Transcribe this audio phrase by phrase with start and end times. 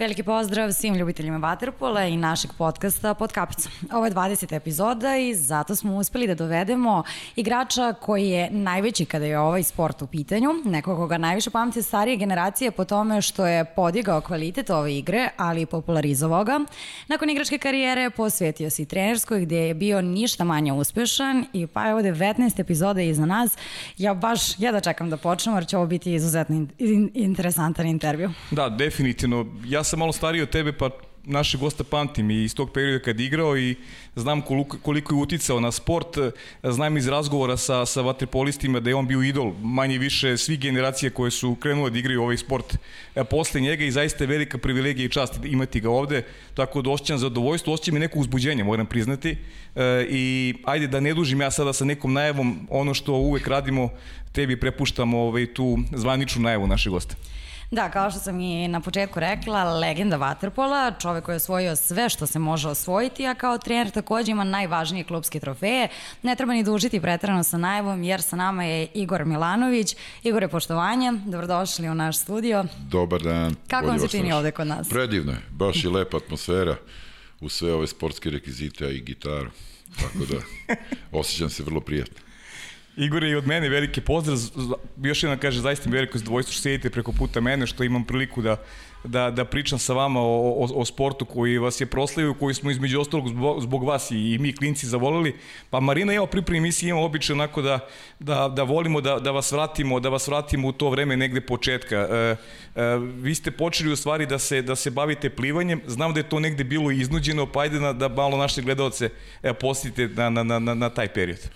[0.00, 3.72] Veliki pozdrav svim ljubiteljima Waterpola i našeg podcasta Pod kapicom.
[3.92, 4.56] Ovo je 20.
[4.56, 7.02] epizoda i zato smo uspeli da dovedemo
[7.36, 12.16] igrača koji je najveći kada je ovaj sport u pitanju, nekog koga najviše pamte starije
[12.16, 16.60] generacije po tome što je podigao kvalitet ove igre, ali i popularizovao ga.
[17.08, 21.88] Nakon igračke karijere posvetio se i trenerskoj gde je bio ništa manje uspešan i pa
[21.88, 23.56] evo 19 epizoda iza nas.
[23.98, 28.30] Ja baš jedva čekam da počnemo jer će ovo biti izuzetno in, in, interesantan intervju.
[28.50, 29.46] Da, definitivno.
[29.64, 30.90] Ja sam malo stariji od tebe, pa
[31.24, 33.74] naše gosta pamtim i iz tog perioda kad igrao i
[34.16, 36.18] znam koliko, koliko je uticao na sport.
[36.62, 41.10] Znam iz razgovora sa, sa vaterpolistima da je on bio idol manje više svih generacija
[41.10, 42.76] koje su krenule da igraju ovaj sport
[43.14, 46.22] e, posle njega i zaista je velika privilegija i čast imati ga ovde.
[46.54, 49.36] Tako da osjećam zadovoljstvo, osjećam i neko uzbuđenje, moram priznati.
[49.76, 53.90] E, I ajde da ne dužim ja sada sa nekom najavom ono što uvek radimo,
[54.32, 57.14] tebi prepuštamo ovaj, tu zvaničnu najavu našeg gosta.
[57.70, 62.08] Da, kao što sam i na početku rekla, legenda Waterpola, čovek koji je osvojio sve
[62.08, 65.88] što se može osvojiti, a kao trener takođe ima najvažnije klubske trofeje.
[66.22, 69.96] Ne treba ni dužiti pretrano sa najavom, jer sa nama je Igor Milanović.
[70.22, 72.64] Igor je poštovanje, dobrodošli u naš studio.
[72.78, 73.54] Dobar dan.
[73.68, 74.88] Kako vam se čini ovde kod nas?
[74.88, 76.76] Predivno je, baš je lepa atmosfera
[77.40, 79.50] u sve ove sportske rekvizite i gitaru.
[79.96, 80.74] Tako da,
[81.18, 82.29] osjećam se vrlo prijatno.
[83.00, 84.38] Igor i od mene veliki pozdrav,
[85.02, 88.42] još jedan kaže zaista mi veliko zadovoljstvo što sedite preko puta mene, što imam priliku
[88.42, 88.56] da,
[89.04, 92.70] da, da pričam sa vama o, o, o sportu koji vas je proslavio, koji smo
[92.70, 95.34] između ostalog zbog, zbog vas i, i mi klinci zavolili.
[95.70, 97.88] Pa Marina, evo pripremi emisije imamo običaj onako da,
[98.18, 101.96] da, da volimo da, da vas vratimo, da vas vratimo u to vreme negde početka.
[101.96, 102.36] E,
[102.76, 106.28] e, vi ste počeli u stvari da se, da se bavite plivanjem, znam da je
[106.28, 109.10] to negde bilo iznuđeno, pa ajde na, da malo naše gledalce
[109.42, 111.50] e, posjetite na, na, na, na taj period.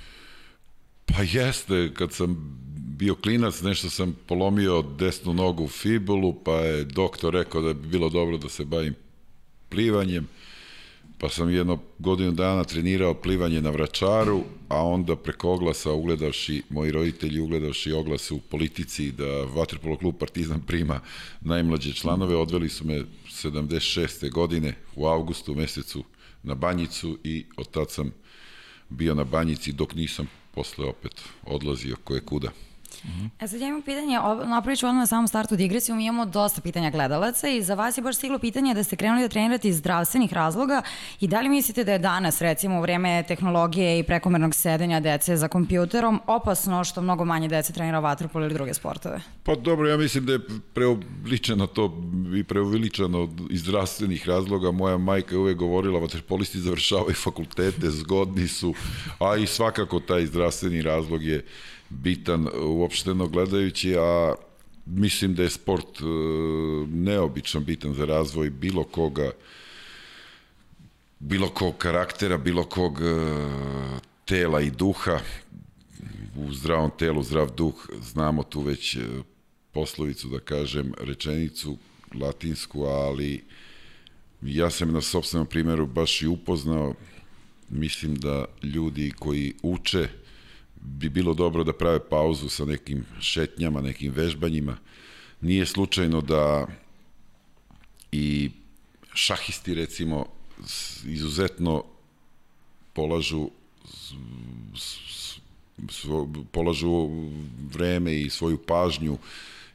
[1.05, 2.59] Pa jeste, kad sam
[2.99, 7.89] bio klinac, nešto sam polomio desnu nogu u fibulu, pa je doktor rekao da bi
[7.89, 8.95] bilo dobro da se bavim
[9.69, 10.29] plivanjem,
[11.19, 16.91] pa sam jedno godinu dana trenirao plivanje na vračaru, a onda preko oglasa ugledavši, moji
[16.91, 21.01] roditelji ugledavši oglas u politici da Vatrpolo klub Partizan prima
[21.41, 24.31] najmlađe članove, odveli su me 76.
[24.31, 26.05] godine u avgustu mesecu
[26.43, 28.11] na banjicu i od tad sam
[28.89, 32.49] bio na banjici dok nisam posle opet odlazio koje kuda.
[33.05, 33.45] Mm -hmm.
[33.45, 36.61] E sad ja imam pitanje, napravit ću odmah na samom startu digresiju, mi imamo dosta
[36.61, 39.77] pitanja gledalaca i za vas je baš stiglo pitanje da ste krenuli da trenirate iz
[39.77, 40.83] zdravstvenih razloga
[41.21, 45.37] i da li mislite da je danas, recimo u vreme tehnologije i prekomernog sedenja dece
[45.37, 49.21] za kompjuterom, opasno što mnogo manje dece trenira vaterpol ili druge sportove?
[49.43, 50.41] Pa dobro, ja mislim da je
[50.75, 52.03] preobličeno to
[52.37, 54.71] i preuveličano iz zdravstvenih razloga.
[54.71, 58.75] Moja majka je uvek govorila, vaterpolisti završavaju fakultete, zgodni su,
[59.19, 61.45] a i svakako taj zdravstveni razlog je
[62.03, 64.35] bitan uopšteno gledajući, a
[64.87, 66.05] mislim da je sport e,
[66.89, 69.31] neobično bitan za razvoj bilo koga
[71.19, 73.15] bilo kog karaktera, bilo kog e,
[74.25, 75.19] tela i duha.
[76.37, 79.01] U zdravom telu, zdrav duh znamo tu već e,
[79.73, 81.79] poslovicu da kažem, rečenicu
[82.15, 83.45] latinsku, ali
[84.43, 86.95] ja sam na sobstvenom primjeru baš i upoznao.
[87.69, 90.09] Mislim da ljudi koji uče
[90.85, 94.77] bi bilo dobro da prave pauzu sa nekim šetnjama, nekim vežbanjima.
[95.41, 96.67] Nije slučajno da
[98.13, 98.51] i
[99.15, 100.27] šahisti recimo
[101.05, 101.85] izuzetno
[102.93, 103.51] polažu
[105.91, 107.11] svo, polažu
[107.73, 109.19] vreme i svoju pažnju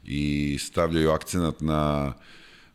[0.06, 2.14] i stavljaju akcenat na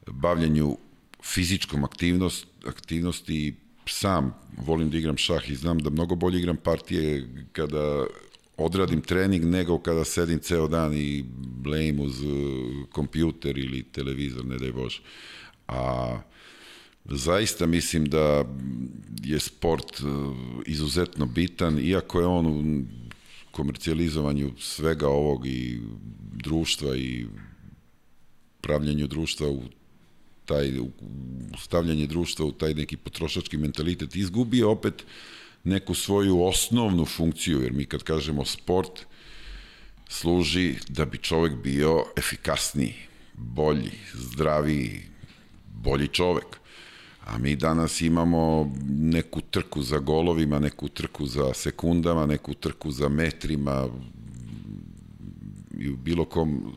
[0.06, 0.78] bavljanju
[1.22, 3.54] fizičkom aktivnost, aktivnosti
[3.86, 8.06] sam volim da igram šah i znam da mnogo bolje igram partije kada
[8.56, 12.30] odradim trening nego kada sedim ceo dan i blejim uz uh,
[12.92, 15.00] kompjuter ili televizor, ne daj Bože.
[15.68, 16.18] A
[17.04, 18.44] zaista mislim da
[19.24, 20.36] je sport uh,
[20.66, 22.84] izuzetno bitan, iako je on u
[23.50, 25.80] komercijalizovanju svega ovog i
[26.32, 27.26] društva i
[28.60, 29.62] pravljanju društva u
[30.44, 30.88] taj u
[31.58, 35.04] stavljanje društva u taj neki potrošački mentalitet izgubio opet
[35.64, 39.06] neku svoju osnovnu funkciju, jer mi kad kažemo sport,
[40.08, 42.94] služi da bi čovek bio efikasniji,
[43.34, 45.00] bolji, zdraviji,
[45.74, 46.60] bolji čovek.
[47.24, 53.08] A mi danas imamo neku trku za golovima, neku trku za sekundama, neku trku za
[53.08, 53.88] metrima,
[55.78, 56.72] i u bilo kom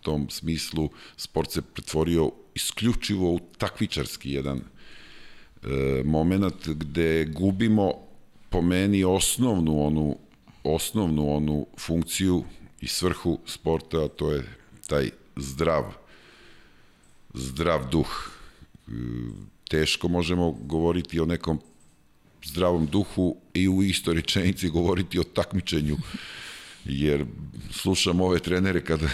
[0.00, 8.07] tom smislu sport se pretvorio isključivo u takvičarski jedan e, moment gde gubimo
[8.50, 10.16] po meni osnovnu onu
[10.64, 12.44] osnovnu onu funkciju
[12.80, 14.42] i svrhu sporta, a to je
[14.86, 15.84] taj zdrav
[17.34, 18.30] zdrav duh.
[19.68, 21.60] Teško možemo govoriti o nekom
[22.44, 25.96] zdravom duhu i u istoj rečenici govoriti o takmičenju
[26.84, 27.24] jer
[27.70, 29.08] slušam ove trenere kada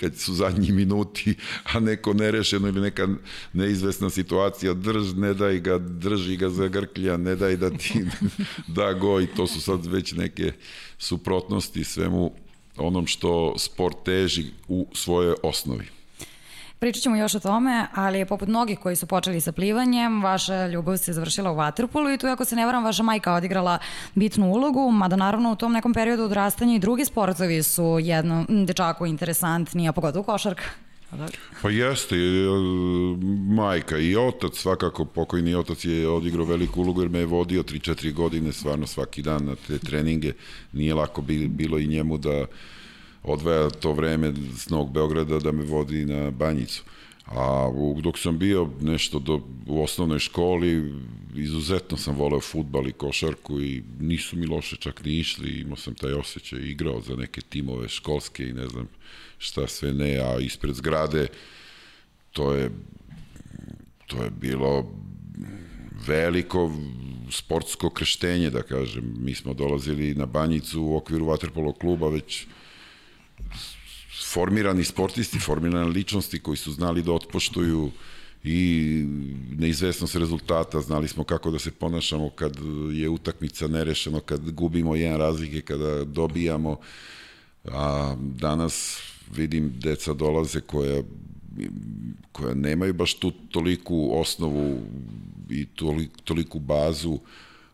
[0.00, 1.34] kad su zadnji minuti,
[1.72, 3.08] a neko nerešeno ili neka
[3.52, 8.04] neizvesna situacija, drž, ne daj ga, drži ga za grklja, ne daj da ti
[8.76, 10.52] da go i to su sad već neke
[10.98, 12.32] suprotnosti svemu
[12.76, 15.99] onom što sport teži u svojoj osnovi.
[16.80, 20.96] Pričat ćemo još o tome, ali poput mnogih koji su počeli sa plivanjem, vaša ljubav
[20.96, 23.78] se završila u vaterpolu i tu, ako se ne varam, vaša majka odigrala
[24.14, 29.06] bitnu ulogu, mada naravno u tom nekom periodu odrastanja i drugi sportovi su jedno dečaku
[29.06, 30.64] interesantniji, a pogotovo košarka.
[31.62, 32.46] Pa jeste, e,
[33.54, 38.12] majka i otac, svakako pokojni otac je odigrao veliku ulogu jer me je vodio 3-4
[38.12, 40.32] godine stvarno svaki dan na te treninge.
[40.72, 42.46] Nije lako bilo i njemu da
[43.22, 46.82] odvaja to vreme s Novog Beograda da me vodi na banjicu.
[47.26, 47.70] A
[48.02, 50.94] dok sam bio nešto do, u osnovnoj školi,
[51.34, 55.94] izuzetno sam voleo futbal i košarku i nisu mi loše čak ni išli, imao sam
[55.94, 58.88] taj osjećaj, igrao za neke timove školske i ne znam
[59.38, 61.26] šta sve ne, a ispred zgrade
[62.32, 62.70] to je
[64.10, 64.92] to je bilo
[66.06, 66.72] veliko
[67.30, 69.14] sportsko kreštenje, da kažem.
[69.18, 72.46] Mi smo dolazili na banjicu u okviru Waterpolo kluba već
[74.32, 77.90] formirani sportisti, formirane ličnosti koji su znali da otpoštuju
[78.44, 79.04] i
[79.58, 82.56] neizvesnost rezultata, znali smo kako da se ponašamo kad
[82.92, 86.78] je utakmica nerešeno, kad gubimo jedan razlike, kada dobijamo,
[87.64, 89.02] a danas
[89.36, 91.02] vidim deca dolaze koja
[92.32, 94.80] koja nemaju baš tu toliku osnovu
[95.50, 97.18] i toliku, toliku bazu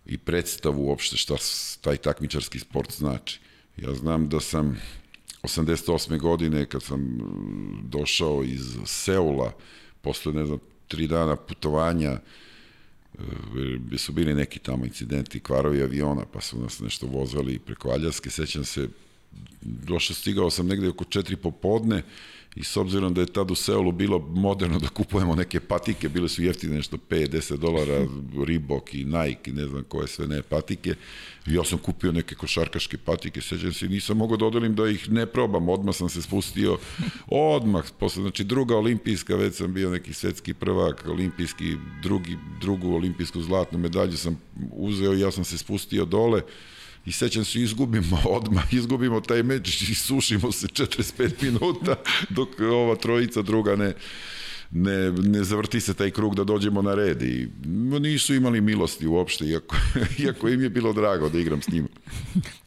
[0.06, 1.34] i predstavu uopšte šta
[1.80, 3.40] taj takmičarski sport znači.
[3.76, 4.80] Ja znam da sam
[5.46, 6.18] 88.
[6.18, 9.52] godine kad sam mm, došao iz Seula
[10.00, 10.58] posle ne znam
[10.88, 12.20] tri dana putovanja e,
[13.78, 18.30] gde su bili neki tamo incidenti, kvarovi aviona, pa su nas nešto vozali preko Aljaske,
[18.30, 18.88] sećam se,
[19.60, 22.02] došao, stigao sam negde oko četiri popodne,
[22.56, 26.28] i s obzirom da je tad u Seulu bilo moderno da kupujemo neke patike, bile
[26.28, 28.06] su jeftine nešto 5-10 dolara,
[28.46, 30.94] Reebok i Nike i ne znam koje sve ne patike,
[31.46, 35.26] ja sam kupio neke košarkaške patike, sećam se, nisam mogao da odelim da ih ne
[35.26, 36.78] probam, odmah sam se spustio,
[37.26, 43.42] odmah, posle, znači druga olimpijska, već sam bio neki svetski prvak, olimpijski, drugi, drugu olimpijsku
[43.42, 44.40] zlatnu medalju sam
[44.72, 46.42] uzeo i ja sam se spustio dole,
[47.06, 51.96] i sećam se izgubimo odmah, izgubimo taj meč i sušimo se 45 minuta
[52.28, 53.94] dok ova trojica druga ne
[54.70, 57.48] ne, ne zavrti se taj krug da dođemo na red i
[58.00, 59.76] nisu imali milosti uopšte, iako,
[60.24, 61.88] iako im je bilo drago da igram s njima.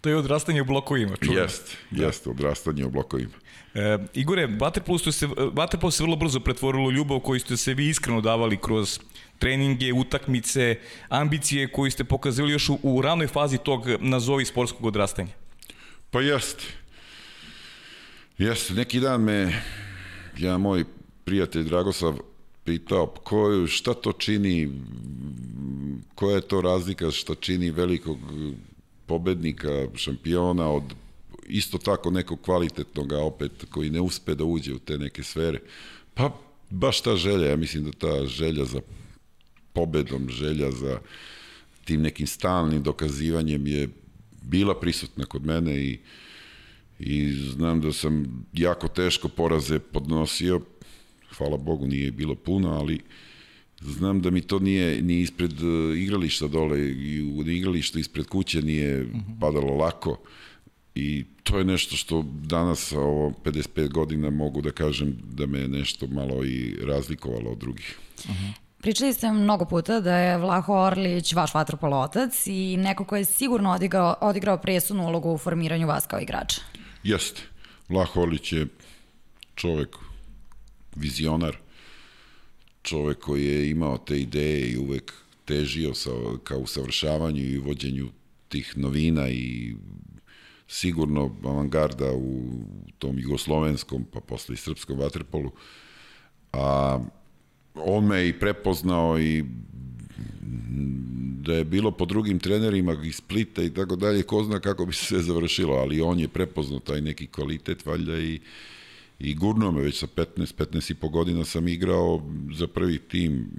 [0.01, 1.39] to je odrastanje u blokovima, čudo.
[1.39, 3.33] Jeste, jeste, odrastanje u blokovima.
[3.73, 7.87] E, Igore, Waterpolo se, Waterpolo se vrlo brzo pretvorilo u ljubav koju ste se vi
[7.89, 8.99] iskreno davali kroz
[9.39, 10.75] treninge, utakmice,
[11.09, 15.31] ambicije koje ste pokazali još u, u ranoj fazi tog nazovi sportskog odrastanja?
[16.11, 16.63] Pa jeste.
[18.37, 18.73] Jeste.
[18.73, 19.61] Neki dan me
[20.37, 20.83] ja moj
[21.25, 22.17] prijatelj Dragoslav
[22.63, 24.69] pitao ko, šta to čini,
[26.15, 28.17] koja je to razlika šta čini velikog
[29.05, 30.83] pobednika, šampiona od
[31.47, 35.59] isto tako nekog kvalitetnog, opet koji ne uspe da uđe u te neke sfere.
[36.13, 36.31] Pa
[36.69, 38.81] baš ta želja, ja mislim da ta želja za
[39.73, 40.99] pobedom, želja za
[41.85, 43.89] tim nekim stalnim dokazivanjem je
[44.41, 45.99] bila prisutna kod mene i,
[46.99, 50.61] i znam da sam jako teško poraze podnosio,
[51.37, 52.99] hvala Bogu nije bilo puno, ali
[53.81, 58.61] znam da mi to nije ni ispred e, igrališta dole i u igralištu ispred kuće
[58.61, 59.07] nije
[59.41, 60.17] padalo lako
[60.95, 66.07] i to je nešto što danas ovo 55 godina mogu da kažem da me nešto
[66.07, 67.97] malo i razlikovalo od drugih.
[68.25, 68.68] Uh -huh.
[68.81, 73.25] Pričali ste mnogo puta da je Vlaho Orlić vaš vaterpolo otac i neko ko je
[73.25, 76.61] sigurno odigrao, odigrao presunu ulogu u formiranju vas kao igrača.
[77.03, 77.41] Jeste.
[77.89, 78.67] Vlaho Orlić je
[79.55, 79.95] čovek,
[80.95, 81.57] vizionar,
[82.81, 85.13] čovek koji je imao te ideje i uvek
[85.45, 86.09] težio sa,
[86.43, 88.09] ka usavršavanju i uvođenju
[88.49, 89.75] tih novina i
[90.67, 92.43] sigurno avangarda u
[92.97, 95.51] tom jugoslovenskom, pa posle i srpskom vaterpolu.
[96.53, 96.99] A
[97.85, 99.45] on me i prepoznao i
[101.41, 104.93] da je bilo po drugim trenerima iz Splita i tako dalje, ko zna kako bi
[104.93, 108.39] se sve završilo, ali on je prepoznao taj neki kvalitet valjda i
[109.19, 112.21] i gurno me već sa 15, 15 i po godina sam igrao
[112.53, 113.49] za prvi tim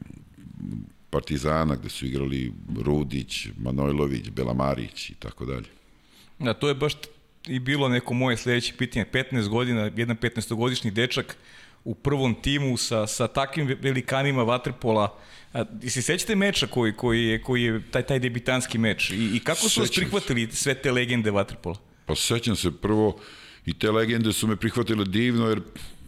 [1.11, 5.67] Partizana gde su igrali Rudić, Manojlović, Belamarić i tako dalje.
[6.39, 6.93] Da, to je baš
[7.47, 9.07] i bilo neko moje sledeće pitanje.
[9.13, 11.37] 15 godina, jedan 15-godišnji dečak
[11.85, 15.19] u prvom timu sa, sa takvim velikanima vaterpola.
[15.53, 19.11] A, se sećate meča koji, koji, je, koji je taj, taj debitanski meč?
[19.11, 21.77] I, i kako su vas prihvatili sve te legende vaterpola?
[22.07, 23.19] Pa sećam se prvo
[23.67, 25.61] i te legende su me prihvatile divno jer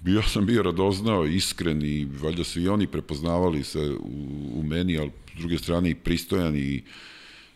[0.07, 4.99] ja sam bio radoznao, iskren i valjda su i oni prepoznavali se u, u meni,
[4.99, 6.83] ali s druge strane i pristojan i,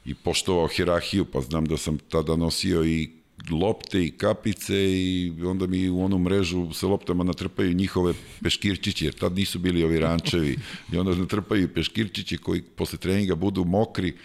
[0.04, 3.10] i poštovao hirahiju, pa znam da sam tada nosio i
[3.50, 9.14] lopte i kapice i onda mi u onu mrežu sa loptama natrpaju njihove peškirčići, jer
[9.14, 10.58] tad nisu bili ovi rančevi
[10.92, 14.16] i onda natrpaju peškirčići koji posle treninga budu mokri,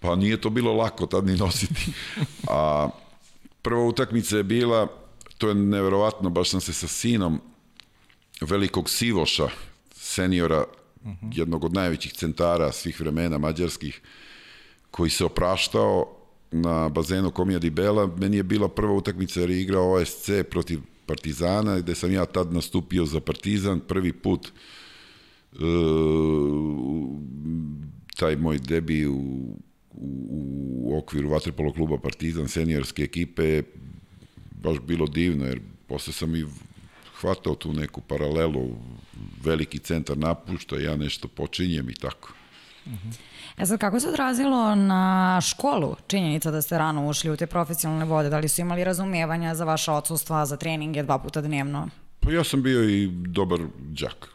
[0.00, 1.92] pa nije to bilo lako tad ni nositi.
[2.48, 2.90] A
[3.62, 4.88] prva utakmica je bila,
[5.38, 7.40] to je neverovatno, baš sam se sa sinom
[8.40, 9.48] velikog Sivoša,
[9.92, 10.64] seniora,
[11.06, 11.38] -huh.
[11.38, 14.00] jednog od najvećih centara svih vremena mađarskih,
[14.90, 16.15] koji se opraštao
[16.50, 20.80] na bazenu Komija di Bela, meni je bila prva utakmica jer je igrao OSC protiv
[21.06, 24.52] Partizana, gde sam ja tad nastupio za Partizan, prvi put
[25.52, 25.60] uh,
[28.16, 29.14] taj moj debi u,
[29.92, 30.08] u,
[30.84, 33.62] u okviru Vatrepolo kluba Partizan, seniorske ekipe,
[34.62, 36.44] baš bilo divno, jer posle sam i
[37.20, 38.76] hvatao tu neku paralelu,
[39.44, 42.32] veliki centar napušta, ja nešto počinjem i tako.
[42.86, 43.35] Uh -huh.
[43.58, 48.04] E sad, kako se odrazilo na školu činjenica da ste rano ušli u te profesionalne
[48.04, 48.28] vode?
[48.28, 51.88] Da li su imali razumevanja za vaše odsustva, za treninge dva puta dnevno?
[52.20, 53.60] Pa ja sam bio i dobar
[53.94, 54.28] džak.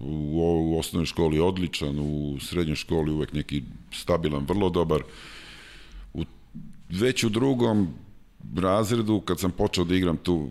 [0.00, 3.62] U, u osnovnoj školi odličan, u srednjoj školi uvek neki
[3.92, 5.02] stabilan, vrlo dobar.
[6.14, 6.24] U,
[6.88, 7.88] već u drugom
[8.56, 10.50] razredu, kad sam počeo da igram tu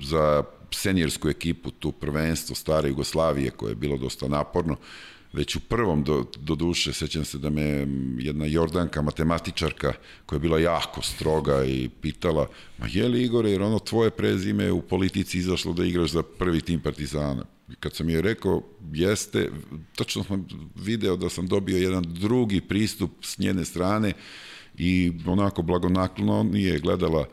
[0.00, 4.76] za seniorsku ekipu, tu prvenstvo stare Jugoslavije koje je bilo dosta naporno,
[5.32, 7.86] već u prvom do, do duše, sećam se da me
[8.18, 9.92] jedna Jordanka, matematičarka,
[10.26, 12.48] koja je bila jako stroga i pitala,
[12.78, 16.60] ma je li Igore, jer ono tvoje prezime u politici izašlo da igraš za prvi
[16.60, 17.44] tim Partizana?
[17.80, 19.50] Kad sam joj rekao, jeste,
[19.96, 24.12] tačno sam video da sam dobio jedan drugi pristup s njene strane
[24.78, 27.26] i onako blagonaklono nije gledala uh,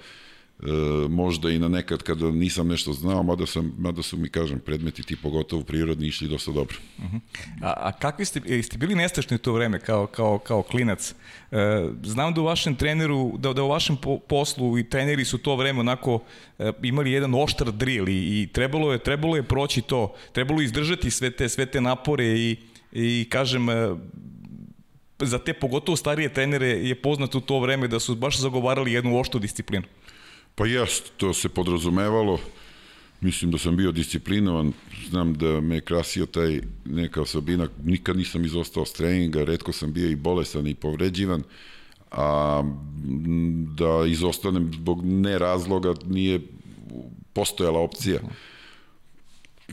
[0.60, 0.68] e,
[1.10, 5.04] možda i na nekad kada nisam nešto znao, mada, sam, mada su mi, kažem, predmeti
[5.04, 6.78] ti pogotovo prirodni išli dosta dobro.
[6.98, 7.20] Uh -huh.
[7.62, 11.16] a, a kakvi ste, ste bili nestašni u to vreme kao, kao, kao klinac?
[11.52, 15.38] E, znam da u vašem treneru, da, da u vašem po, poslu i treneri su
[15.38, 16.20] to vreme onako
[16.60, 20.66] e, imali jedan oštar drill i, i trebalo, je, trebalo je proći to, trebalo je
[20.66, 22.58] izdržati sve te, sve te napore i,
[22.92, 23.96] i kažem, e,
[25.20, 29.20] za te pogotovo starije trenere je poznato u to vreme da su baš zagovarali jednu
[29.20, 29.84] oštu disciplinu.
[30.56, 32.40] Pa jest, to se podrazumevalo.
[33.22, 34.74] Mislim da sam bio disciplinovan,
[35.10, 40.10] znam da me krasio taj neka osobina, nikad nisam izostao s treninga, redko sam bio
[40.10, 41.44] i bolesan i povređivan,
[42.12, 42.64] a
[43.78, 46.40] da izostanem zbog nerazloga nije
[47.34, 48.20] postojala opcija.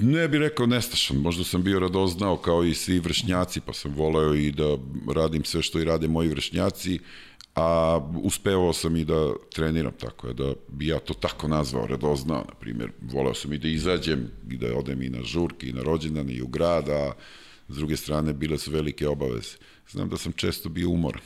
[0.01, 4.35] Ne bih rekao nestašan, možda sam bio radoznao kao i svi vršnjaci, pa sam voleo
[4.35, 4.77] i da
[5.15, 6.99] radim sve što i rade moji vršnjaci,
[7.55, 12.45] a uspevao sam i da treniram, tako je da bi ja to tako nazvao, radoznao,
[12.49, 15.83] na primjer, voleo sam i da izađem i da odem i na žurke i na
[15.83, 17.13] rođendan i u grad, a
[17.69, 19.57] s druge strane bile su velike obaveze.
[19.91, 21.23] Znam da sam često bio umoran.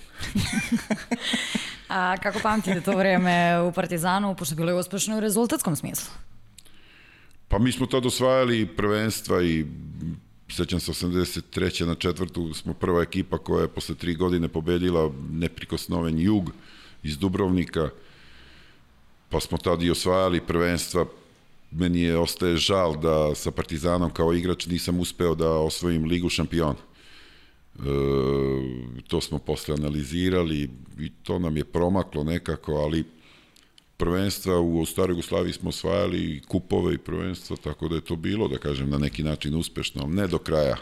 [1.89, 6.15] a kako pamtite to vreme u Partizanu, pošto bilo je uspešno u rezultatskom smislu?
[7.49, 9.67] Pa mi smo tad osvajali prvenstva i
[10.49, 11.85] sećam se 83.
[11.85, 16.51] na četvrtu smo prva ekipa koja je posle tri godine pobedila neprikosnoven jug
[17.03, 17.89] iz Dubrovnika,
[19.29, 21.07] pa smo tada i osvajali prvenstva.
[21.71, 26.79] Meni je ostaje žal da sa Partizanom kao igrač nisam uspeo da osvojim ligu šampiona.
[26.79, 27.83] E,
[29.09, 33.05] to smo posle analizirali i to nam je promaklo nekako, ali
[33.97, 38.59] prvenstva u Staroj Jugoslaviji smo osvajali kupove i prvenstva, tako da je to bilo, da
[38.59, 40.77] kažem, na neki način uspešno, ne do kraja,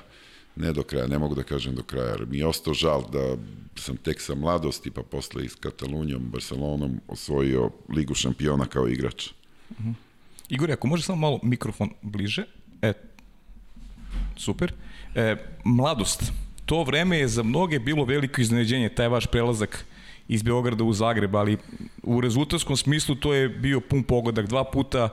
[0.56, 3.36] ne do kraja, ne mogu da kažem do kraja, jer mi je ostao žal da
[3.76, 9.26] sam tek sa mladosti, pa posle i s Katalunijom, Barcelonom osvojio Ligu šampiona kao igrač.
[9.70, 9.94] Uh -huh.
[10.48, 12.44] Igor, ako može samo malo mikrofon bliže,
[12.82, 12.92] e,
[14.36, 14.72] super.
[15.14, 16.32] E, mladost,
[16.66, 19.86] to vreme je za mnoge bilo veliko iznenađenje, taj vaš prelazak
[20.28, 21.56] iz Beograda u Zagreb, ali
[22.02, 25.08] u rezultatskom smislu to je bio pun pogodak, dva puta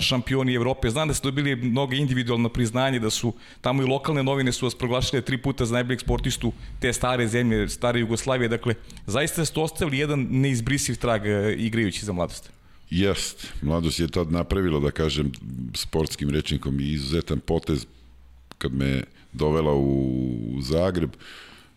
[0.00, 0.90] šampioni Evrope.
[0.90, 4.74] Znam da ste dobili mnogo individualno priznanje, da su tamo i lokalne novine su vas
[4.74, 8.48] proglašile tri puta za najboljeg sportistu te stare zemlje, stare Jugoslavije.
[8.48, 8.74] Dakle,
[9.06, 11.22] zaista ste ostavili jedan neizbrisiv trag
[11.58, 12.50] igrajući za mladost.
[12.90, 15.32] Jest, mladost je tad napravila, da kažem,
[15.74, 17.86] sportskim rečnikom i izuzetan potez
[18.58, 21.10] kad me dovela u Zagreb.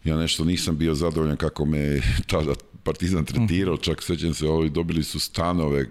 [0.03, 2.53] Ja nešto nisam bio zadovoljan kako me tada
[2.89, 5.85] Partizan tretirao, čak sećam se, ovi dobili su stanove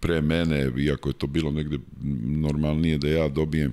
[0.00, 1.78] pre mene, iako je to bilo negde
[2.24, 3.72] normalnije da ja dobijem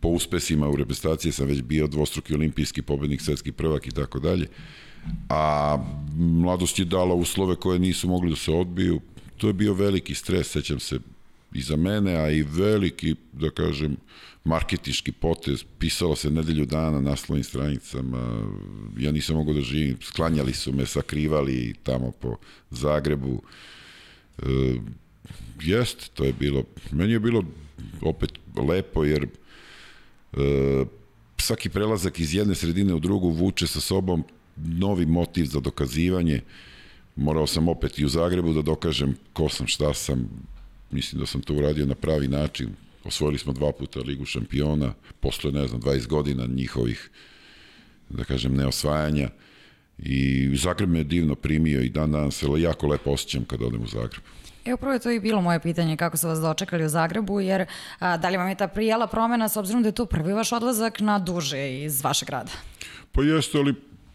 [0.00, 4.46] po uspesima u reprezentaciji sam već bio dvostruki olimpijski pobednik, svetski prvak i tako dalje.
[5.28, 5.76] A
[6.16, 9.00] mladost je dala uslove koje nisu mogli da se odbiju.
[9.36, 10.98] To je bio veliki stres, sećam se
[11.52, 13.96] i za mene, a i veliki, da kažem,
[14.46, 15.64] marketiški potez.
[15.78, 18.42] Pisalo se nedelju dana na naslovnim stranicama.
[18.98, 19.98] Ja nisam mogao da živim.
[20.02, 22.36] Sklanjali su me, sakrivali tamo po
[22.70, 23.42] Zagrebu.
[24.38, 24.46] E,
[25.62, 27.44] jest, to je bilo, meni je bilo
[28.02, 28.32] opet
[28.68, 30.86] lepo jer e,
[31.38, 34.24] svaki prelazak iz jedne sredine u drugu vuče sa sobom
[34.56, 36.40] novi motiv za dokazivanje.
[37.16, 40.28] Morao sam opet i u Zagrebu da dokažem ko sam, šta sam.
[40.90, 42.85] Mislim da sam to uradio na pravi način.
[43.06, 47.10] Osvojili smo dva puta Ligu šampiona, posle, ne znam, 20 godina njihovih,
[48.08, 49.28] da kažem, neosvajanja.
[49.98, 53.82] I Zagreb me je divno primio i dan danas se jako lepo osjećam kad odem
[53.82, 54.22] u Zagreb.
[54.64, 57.66] Evo prvo je to i bilo moje pitanje kako su vas dočekali u Zagrebu, jer
[57.98, 60.52] a, da li vam je ta prijela promena s obzirom da je to prvi vaš
[60.52, 62.50] odlazak na duže iz vašeg grada?
[63.12, 63.74] Pa jeste, ali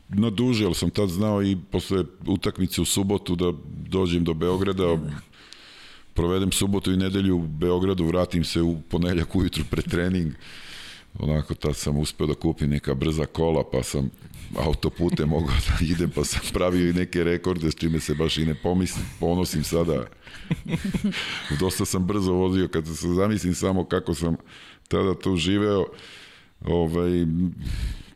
[0.10, 3.52] na duže, ali sam tad znao i posle utakmice u subotu da
[3.90, 4.98] dođem do Beograda,
[6.14, 10.34] provedem subotu i nedelju u Beogradu, vratim se u poneljak ujutru pre trening,
[11.20, 14.10] onako tad sam uspeo da kupim neka brza kola, pa sam
[14.58, 18.46] autopute mogao da idem, pa sam pravio i neke rekorde s čime se baš i
[18.46, 20.06] ne pomislim, ponosim sada.
[21.60, 24.36] Dosta sam brzo vozio, kad se zamislim samo kako sam
[24.88, 25.86] tada tu živeo,
[26.66, 27.26] ovaj,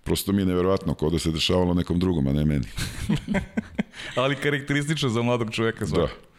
[0.04, 2.66] prosto mi je neverovatno kao da se dešavalo nekom drugom, a ne meni.
[4.16, 6.22] Ali karakteristično za mladog čoveka svakako.
[6.22, 6.35] Da.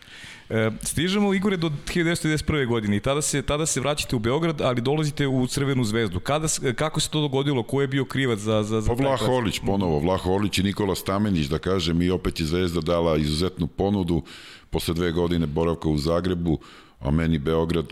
[0.50, 2.66] E, stižemo Igore do 1991.
[2.66, 6.20] godine i tada se, tada se vraćate u Beograd, ali dolazite u Crvenu zvezdu.
[6.20, 7.62] Kada, kako se to dogodilo?
[7.62, 8.62] Ko je bio krivac za...
[8.62, 12.40] za, za pa Vlah Holić ponovo, Vlah Holić i Nikola Stamenić, da kažem, i opet
[12.40, 14.22] je Zvezda dala izuzetnu ponudu
[14.70, 16.58] posle dve godine boravka u Zagrebu,
[17.00, 17.86] a meni Beograd,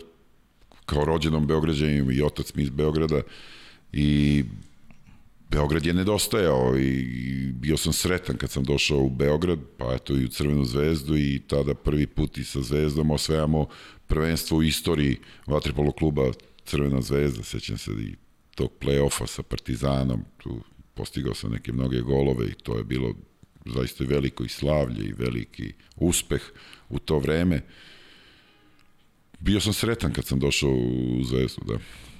[0.85, 3.21] kao rođenom Beograđanima i otac mi iz Beograda,
[3.93, 4.43] i
[5.55, 10.25] Beograd je nedostajao i bio sam sretan kad sam došao u Beograd, pa eto i
[10.25, 13.67] u Crvenu zvezdu i tada prvi put i sa zvezdom osvajamo
[14.07, 16.31] prvenstvo u istoriji vaterpolo kluba
[16.65, 18.15] Crvena zvezda, sećam se i
[18.55, 20.63] tog play-offa sa Partizanom, tu
[20.93, 23.13] postigao sam neke mnoge golove i to je bilo
[23.65, 26.41] zaista veliko i slavlje i veliki uspeh
[26.89, 27.61] u to vreme.
[29.39, 31.77] Bio sam sretan kad sam došao u Zvezdu, da.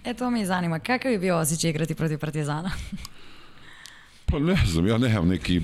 [0.09, 0.79] E, to mi zanima.
[0.79, 2.71] Kakav je bio osjećaj igrati protiv Partizana?
[4.25, 5.61] Pa ne znam, ja nemam neki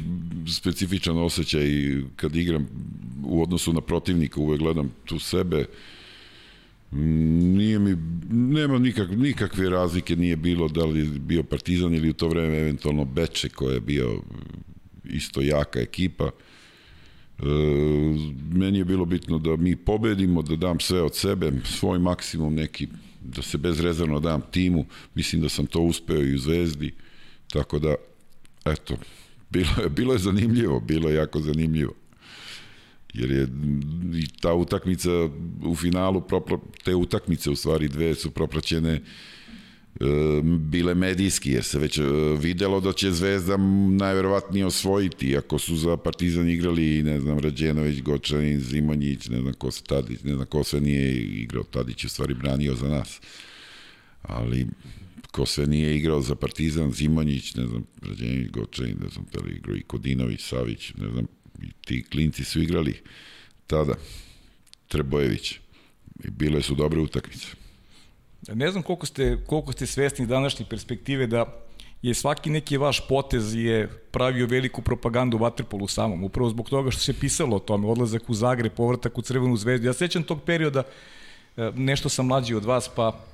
[0.47, 1.67] specifičan osjećaj
[2.15, 2.67] kad igram
[3.26, 5.65] u odnosu na protivnika, uvek gledam tu sebe.
[6.91, 7.97] Nije mi,
[8.30, 13.06] nema nikak, nikakve razlike nije bilo da li bio Partizan ili u to vreme eventualno
[13.06, 14.21] Beče koja je bio
[15.06, 16.30] isto jaka ekipa.
[17.39, 17.43] E,
[18.52, 22.88] meni je bilo bitno da mi pobedimo, da dam sve od sebe, svoj maksimum neki,
[23.21, 24.86] da se bezrezervno dam timu.
[25.15, 26.93] Mislim da sam to uspeo i u Zvezdi,
[27.47, 27.95] tako da
[28.65, 28.97] eto,
[29.50, 31.93] bilo je, bilo je zanimljivo, bilo je jako zanimljivo.
[33.13, 33.47] Jer je
[34.15, 35.10] i ta utakmica
[35.65, 39.02] u finalu, propra, te utakmice u stvari dve su propraćene e,
[40.43, 42.04] bile medijski, jer se već e,
[42.39, 43.58] videlo da će Zvezda
[43.89, 49.71] najverovatnije osvojiti, ako su za Partizan igrali, ne znam, Rađenović, Gočanin, Zimonjić, ne znam ko
[49.71, 53.21] se Tadić, ne znam ko sve nije igrao, Tadić je u stvari branio za nas.
[54.21, 54.67] Ali
[55.32, 59.56] ko sve nije igrao za Partizan, Zimonjić, ne znam, Rađenić, Gočanin, ne znam, da li
[59.56, 61.26] igrao i Kodinović, Savić, ne znam,
[61.62, 63.02] i ti klinci su igrali
[63.67, 63.94] tada,
[64.88, 65.60] Trebojević.
[66.24, 67.48] I bile su dobre utakmice.
[68.54, 71.46] Ne znam koliko ste, koliko ste svesni današnje perspektive da
[72.02, 76.91] je svaki neki vaš potez je pravio veliku propagandu u Waterpolu samom, upravo zbog toga
[76.91, 79.88] što se pisalo o tome, odlazak u Zagreb, povratak u Crvenu zvezdu.
[79.88, 80.84] Ja sećam tog perioda,
[81.58, 83.26] e, nešto sam mlađi od vas, pa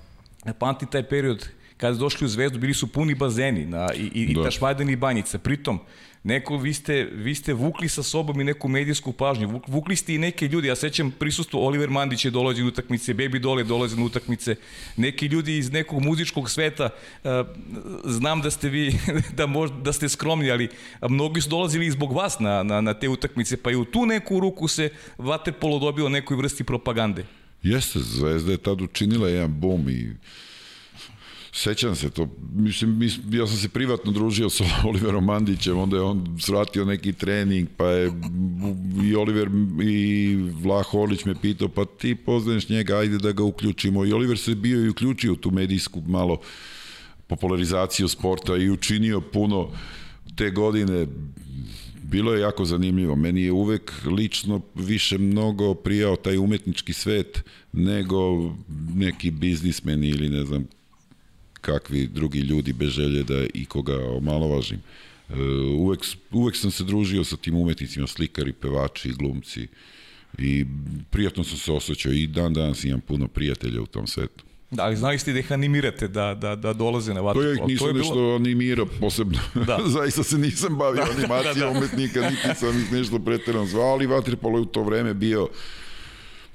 [0.59, 4.33] pamtim taj period kada su došli u Zvezdu, bili su puni bazeni na, i, i,
[4.33, 4.41] da.
[4.41, 5.37] i Tašmajdan i Banjica.
[5.37, 5.79] Pritom,
[6.23, 10.17] neko, vi ste, vi ste vukli sa sobom i neku medijsku pažnju, vukli ste i
[10.17, 14.03] neke ljudi, ja sećam prisustvo Oliver Mandić je dolazi na utakmice, Baby Dole dolazi na
[14.05, 14.55] utakmice,
[14.97, 16.89] neki ljudi iz nekog muzičkog sveta,
[17.23, 17.31] uh,
[18.05, 18.95] znam da ste vi,
[19.37, 20.69] da, možda, da ste skromni, ali
[21.09, 24.05] mnogi su dolazili i zbog vas na, na, na te utakmice, pa i u tu
[24.05, 27.25] neku ruku se Vaterpolo dobio nekoj vrsti propagande.
[27.63, 30.13] Jeste, Zvezda je tad učinila jedan bom i
[31.59, 36.37] Sećam se to, mislim, ja sam se privatno družio sa Oliverom Mandićem, onda je on
[36.39, 38.11] svratio neki trening, pa je
[39.03, 39.49] i Oliver
[39.83, 44.05] i Vlah Holić me pitao, pa ti poznaješ njega, ajde da ga uključimo.
[44.05, 46.39] I Oliver se bio i uključio tu medijsku malo
[47.27, 49.69] popularizaciju sporta i učinio puno
[50.35, 51.07] te godine
[52.03, 53.15] bilo je jako zanimljivo.
[53.15, 57.43] Meni je uvek lično više mnogo prijao taj umetnički svet
[57.73, 58.17] nego
[58.95, 60.76] neki biznismeni ili ne znam
[61.61, 64.79] kakvi drugi ljudi bez želje da ikoga omalovažim.
[65.29, 65.33] E,
[65.77, 65.99] uvek,
[66.31, 69.67] uvek sam se družio sa tim umetnicima, slikari, pevači, glumci
[70.37, 70.65] i
[71.09, 74.43] prijatno sam se osjećao i dan danas imam puno prijatelja u tom svetu.
[74.71, 77.47] Da, ali znali ste da ih animirate da, da, da dolaze na To vaterpolo?
[77.47, 78.35] ja ih nisam je nešto bilo...
[78.35, 79.39] animirao posebno.
[79.67, 79.79] Da.
[79.97, 81.77] Zaista se nisam bavio Da, da, animacijom da, da.
[81.77, 85.47] umetnika, niti sam ih nešto preterano zvao, ali vaterpolo je u to vreme bio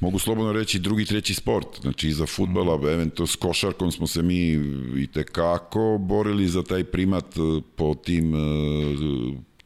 [0.02, 1.66] mogu slobodno reći drugi, treći sport.
[1.80, 4.50] Znači iza futbala, eventualno s košarkom smo se mi
[5.02, 8.38] i tekako borili za taj primat eh, po tim eh,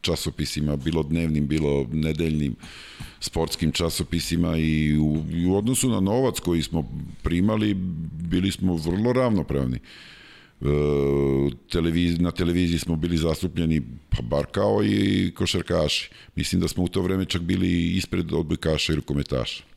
[0.01, 2.55] časopisima, bilo dnevnim, bilo nedeljnim
[3.19, 6.83] sportskim časopisima i u, i u odnosu na novac koji smo
[7.23, 7.73] primali,
[8.29, 9.79] bili smo vrlo ravnopravni.
[10.61, 10.65] E,
[11.71, 16.09] televiz, na televiziji smo bili zastupljeni pa bar kao i košarkaši.
[16.35, 19.76] Mislim da smo u to vreme čak bili ispred odbojkaša i rukometaša.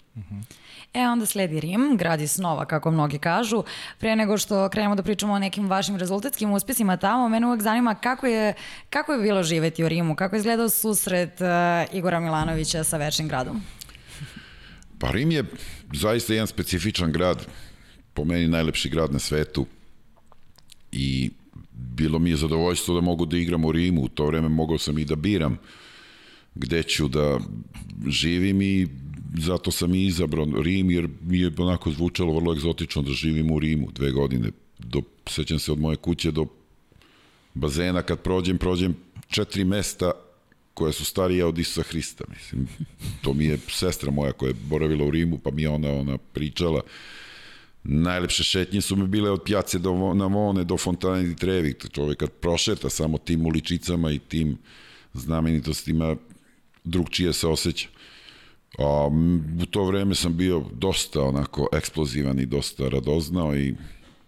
[0.94, 3.62] E, onda sledi Rim, grad iz snova, kako mnogi kažu.
[3.98, 7.94] Pre nego što krenemo da pričamo o nekim vašim rezultatskim uspesima tamo, mene uvek zanima
[7.94, 8.54] kako je,
[8.90, 13.28] kako je bilo živeti u Rimu, kako je izgledao susret uh, Igora Milanovića sa Večnim
[13.28, 13.62] gradom?
[14.98, 15.44] Pa Rim je
[15.92, 17.46] zaista jedan specifičan grad,
[18.14, 19.66] po meni najlepši grad na svetu
[20.92, 21.30] i
[21.72, 24.98] bilo mi je zadovoljstvo da mogu da igram u Rimu, u to vreme mogao sam
[24.98, 25.58] i da biram
[26.54, 27.38] gde ću da
[28.06, 28.88] živim i
[29.38, 33.58] zato sam i izabrao Rim jer mi je onako zvučalo vrlo egzotično da živim u
[33.58, 34.50] Rimu dve godine.
[34.78, 36.46] Do, sećam se od moje kuće do
[37.54, 38.94] bazena kad prođem, prođem
[39.28, 40.12] četiri mesta
[40.74, 42.68] koja su starija od Isusa Hrista, mislim.
[43.22, 46.18] To mi je sestra moja koja je boravila u Rimu, pa mi je ona, ona
[46.18, 46.80] pričala.
[47.84, 51.74] Najlepše šetnje su mi bile od pjace do Navone do Fontane di Trevi.
[51.92, 54.58] Čovek kad prošeta samo tim uličicama i tim
[55.14, 56.16] znamenitostima,
[56.84, 57.88] drugčije se osjeća.
[58.78, 59.10] A,
[59.62, 63.74] u to vreme sam bio dosta onako eksplozivan i dosta radoznao i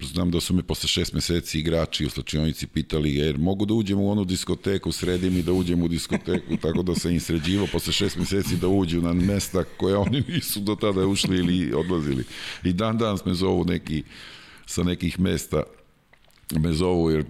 [0.07, 4.01] znam da su me posle šest meseci igrači u slačionici pitali jer mogu da uđem
[4.01, 7.93] u onu diskoteku, sredi mi da uđem u diskoteku, tako da sam im sređivo posle
[7.93, 12.25] šest meseci da uđu na mesta koje oni nisu do tada ušli ili odlazili.
[12.65, 14.03] I dan danas me zovu neki
[14.67, 15.63] sa nekih mesta
[16.51, 17.25] me zovu jer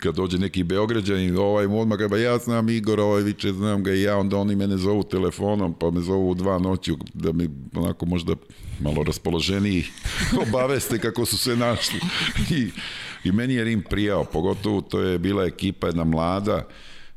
[0.00, 4.02] kad dođe neki Beograđanin, ovaj odmah ba ja znam Igor, ovaj viče, znam ga i
[4.02, 8.06] ja, onda oni mene zovu telefonom, pa me zovu u dva noću, da mi onako
[8.06, 8.34] možda
[8.80, 9.84] malo raspoloženiji
[10.48, 12.00] obaveste kako su se našli.
[12.50, 12.70] I,
[13.24, 16.68] I meni je Rim prijao, pogotovo to je bila ekipa jedna mlada,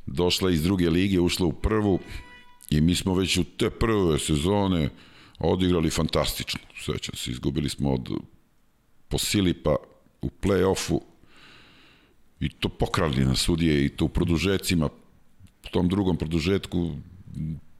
[0.05, 1.99] došla iz druge lige, ušla u prvu
[2.69, 4.89] i mi smo već u te prve sezone
[5.39, 6.59] odigrali fantastično.
[6.85, 8.09] Sećam se, izgubili smo od
[9.09, 9.75] Posilipa
[10.21, 10.99] u play-offu
[12.39, 16.95] i to pokrali na sudije i to u produžecima u tom drugom produžetku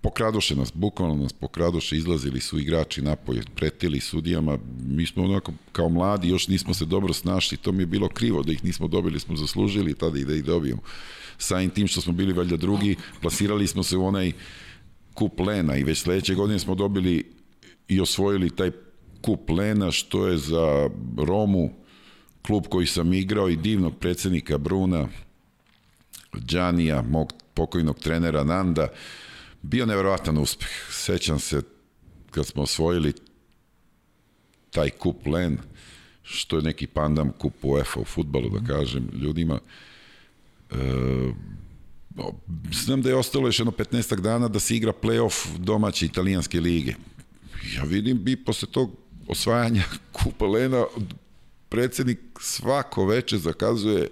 [0.01, 5.89] pokradoše nas, bukvalno nas pokradoše, izlazili su igrači napolje, pretili sudijama, mi smo onako kao
[5.89, 9.19] mladi, još nismo se dobro snašli, to mi je bilo krivo da ih nismo dobili,
[9.19, 10.81] smo zaslužili tada i da ih dobijemo.
[11.37, 14.31] Samim tim što smo bili valjda drugi, plasirali smo se u onaj
[15.13, 17.23] kup Lena i već sledeće godine smo dobili
[17.87, 18.71] i osvojili taj
[19.21, 21.73] kup Lena, što je za Romu
[22.41, 25.07] klub koji sam igrao i divnog predsednika Bruna,
[26.33, 28.87] Đanija, mog pokojnog trenera Nanda,
[29.61, 30.69] bio neverovatan uspeh.
[30.91, 31.61] Sećam se
[32.31, 33.13] kad smo osvojili
[34.71, 35.57] taj kup Len,
[36.23, 39.59] što je neki pandam kup UEFA u futbalu, da kažem ljudima.
[40.71, 40.75] E,
[42.71, 46.93] znam da je ostalo još jedno 15 dana da se igra play-off domaće italijanske lige.
[47.75, 48.91] Ja vidim bi posle tog
[49.27, 49.83] osvajanja
[50.23, 50.85] kupa Lena
[51.69, 54.07] predsednik svako veče zakazuje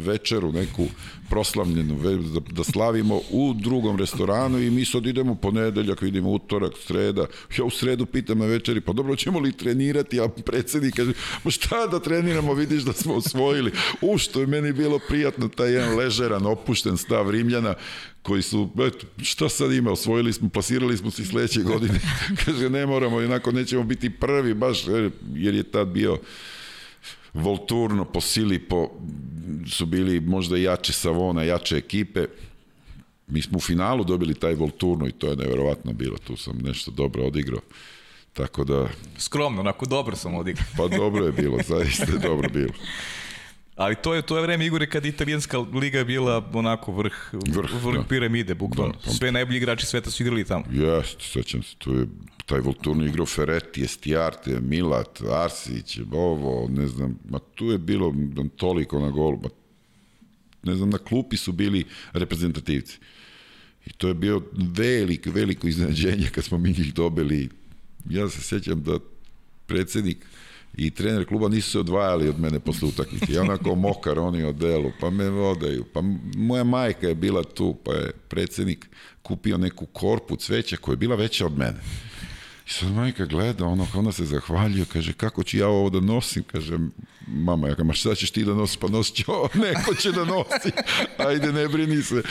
[0.00, 0.86] večeru neku
[1.30, 1.98] proslavljenu
[2.34, 7.26] da, da slavimo u drugom restoranu i mi sad idemo ponedeljak, vidimo utorak, sreda.
[7.58, 11.12] Ja u sredu pitam na večeri, pa dobro ćemo li trenirati, a predsednik kaže,
[11.44, 13.72] ma šta da treniramo, vidiš da smo osvojili.
[14.00, 17.74] U što je meni bilo prijatno taj jedan ležeran, opušten stav Rimljana
[18.22, 22.00] koji su, eto, šta sad ima, osvojili smo, plasirali smo se sledeće godine.
[22.44, 24.84] kaže, ne moramo, jednako nećemo biti prvi, baš,
[25.34, 26.18] jer je tad bio
[27.34, 28.90] Volturno, po sili, po,
[29.70, 32.26] su bili možda jače Savona, jače ekipe.
[33.26, 36.18] Mi smo u finalu dobili taj Volturno i to je neverovatno bilo.
[36.18, 37.60] Tu sam nešto dobro odigrao.
[38.32, 38.88] Tako da...
[39.18, 40.66] Skromno, onako dobro sam odigrao.
[40.76, 42.72] Pa dobro je bilo, zaista je dobro bilo.
[43.80, 47.96] Ali to je to je vreme Igore kad italijanska liga bila onako vrh vrh, vrh
[47.96, 48.02] da.
[48.08, 48.94] piramide bukvalno.
[49.04, 50.64] Da, Sve najbolji igrači sveta su igrali tamo.
[50.70, 52.06] Jeste, sećam se, tu je
[52.46, 58.14] taj Volturno igrao Ferretti, Estiarte, Milat, Arsić, ovo, ne znam, ma tu je bilo
[58.56, 59.48] toliko na golu, ma
[60.62, 62.98] ne znam, na klupi su bili reprezentativci.
[63.86, 67.48] I to je bio veliko, veliko iznenađenje kad smo mi njih dobili.
[68.10, 68.98] Ja se sjećam da
[69.66, 70.26] predsednik
[70.74, 73.32] i trener kluba nisu se odvajali od mene posle utakmice.
[73.32, 75.84] Ja onako mokar, oni od delu, pa me vodaju.
[75.92, 76.00] Pa
[76.36, 78.88] moja majka je bila tu, pa je predsednik
[79.22, 81.80] kupio neku korpu cveća koja je bila veća od mene.
[82.66, 86.42] I sad majka gleda, ono, ona se zahvaljuje, kaže, kako ću ja ovo da nosim?
[86.42, 86.78] Kaže,
[87.26, 88.76] mama, ja ma šta ćeš ti da nosiš?
[88.76, 90.70] Pa nosit će ovo, neko će da nosi.
[91.28, 92.22] Ajde, ne brini se.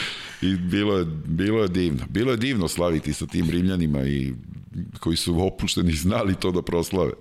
[0.42, 2.06] I bilo je, bilo je divno.
[2.08, 4.32] Bilo je divno slaviti sa tim Rimljanima i
[5.00, 7.12] koji su opušteni znali to da proslave.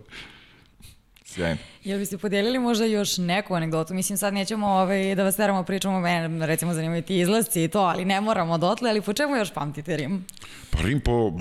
[1.34, 1.58] Sjajno.
[1.84, 3.94] Jel biste podelili možda još neku anegdotu?
[3.94, 7.80] Mislim, sad nećemo ovaj, da vas teramo pričamo, mene recimo zanimaju ti izlasci i to,
[7.80, 10.26] ali ne moramo dotle, ali po čemu još pamtite Rim?
[10.70, 11.34] Pa Rim po...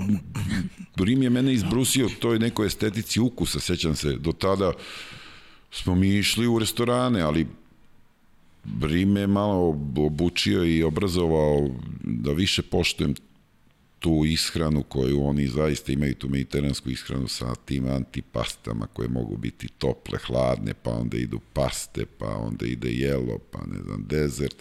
[0.95, 4.11] Rim je mene izbrusio toj nekoj estetici ukusa, sećam se.
[4.11, 4.71] Do tada
[5.71, 7.47] smo mi išli u restorane, ali
[8.81, 11.69] Rim me malo obučio i obrazovao
[12.03, 13.15] da više poštujem
[13.99, 19.67] tu ishranu koju oni zaista imaju tu mediteransku ishranu sa tim antipastama koje mogu biti
[19.67, 24.55] tople, hladne, pa onda idu paste, pa onda ide jelo, pa ne znam, dezert.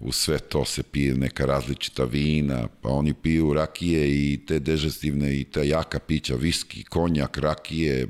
[0.00, 5.40] U sve to se pije neka različita vina, pa oni piju rakije i te dežestivne
[5.40, 8.08] i ta jaka pića, viski, konjak, rakije,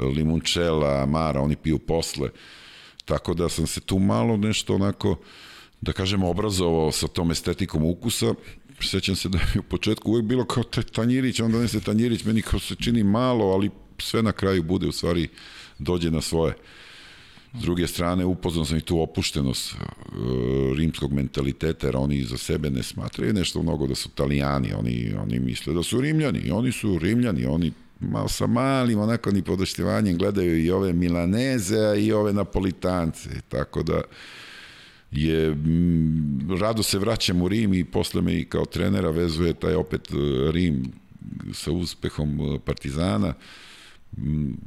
[0.00, 2.30] limunčela, mara, oni piju posle.
[3.04, 5.16] Tako da sam se tu malo nešto onako,
[5.80, 8.34] da kažemo, obrazovao sa tom estetikom ukusa
[8.80, 12.42] sećam se da je u početku uvek bilo kao taj tanjirić, onda donese tanjirić, meni
[12.42, 15.28] kao se čini malo, ali sve na kraju bude u stvari
[15.78, 16.54] dođe na svoje.
[17.54, 19.78] S druge strane, upoznao sam i tu opuštenost uh,
[20.76, 25.38] rimskog mentaliteta, jer oni za sebe ne smatraju nešto mnogo da su italijani, oni, oni
[25.40, 30.64] misle da su rimljani, oni su rimljani, oni malo sa malim, onako ni podoštivanjem gledaju
[30.64, 34.02] i ove milaneze, i ove napolitance, tako da
[35.10, 39.74] je m, rado se vraćam u Rim i posle me i kao trenera vezuje taj
[39.74, 40.14] opet e,
[40.52, 40.92] Rim
[41.52, 43.34] sa uspehom e, Partizana.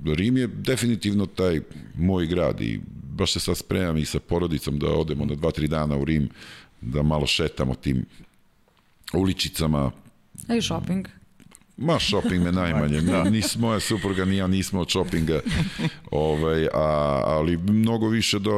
[0.05, 1.61] Rim je definitivno taj
[1.95, 2.79] moj grad i
[3.17, 6.29] baš se sad spremam i sa porodicom da odemo na dva, tri dana u Rim,
[6.81, 8.05] da malo šetamo tim
[9.13, 9.91] uličicama.
[10.57, 11.07] I shopping.
[11.81, 13.01] Ma, shopping me najmanje.
[13.11, 15.39] Na, nis, moja supruga ni ja nismo od shoppinga.
[16.11, 18.55] Ovaj, a, ali mnogo više da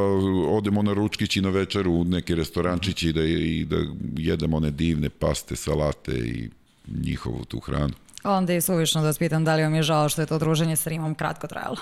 [0.50, 3.78] odemo na ručkić i na večeru u neke restorančići i da, i da
[4.18, 6.50] jedemo one divne paste, salate i
[6.88, 7.94] njihovu tu hranu.
[8.24, 10.76] Onda je suvišno da vas pitam da li vam je žao što je to druženje
[10.76, 11.78] sa Rimom kratko trajalo.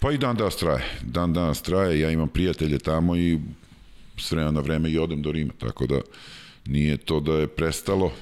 [0.00, 0.84] Pa i dan danas traje.
[1.02, 2.00] Dan danas traje.
[2.00, 3.38] Ja imam prijatelje tamo i
[4.18, 5.52] s vremena na vreme i odem do Rima.
[5.58, 6.00] Tako da
[6.66, 8.12] nije to da je prestalo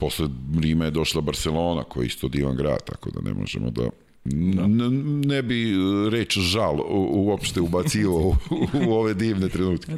[0.00, 0.28] posle
[0.60, 3.82] Rima je došla Barcelona, koja je isto divan grad, tako da ne možemo da
[4.24, 4.66] Da.
[5.28, 5.74] ne bi
[6.10, 6.76] reč žal
[7.10, 8.34] uopšte ubacio u,
[8.86, 9.92] u ove divne trenutke.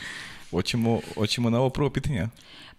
[0.50, 2.28] Hoćemo, hoćemo na ovo prvo pitanje?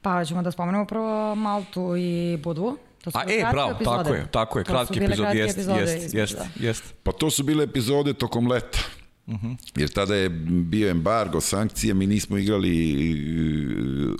[0.01, 2.77] Pa ćemo da spomenemo prvo Maltu i Budvu.
[3.03, 3.97] To su A, e, bravo, epizode.
[4.03, 6.83] tako je, tako je, kratki epizod, jest, jest, jest, jest.
[7.03, 8.79] Pa to su bile epizode tokom leta.
[9.27, 9.47] Uh mhm.
[9.47, 9.57] -huh.
[9.75, 13.15] Jer tada je bio embargo, sankcije, mi nismo igrali e,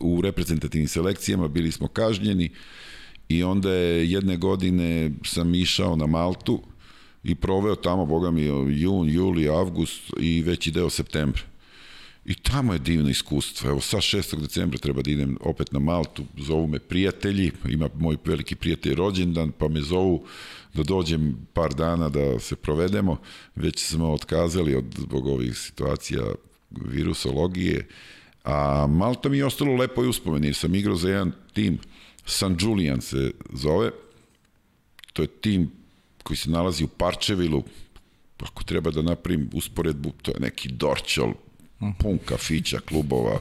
[0.02, 2.50] u reprezentativnim selekcijama, bili smo kažnjeni
[3.30, 6.62] i onda je jedne godine sam išao na Maltu
[7.24, 8.42] i proveo tamo, boga mi,
[8.82, 11.42] jun, juli, avgust i veći deo septembra.
[12.26, 13.70] I tamo je divno iskustvo.
[13.70, 14.42] Evo, sa 6.
[14.42, 19.52] decembra treba da idem opet na Maltu, zovu me prijatelji, ima moj veliki prijatelj rođendan,
[19.52, 20.26] pa me zovu
[20.76, 23.18] da dođem par dana da se provedemo.
[23.56, 26.24] Već smo otkazali od, zbog ovih situacija
[26.72, 27.88] virusologije,
[28.44, 31.80] a Malta mi je ostalo lepo i uspomeni, sam igrao za jedan tim,
[32.26, 33.92] San Julian se zove,
[35.14, 35.72] to je tim
[36.24, 37.64] koji se nalazi u Parčevilu,
[38.40, 41.34] ako treba da napravim usporedbu, to je neki Dorčol,
[42.00, 43.40] pun kafića, klubova.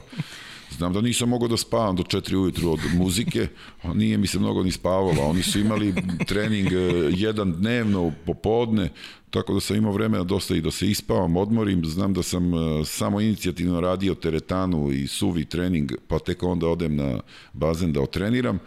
[0.77, 3.47] Znam da nisam mogao da spavam do 4 ujutru od muzike,
[3.83, 5.21] a nije mi se mnogo ni spavalo.
[5.21, 5.93] Oni su imali
[6.27, 6.77] trening e,
[7.11, 8.89] jedan dnevno popodne,
[9.29, 11.85] tako da sam imao vremena dosta i da se ispavam, odmorim.
[11.85, 16.95] Znam da sam e, samo inicijativno radio teretanu i suvi trening, pa tek onda odem
[16.95, 17.19] na
[17.53, 18.59] bazen da otreniram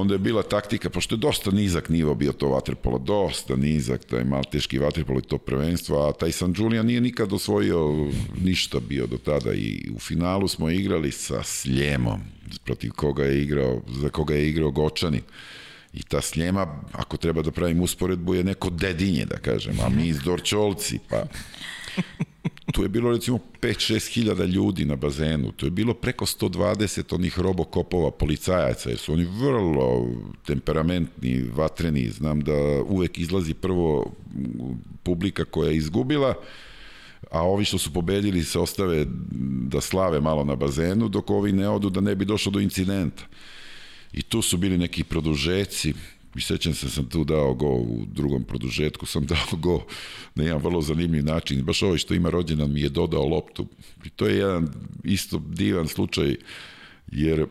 [0.00, 4.24] onda je bila taktika, pošto je dosta nizak nivo bio to vaterpolo, dosta nizak, taj
[4.24, 8.10] malteški vaterpolo i to prvenstvo, a taj San Julian nije nikad osvojio
[8.42, 12.20] ništa bio do tada i u finalu smo igrali sa Sljemom,
[12.64, 15.20] protiv koga je igrao, za koga je igrao Gočani.
[15.92, 20.08] I ta Sljema, ako treba da pravim usporedbu, je neko dedinje, da kažem, a mi
[20.08, 21.24] iz Dorčolci, pa
[22.72, 27.38] tu je bilo recimo 5-6 hiljada ljudi na bazenu, tu je bilo preko 120 onih
[27.38, 30.08] robokopova policajaca, jer su oni vrlo
[30.46, 34.12] temperamentni, vatreni, znam da uvek izlazi prvo
[35.02, 36.34] publika koja je izgubila,
[37.30, 39.06] a ovi što su pobedili se ostave
[39.68, 43.22] da slave malo na bazenu, dok ovi ne odu da ne bi došlo do incidenta.
[44.12, 45.94] I tu su bili neki produžeci,
[46.36, 49.82] i sećam se sam tu dao go u drugom produžetku, sam dao go
[50.34, 51.64] na jedan vrlo zanimljiv način.
[51.64, 53.66] Baš ovaj što ima rođendan mi je dodao loptu.
[54.04, 54.68] I to je jedan
[55.04, 56.36] isto divan slučaj,
[57.12, 57.46] jer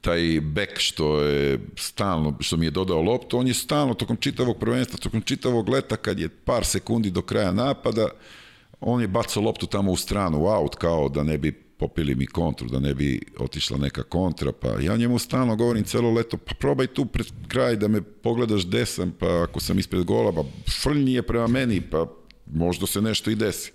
[0.00, 4.58] taj bek što je stalno, što mi je dodao loptu, on je stalno tokom čitavog
[4.58, 8.08] prvenstva, tokom čitavog leta, kad je par sekundi do kraja napada,
[8.80, 12.26] on je bacao loptu tamo u stranu, u out, kao da ne bi popili mi
[12.26, 16.54] kontru, da ne bi otišla neka kontra, pa ja njemu stalno govorim celo leto, pa
[16.54, 20.44] probaj tu pred kraj da me pogledaš desam, pa ako sam ispred gola, pa
[20.82, 22.06] frljni je prema meni, pa
[22.46, 23.72] možda se nešto i desi.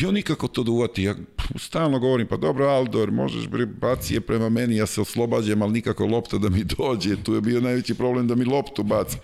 [0.00, 1.02] I on nikako to da uvati.
[1.02, 1.14] Ja
[1.56, 3.48] stalno govorim, pa dobro Aldor, možeš
[3.80, 7.16] baci je prema meni, ja se oslobađam, ali nikako lopta da mi dođe.
[7.22, 9.18] Tu je bio najveći problem da mi loptu baci.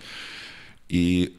[0.89, 1.29] I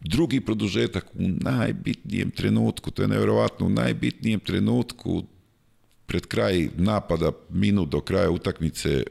[0.00, 5.22] drugi produžetak u najbitnijem trenutku, to je nevjerovatno, u najbitnijem trenutku
[6.08, 9.02] pred kraj napada, minut do kraja utakmice,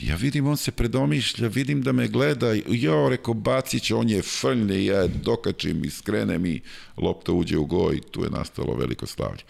[0.00, 4.22] ja vidim, on se predomišlja, vidim da me gleda, jo, reko, bacit će, on je
[4.22, 6.60] frljne, ja dokačim i skrenem i
[6.96, 9.44] lopta uđe u goj, tu je nastalo veliko slavlje.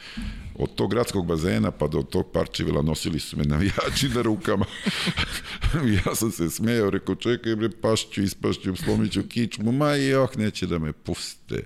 [0.55, 4.67] Od tog gradskog bazena pa do tog parčevila nosili su me navijači na rukama.
[6.07, 10.37] ja sam se smejao, rekao, čekaj bre, pašću, ispašću, slomit ću kičmu, ma i oh,
[10.37, 11.63] neće da me puste.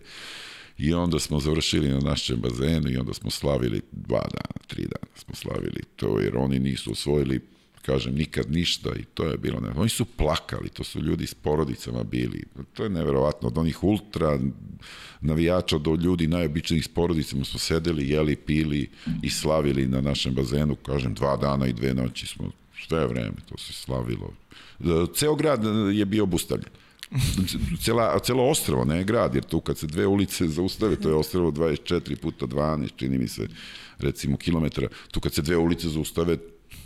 [0.79, 5.15] I onda smo završili na našem bazenu i onda smo slavili dva dana, tri dana
[5.17, 7.41] smo slavili to, jer oni nisu osvojili
[7.89, 11.35] kažem, nikad ništa i to je bilo, ne, oni su plakali, to su ljudi s
[11.35, 14.39] porodicama bili, to je neverovatno, od onih ultra
[15.21, 18.91] navijača do ljudi najobičnijih s porodicama smo sedeli, jeli, pili
[19.23, 22.51] i slavili na našem bazenu, kažem, dva dana i dve noći smo,
[22.89, 24.33] sve vreme to se slavilo.
[25.15, 26.71] Ceo grad je bio obustavljen.
[27.83, 31.51] Cela, celo ostrovo, ne grad, jer tu kad se dve ulice zaustave, to je ostrovo
[31.51, 33.49] 24 puta 12, čini mi se,
[33.99, 36.37] recimo, kilometara, tu kad se dve ulice zaustave,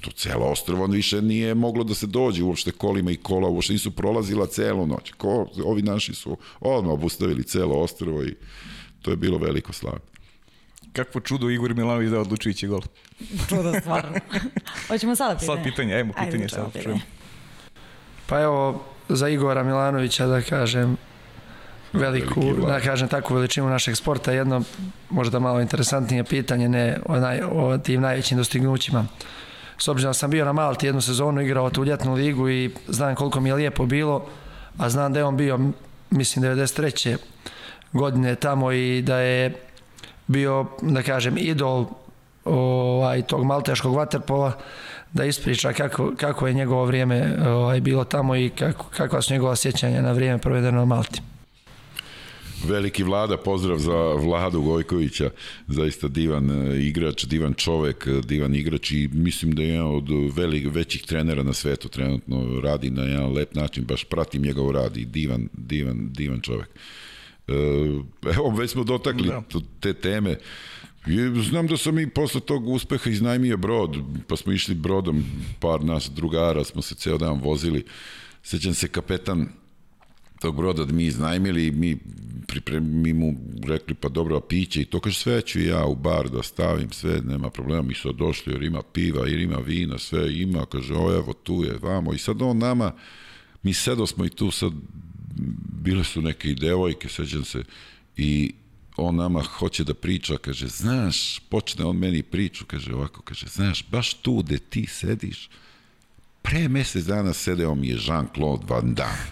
[0.01, 3.91] to celo ostrovo više nije moglo da se dođe uopšte kolima i kola, uopšte nisu
[3.91, 5.13] prolazila celu noć.
[5.17, 8.35] Ko, ovi naši su odmah obustavili celo ostrovo i
[9.03, 10.01] to je bilo veliko slavno.
[10.93, 12.81] Kakvo čudo Igor Milanović da odlučujući gol.
[13.49, 14.19] Čudo, stvarno.
[14.89, 15.57] Hoćemo sada pitanje?
[15.57, 16.83] Sad pitanje, ajmo pitanje, Ajde, sad pitanje.
[16.85, 17.01] čujemo.
[18.27, 18.85] Pa evo,
[19.17, 20.97] za Igora Milanovića da kažem
[21.93, 24.63] veliku, Veliki da kažem takvu veličinu našeg sporta, jedno
[25.11, 29.07] možda malo interesantnije pitanje, ne o, naj, o tim najvećim dostignućima.
[29.79, 33.15] S obzirom da sam bio na Malti jednu sezonu, igrao tu ljetnu ligu i znam
[33.15, 34.27] koliko mi je lijepo bilo,
[34.79, 35.59] a znam da je on bio,
[36.11, 37.17] mislim, 93.
[37.93, 39.55] godine tamo i da je
[40.27, 41.87] bio, da kažem, idol
[42.45, 44.53] ovaj, tog malteškog vaterpola,
[45.13, 49.57] da ispriča kako, kako je njegovo vrijeme ovaj, bilo tamo i kako, kakva su njegova
[49.57, 51.21] sjećanja na vrijeme provedeno na Malti.
[52.65, 55.31] Veliki vlada, pozdrav za Vladu Gojkovića,
[55.67, 60.09] zaista divan e, igrač, divan čovek, e, divan igrač i mislim da je jedan od
[60.37, 64.97] velik, većih trenera na svetu, trenutno radi na jedan lep način, baš pratim njegov rad
[64.97, 66.69] i divan, divan, divan čovek.
[67.49, 67.53] E,
[68.37, 69.43] evo, već smo dotakli Da.
[69.53, 69.61] da.
[69.81, 70.37] te teme.
[71.07, 75.25] I znam da sam i posle tog uspeha iznajmio brod, pa smo išli brodom,
[75.61, 77.85] par nas drugara, smo se ceo dan vozili.
[78.43, 79.49] Sećam se kapetan
[80.41, 81.99] tog broda da mi iznajmili, mi
[82.47, 83.35] pripremi mi mu
[83.67, 86.91] rekli pa dobro, a piće i to kaže sve ću ja u bar da stavim,
[86.91, 90.95] sve, nema problema, mi su došli jer ima piva, jer ima vina, sve ima, kaže
[90.95, 92.93] o evo tu je, vamo i sad on nama,
[93.63, 94.73] mi sedo smo i tu sad,
[95.83, 97.65] bile su neke i devojke, sećam se,
[98.17, 98.53] i
[98.97, 103.85] on nama hoće da priča, kaže, znaš, počne on meni priču, kaže ovako, kaže, znaš,
[103.91, 105.49] baš tu gde ti sediš,
[106.53, 109.25] pre mesec dana sedeo mi je Jean-Claude Van Damme.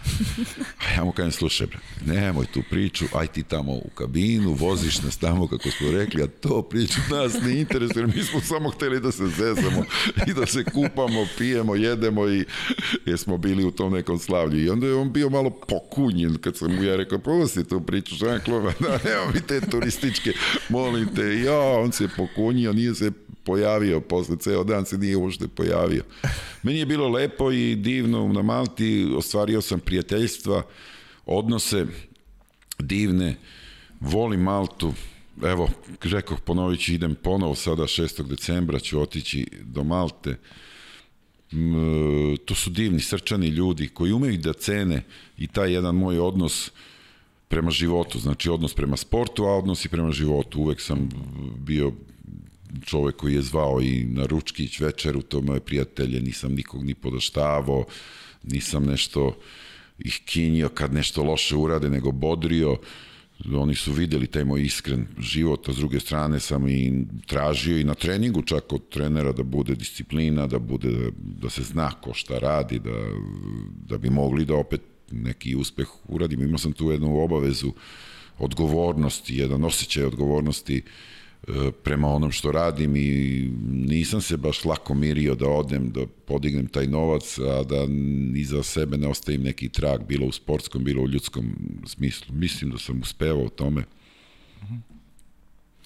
[0.79, 5.03] A ja mu kažem, slušaj, bre, nemoj tu priču, aj ti tamo u kabinu, voziš
[5.03, 9.01] nas tamo, kako smo rekli, a to priču nas ne interesuje, mi smo samo hteli
[9.01, 9.85] da se zezamo
[10.27, 12.45] i da se kupamo, pijemo, jedemo i
[13.07, 14.65] jer smo bili u tom nekom slavlju.
[14.65, 18.15] I onda je on bio malo pokunjen kad sam mu ja rekao, pusti tu priču,
[18.15, 20.33] Jean-Claude Van Damme, evo mi te turističke,
[20.69, 21.41] molim te.
[21.41, 23.11] Ja, on se pokunio, nije se
[23.51, 26.05] pojavio, posle ceo dan se nije uopšte pojavio.
[26.63, 30.63] Meni je bilo lepo i divno na Malti, ostvario sam prijateljstva,
[31.27, 31.87] odnose
[32.79, 33.35] divne,
[34.01, 34.93] volim Maltu,
[35.43, 35.69] evo,
[36.03, 38.23] rekoh, ponovit ću, idem ponovo sada 6.
[38.23, 40.37] decembra, ću otići do Malte,
[42.45, 45.03] to su divni, srčani ljudi koji umeju da cene
[45.39, 46.71] i taj jedan moj odnos
[47.49, 50.61] prema životu, znači odnos prema sportu, a odnos i prema životu.
[50.61, 51.09] Uvek sam
[51.59, 51.93] bio
[52.85, 57.85] čovek koji je zvao i na ručkić večeru, to moje prijatelje, nisam nikog ni podaštavao,
[58.43, 59.37] nisam nešto
[59.99, 62.77] ih kinio kad nešto loše urade, nego bodrio.
[63.55, 67.85] oni su videli taj moj iskren život, a s druge strane sam i tražio i
[67.85, 72.39] na treningu čak od trenera da bude disciplina, da bude da se zna ko šta
[72.39, 72.97] radi, da,
[73.89, 76.43] da bi mogli da opet neki uspeh uradim.
[76.43, 77.73] Imao sam tu jednu obavezu
[78.39, 80.83] odgovornosti, jedan osjećaj odgovornosti e,
[81.83, 86.87] prema onom što radim i nisam se baš lako mirio da odem, da podignem taj
[86.87, 87.87] novac, a da
[88.37, 91.45] iza sebe ne ostavim neki trag, bilo u sportskom, bilo u ljudskom
[91.87, 92.35] smislu.
[92.35, 93.85] Mislim da sam uspevao u tome.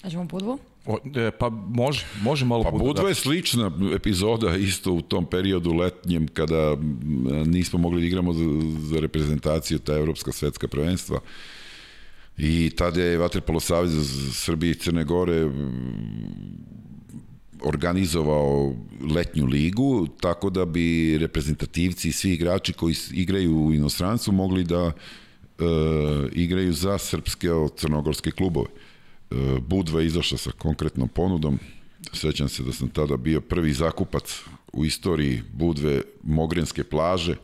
[0.03, 0.59] A ćemo Budvu?
[0.87, 3.09] O, e, pa može, može malo Pa Budva, Budva da.
[3.09, 6.77] je slična epizoda isto u tom periodu letnjem kada
[7.47, 8.45] nismo mogli da igramo za,
[8.79, 11.21] za reprezentaciju ta evropska svetska prvenstva.
[12.39, 13.93] I tada je Vaterpolo Savez
[14.33, 15.51] Srbije i Crne Gore
[17.65, 18.75] organizovao
[19.15, 24.93] letnju ligu, tako da bi reprezentativci i svi igrači koji igraju u inostranstvu mogli da
[24.93, 24.93] e,
[26.33, 28.69] igraju za srpske crnogorske klubove.
[28.69, 31.59] E, Budva je izašla sa konkretnom ponudom.
[32.13, 34.41] Sećam se da sam tada bio prvi zakupac
[34.73, 37.37] u istoriji Budve Mogrenske plaže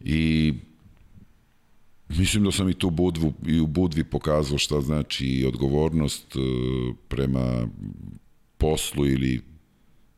[0.00, 0.54] i
[2.08, 6.38] mislim da sam i tu Budvu i u Budvi pokazao šta znači odgovornost e,
[7.08, 7.68] prema
[8.58, 9.40] poslu ili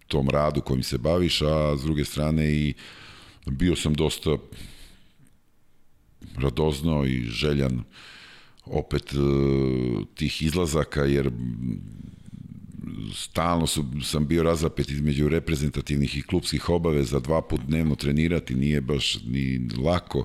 [0.09, 2.75] tom radu kojim se baviš, a s druge strane i
[3.47, 4.37] bio sam dosta
[6.37, 7.83] radozno i željan
[8.65, 9.17] opet e,
[10.15, 11.31] tih izlazaka, jer
[13.15, 18.81] stalno su, sam bio razapet između reprezentativnih i klubskih obaveza, dva put dnevno trenirati nije
[18.81, 20.25] baš ni lako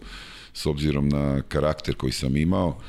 [0.55, 2.79] s obzirom na karakter koji sam imao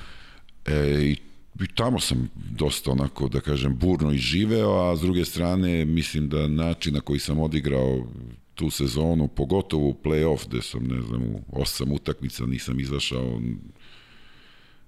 [0.65, 1.17] e, i,
[1.65, 6.29] i tamo sam dosta onako da kažem burno i živeo, a s druge strane mislim
[6.29, 8.07] da način na koji sam odigrao
[8.55, 13.41] tu sezonu, pogotovo u play-off gde sam ne znam u osam utakmica nisam izašao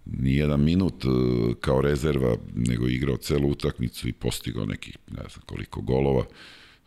[0.07, 1.09] ni jedan minut e,
[1.61, 6.24] kao rezerva, nego igrao celu utakmicu i postigao nekih, ne znam koliko golova.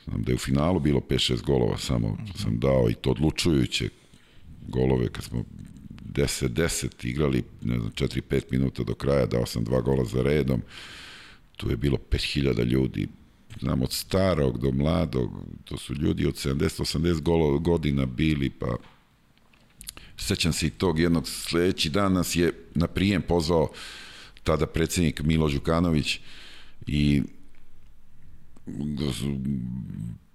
[0.05, 3.89] Znam da je u finalu bilo 5-6 golova, samo sam dao i to odlučujuće
[4.67, 5.43] golove kad smo
[6.11, 10.61] 10-10 igrali, ne znam, 4-5 minuta do kraja, dao sam dva gola za redom.
[11.57, 13.07] Tu je bilo 5000 ljudi,
[13.59, 18.75] znam, od starog do mladog, to su ljudi od 70-80 godina bili, pa
[20.17, 23.71] sećam se i tog jednog sledeći dan nas je na prijem pozvao
[24.43, 26.19] tada predsednik Milo Đukanović
[26.87, 27.21] i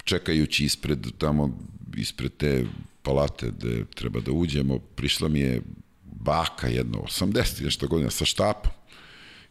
[0.05, 1.59] čekajući ispred tamo
[1.97, 2.65] ispred te
[3.07, 5.63] palate gde treba da uđemo prišla mi je
[6.05, 8.73] baka jedno 80 i nešto godina sa štapom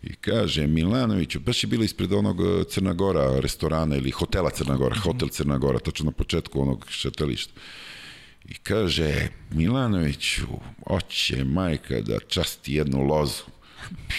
[0.05, 4.75] i kaže Milanoviću, baš je bilo ispred onog e, Crna Gora restorana ili hotela Crna
[4.77, 7.53] Gora, hotel Crna Gora, tačno na početku onog šetališta.
[8.45, 10.45] I kaže, Milanoviću,
[10.85, 13.43] oće majka da časti jednu lozu.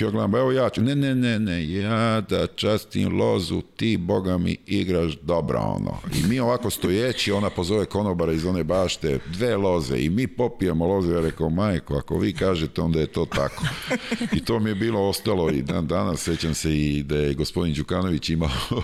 [0.01, 4.39] Ja gledam, evo ja ću, ne, ne, ne, ne, ja da častim lozu, ti, boga
[4.39, 5.99] mi, igraš dobro, ono.
[6.15, 10.87] I mi ovako stojeći, ona pozove konobara iz one bašte, dve loze, i mi popijemo
[10.87, 13.65] loze, ja rekao, majko, ako vi kažete, onda je to tako.
[14.33, 17.75] I to mi je bilo ostalo i dan danas, sećam se i da je gospodin
[17.75, 18.51] Đukanović imao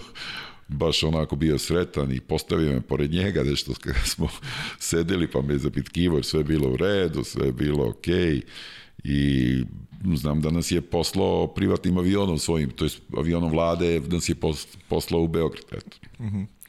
[0.68, 4.28] baš onako bio sretan i postavio me pored njega nešto kada smo
[4.78, 8.42] sedeli pa me zapitkivo sve je bilo u redu, sve je bilo okej okay.
[9.04, 9.64] i
[10.14, 14.34] znam da nas je poslao privatnim avionom svojim, to je avionom vlade, da nas je
[14.88, 15.64] poslao u Beograd.
[15.72, 15.96] Eto.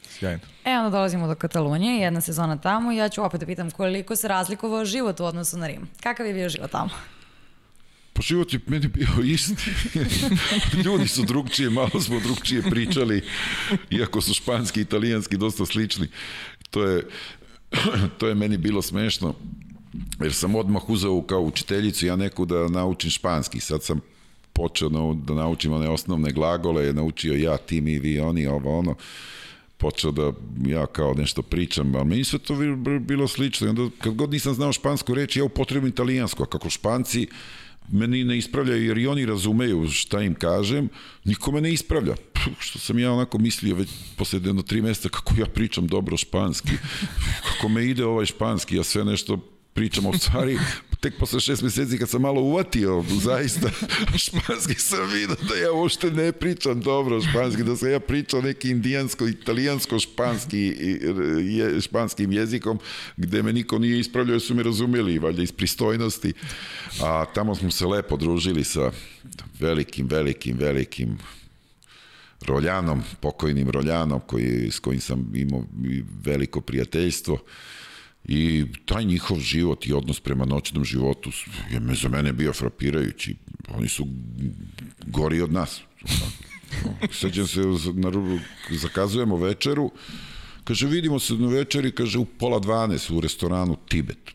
[0.08, 0.40] Sjajno.
[0.64, 4.16] E, onda dolazimo do Katalonije, jedna sezona tamo i ja ću opet da pitam koliko
[4.16, 5.88] se razlikovao život u odnosu na Rim.
[6.02, 6.90] Kakav je bio život tamo?
[8.12, 9.70] Pa život je meni bio isti.
[10.84, 13.22] Ljudi su drugčije, malo smo drugčije pričali,
[13.90, 16.08] iako su španski i italijanski dosta slični.
[16.70, 17.06] To je,
[18.18, 19.34] to je meni bilo smešno,
[20.20, 23.60] jer sam odmah uzeo kao učiteljicu ja neku da naučim španski.
[23.60, 24.00] Sad sam
[24.52, 28.94] počeo da naučim one osnovne glagole, naučio ja, ti, mi, vi, oni, ovo, ono
[29.76, 30.32] počeo da
[30.66, 32.54] ja kao nešto pričam, ali meni sve to
[33.00, 33.66] bilo slično.
[33.66, 37.26] I onda, kad god nisam znao špansku reč, ja upotrebim italijansko, a kako španci
[37.92, 40.88] meni ne ispravljaju jer i oni razumeju šta im kažem,
[41.24, 42.14] niko me ne ispravlja.
[42.58, 46.72] Što sam ja onako mislio već posle jedno tri meseca kako ja pričam dobro španski,
[47.48, 50.58] kako me ide ovaj španski, ja sve nešto pričam o stvari,
[51.00, 53.70] tek posle šest meseci kad sam malo uvatio zaista
[54.24, 58.70] španski sam vidio da ja uopšte ne pričam dobro španski, da sam ja pričao neki
[58.70, 60.58] indijansko, italijansko, španski,
[61.42, 62.78] je, španskim jezikom,
[63.16, 66.32] gde me niko nije ispravljao, su me razumeli, valjda iz pristojnosti,
[67.02, 68.90] a tamo smo se lepo družili sa
[69.60, 71.18] velikim, velikim, velikim
[72.46, 75.64] Roljanom, pokojnim Roljanom, koji, s kojim sam imao
[76.24, 77.38] veliko prijateljstvo,
[78.24, 81.30] I taj njihov život i odnos prema noćnom životu
[81.70, 83.36] je za mene bio frapirajući.
[83.68, 84.06] Oni su
[85.06, 85.80] gori od nas.
[87.12, 87.60] Sećam se,
[87.94, 88.10] na,
[88.70, 89.90] zakazujemo večeru,
[90.64, 94.33] kaže, vidimo se na večeri, kaže, u pola 12 u restoranu Tibet.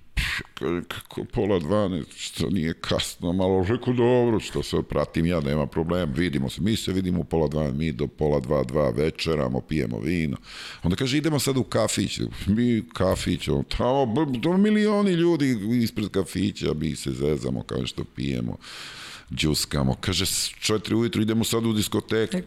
[0.53, 5.67] Kaže, kako pola 12, što nije kasno, malo rekao, dobro, što se pratim ja, nema
[5.67, 9.61] problema, vidimo se, mi se vidimo u pola 12, mi do pola 2, 2 večeramo,
[9.61, 10.37] pijemo vino.
[10.83, 14.15] Onda kaže, idemo sad u kafić, mi kafić, on, tamo,
[14.57, 18.57] milioni ljudi ispred kafića, mi se zezamo, kao što pijemo
[19.35, 19.95] džuskamo.
[20.01, 20.25] Kaže,
[20.59, 22.37] četiri ujutru idemo sad u diskoteku.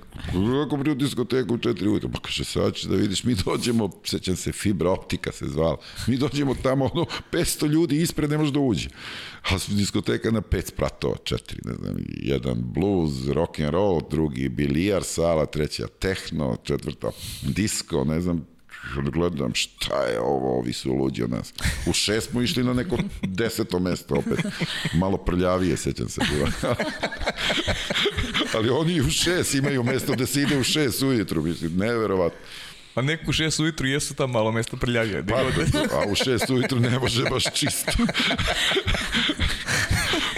[0.62, 2.10] Kako pri u diskoteku u četiri ujutru?
[2.12, 5.76] Pa kaže, sad ćeš da vidiš, mi dođemo, sećam se, fibra optika se zvala.
[6.06, 8.88] Mi dođemo tamo, ono, 500 ljudi ispred ne može da uđe.
[9.42, 15.02] A diskoteka na pet spratova, četiri, ne znam, jedan blues, rock and roll, drugi bilijar
[15.04, 17.10] sala, treća tehno, četvrta
[17.42, 18.51] disco, ne znam,
[19.12, 21.52] gledam šta je ovo, ovi su luđi od nas.
[21.86, 24.38] U šest smo išli na neko deseto mesto opet.
[24.94, 26.20] Malo prljavije, sećam se.
[28.54, 32.38] Ali oni u šest imaju mesto gde se ide u šest ujutru, mislim, neverovatno.
[32.94, 35.26] A neku u šest ujutru jesu tam malo mesto prljavije.
[35.26, 35.34] Pa,
[35.96, 37.92] a u šest ujutru ne može baš čisto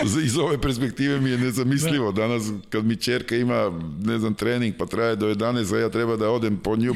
[0.25, 2.13] iz ove perspektive mi je nezamislivo.
[2.13, 6.17] Danas kad mi čerka ima, ne znam, trening pa traje do 11, a ja treba
[6.17, 6.95] da odem po nju,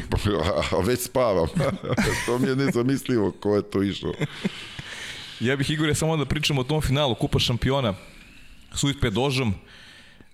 [0.73, 1.49] a već spavam.
[2.27, 4.13] to mi je nezamislivo ko je to išao.
[5.41, 7.95] Ja bih, Igore, samo da pričam o tom finalu Kupa šampiona
[8.75, 9.55] s Ujpe Dožom.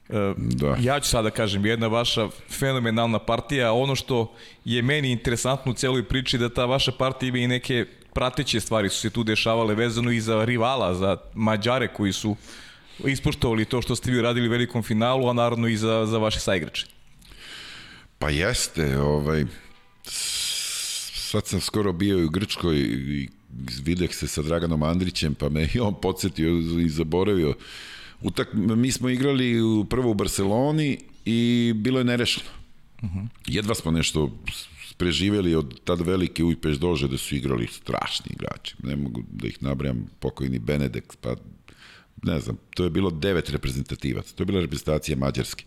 [0.09, 0.76] E, da.
[0.80, 3.72] Ja ću sada kažem, jedna vaša fenomenalna partija.
[3.72, 4.32] Ono što
[4.64, 8.88] je meni interesantno u celoj priči da ta vaša partija ima i neke prateće stvari
[8.88, 12.36] su se tu dešavale vezano i za rivala, za Mađare koji su
[13.05, 16.40] ispoštovali to što ste vi uradili u velikom finalu, a naravno i za, za vaše
[16.40, 16.86] saigrače.
[18.18, 19.44] Pa jeste, ovaj,
[21.14, 23.28] sad sam skoro bio u Grčkoj i
[23.82, 26.48] vidio se sa Draganom Andrićem, pa me i on podsjetio
[26.84, 27.55] i zaboravio.
[28.25, 29.55] Utak, mi smo igrali
[29.91, 32.51] prvo u Barceloni i bilo je nerešeno.
[33.03, 33.27] Uh -huh.
[33.47, 34.31] Jedva smo nešto
[34.97, 38.75] preživeli od tad velike Ujpeš dože da su igrali strašni igrači.
[38.83, 41.37] Ne mogu da ih nabrajam pokojni Benedek, pa
[42.22, 45.64] ne znam, to je bilo devet reprezentativaca, to je bila reprezentacija Mađarske.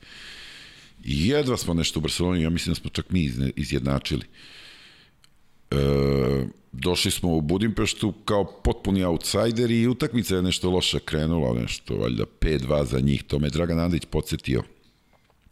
[1.04, 4.26] I jedva smo nešto u Barceloni, ja mislim da smo čak mi izjednačili.
[5.72, 5.76] E,
[6.72, 12.24] došli smo u Budimpeštu kao potpuni outsider i utakmica je nešto loše krenula, nešto valjda
[12.40, 14.64] 5-2 za njih, to me Dragan Andrić podsjetio.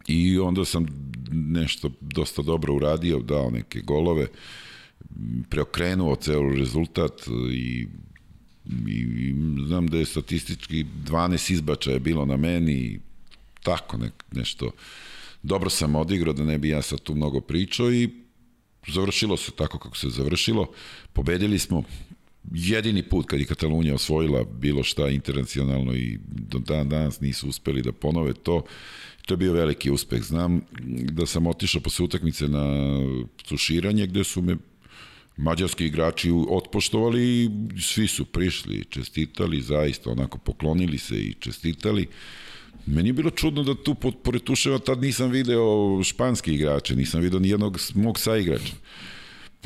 [0.07, 0.86] I onda sam
[1.32, 4.28] nešto dosta dobro uradio, dao neke golove,
[5.49, 7.88] preokrenuo ceo rezultat i
[8.88, 9.36] i, i
[9.68, 12.99] znam da je statistički 12 izbačaja bilo na meni i
[13.63, 14.72] tako nek, nešto
[15.43, 18.09] dobro sam odigrao da ne bi ja sad tu mnogo pričao i
[18.88, 20.71] završilo se tako kako se završilo.
[21.13, 21.83] Pobedili smo
[22.51, 27.81] jedini put kad je Katalunija osvojila bilo šta internacionalno i do dan danas nisu uspeli
[27.81, 28.63] da ponove to.
[29.25, 30.23] To je bio veliki uspeh.
[30.23, 30.61] Znam
[31.11, 32.63] da sam otišao posle utakmice na
[33.47, 34.57] tuširanje gde su me
[35.38, 37.49] mađarski igrači otpoštovali i
[37.81, 42.07] svi su prišli, čestitali, zaista onako poklonili se i čestitali.
[42.86, 47.39] Meni je bilo čudno da tu pored Tuševa tad nisam video španski igrače, nisam video
[47.39, 48.73] ni jednog mog saigrača.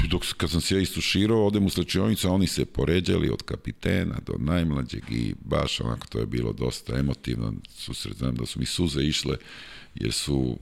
[0.07, 4.33] Dok kad sam se ja istuširao, odem u slačionicu, oni se poređali od kapitena do
[4.37, 7.53] najmlađeg i baš onako to je bilo dosta emotivno.
[7.69, 9.37] Susret, znam da su mi suze išle
[9.95, 10.57] jer su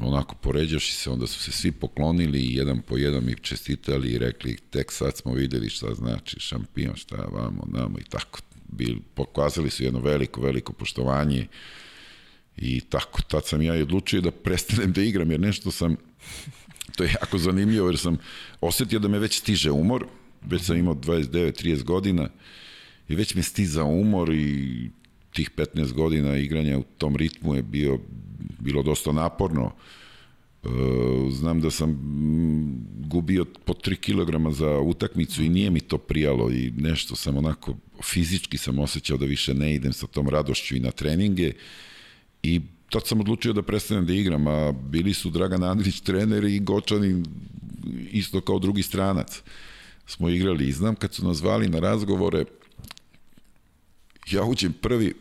[0.00, 4.18] onako poređaši se, onda su se svi poklonili i jedan po jedan mi čestitali i
[4.18, 8.38] rekli tek sad smo videli šta znači šampion, šta vamo, namo i tako.
[8.72, 11.46] Bil, pokazali su jedno veliko, veliko poštovanje
[12.56, 15.96] i tako, tad sam ja i odlučio da prestanem da igram, jer nešto sam,
[16.96, 18.18] to je jako zanimljivo, jer sam
[18.60, 20.06] osetio da me već stiže umor,
[20.42, 22.28] već sam imao 29-30 godina
[23.08, 24.90] i već me stiza umor i
[25.32, 27.98] tih 15 godina igranja u tom ritmu je bio
[28.58, 29.72] bilo dosta naporno.
[30.64, 30.68] E,
[31.30, 31.98] znam da sam
[33.06, 37.76] gubio po 3 kg za utakmicu i nije mi to prijalo i nešto sam onako
[38.02, 41.52] fizički sam osjećao da više ne idem sa tom radošću i na treninge
[42.42, 46.60] i tad sam odlučio da prestanem da igram, a bili su Dragan Andrić trener i
[46.60, 47.22] Gočani
[48.10, 49.42] isto kao drugi stranac.
[50.06, 52.44] Smo igrali i znam kad su nas zvali na razgovore,
[54.30, 55.14] ja uđem prvi,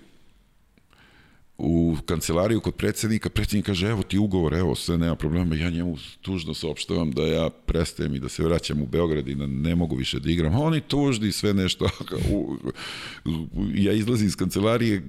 [1.63, 5.97] u kancelariju kod predsednika, predsednik kaže evo ti ugovor, evo sve nema problema, ja njemu
[6.21, 9.95] tužno saopštavam da ja prestajem i da se vraćam u Beograd i da ne mogu
[9.95, 10.55] više da igram.
[10.55, 11.89] Oni tužni sve nešto.
[13.75, 15.03] ja izlazim iz kancelarije,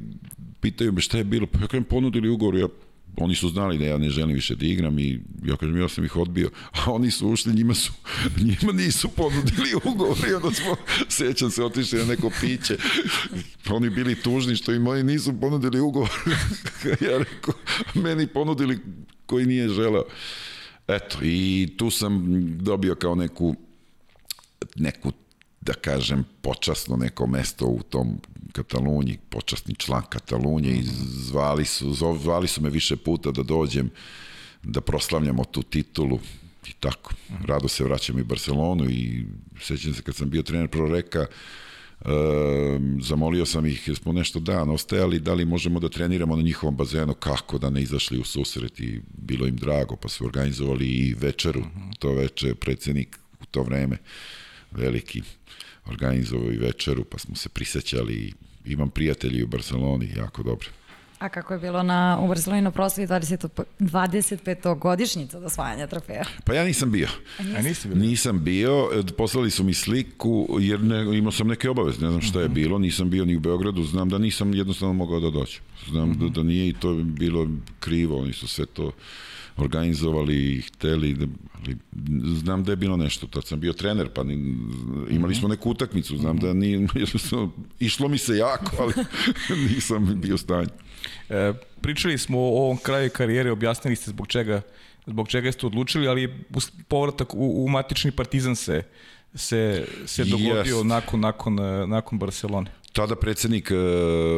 [0.61, 2.69] pitaju me šta je bilo, pa ja kažem ponudili ugovor, ja
[3.17, 6.05] oni su znali da ja ne želim više da igram i ja kažem, ja sam
[6.05, 7.93] ih odbio, a oni su ušli, njima su,
[8.37, 10.77] njima nisu ponudili ugovor i onda smo,
[11.09, 12.77] sećam se, otišli na neko piće,
[13.71, 16.11] oni bili tužni što im oni nisu ponudili ugovor,
[17.11, 17.55] ja rekao,
[17.95, 18.79] meni ponudili
[19.27, 20.05] koji nije želeo.
[20.89, 22.25] Eto, i tu sam
[22.59, 23.57] dobio kao neku
[24.77, 25.13] neku
[25.61, 28.21] da kažem, počasno neko mesto u tom
[28.53, 33.91] Katalunji, počasni član Katalunje i zvali su, zvali su me više puta da dođem
[34.63, 36.19] da proslavljamo tu titulu
[36.69, 37.15] i tako.
[37.45, 39.27] Rado se vraćam i Barcelonu i
[39.61, 41.27] sećam se kad sam bio trener Proreka, e,
[43.01, 47.15] zamolio sam ih, smo nešto dan ostajali, da li možemo da treniramo na njihovom bazenu,
[47.15, 48.81] kako da ne izašli u susret?
[48.81, 51.65] I bilo im drago, pa su organizovali i večeru,
[51.99, 53.97] to veče predsednik u to vreme,
[54.71, 55.23] veliki
[55.87, 58.33] organizovao i večeru, pa smo se prisećali i
[58.65, 60.69] imam prijatelji u Barceloni, jako dobro.
[61.19, 63.49] A kako je bilo na, u Barceloni na proslavi 20,
[63.79, 64.79] 25.
[64.79, 66.25] godišnjica od osvajanja trofeja?
[66.45, 67.09] Pa ja nisam bio.
[67.39, 67.97] A nisi bio?
[67.97, 72.21] Nisam bio, e, poslali su mi sliku, jer ne, imao sam neke obaveze, ne znam
[72.21, 75.61] šta je bilo, nisam bio ni u Beogradu, znam da nisam jednostavno mogao da dođem.
[75.91, 76.21] Znam uh -huh.
[76.21, 77.49] da, da nije i to je bilo
[77.81, 78.93] krivo, oni su sve to
[79.57, 81.27] organizovali i hteli, da,
[81.59, 81.77] ali
[82.39, 84.57] znam da je bilo nešto, tad sam bio trener, pa ni,
[85.11, 86.89] imali smo neku utakmicu, znam da nije,
[87.81, 88.93] išlo mi se jako, ali
[89.75, 90.67] nisam bio stanj.
[91.29, 94.63] E, pričali smo o ovom kraju karijere, objasnili ste zbog čega,
[95.07, 96.45] zbog čega ste odlučili, ali
[96.89, 98.83] povratak u, u matični partizan se,
[99.35, 100.83] se, se dogodio yes.
[100.83, 101.55] nakon, nakon,
[101.89, 103.75] nakon Barcelone tada predsednik e,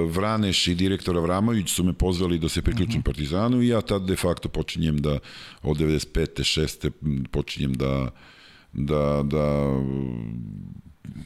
[0.08, 3.00] Vraneš i direktor Avramović su me pozvali da se priključim mhm.
[3.00, 3.04] -huh.
[3.04, 5.18] Partizanu i ja tad de facto počinjem da
[5.62, 6.60] od 95.
[6.60, 6.90] 6.
[7.30, 8.10] počinjem da
[8.72, 9.72] da, da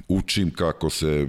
[0.08, 1.28] učim kako se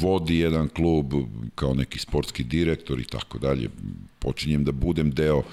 [0.00, 1.12] vodi jedan klub
[1.54, 3.68] kao neki sportski direktor i tako dalje.
[4.18, 5.44] Počinjem da budem deo uh,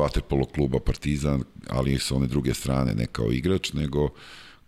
[0.00, 4.10] vaterpolo kluba Partizan, ali sa one druge strane, ne kao igrač, nego uh,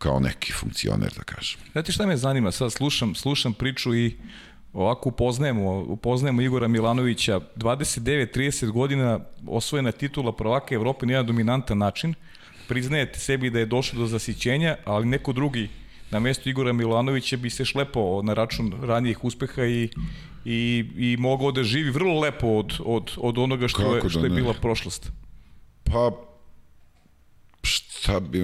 [0.01, 1.61] kao neki funkcioner, da kažem.
[1.73, 2.53] Znate šta me zanima?
[2.53, 4.17] Sad slušam, slušam priču i
[4.73, 12.15] ovako upoznajemo, upoznajemo Igora Milanovića, 29-30 godina osvojena titula prvaka Evrope na jedan dominantan način,
[12.69, 15.69] priznajete sebi da je došlo do zasićenja, ali neko drugi
[16.11, 19.89] na mesto Igora Milanovića bi se šlepao na račun ranijih uspeha i,
[20.45, 24.27] i, i mogao da živi vrlo lepo od, od, od onoga što, je, što da
[24.27, 25.13] je bila prošlost.
[25.85, 26.11] Pa,
[28.01, 28.41] šta bi,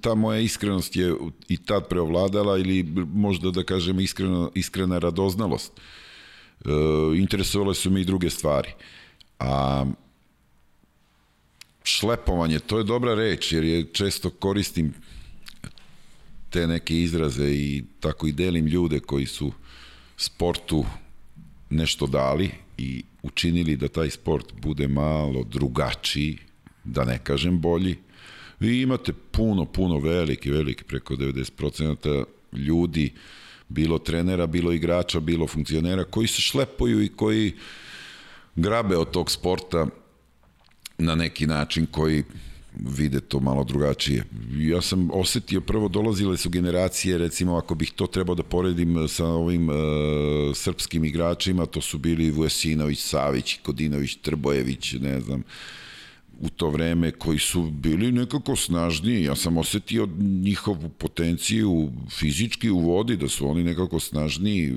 [0.00, 1.14] ta moja iskrenost je
[1.48, 2.82] i tad preovladala ili
[3.14, 5.72] možda da kažem iskreno, iskrena radoznalost.
[5.74, 6.70] E,
[7.16, 8.68] interesovale su me i druge stvari.
[9.38, 9.84] A
[11.84, 14.94] šlepovanje, to je dobra reč, jer je često koristim
[16.50, 19.52] te neke izraze i tako i delim ljude koji su
[20.16, 20.84] sportu
[21.70, 26.38] nešto dali i učinili da taj sport bude malo drugačiji,
[26.84, 27.96] da ne kažem bolji,
[28.60, 33.12] Vi imate puno, puno veliki, veliki, preko 90% ljudi,
[33.68, 37.52] bilo trenera, bilo igrača, bilo funkcionera, koji se šlepuju i koji
[38.56, 39.86] grabe od tog sporta
[40.98, 42.24] na neki način koji
[42.78, 44.24] vide to malo drugačije.
[44.58, 49.26] Ja sam osetio, prvo dolazile su generacije, recimo ako bih to trebao da poredim sa
[49.26, 49.76] ovim uh,
[50.54, 55.42] srpskim igračima, to su bili Vujesinović, Savić, Kodinović, Trbojević, ne znam,
[56.40, 59.24] u to vreme koji su bili nekako snažniji.
[59.24, 64.74] Ja sam osetio njihovu potenciju fizički u vodi, da su oni nekako snažniji,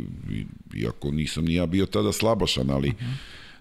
[0.76, 3.14] iako nisam ni ja bio tada slabašan, ali uh -huh.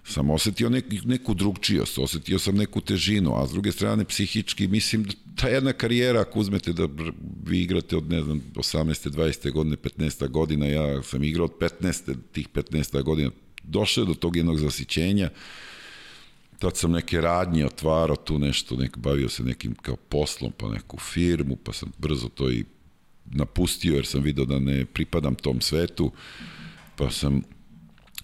[0.03, 5.03] sam osetio nek, neku drugčijost, osetio sam neku težinu, a s druge strane psihički mislim
[5.03, 6.87] da ta jedna karijera, ako uzmete da
[7.45, 9.09] vi igrate od, ne znam, 18.
[9.09, 9.51] 20.
[9.51, 10.27] godine, 15.
[10.27, 12.15] godina, ja sam igrao od 15.
[12.31, 13.03] tih 15.
[13.03, 13.31] godina,
[13.63, 15.29] došao do tog jednog zasićenja,
[16.59, 20.97] tad sam neke radnje otvarao tu nešto, nek, bavio se nekim kao poslom, pa neku
[20.97, 22.65] firmu, pa sam brzo to i
[23.25, 26.11] napustio jer sam video da ne pripadam tom svetu,
[26.95, 27.41] pa sam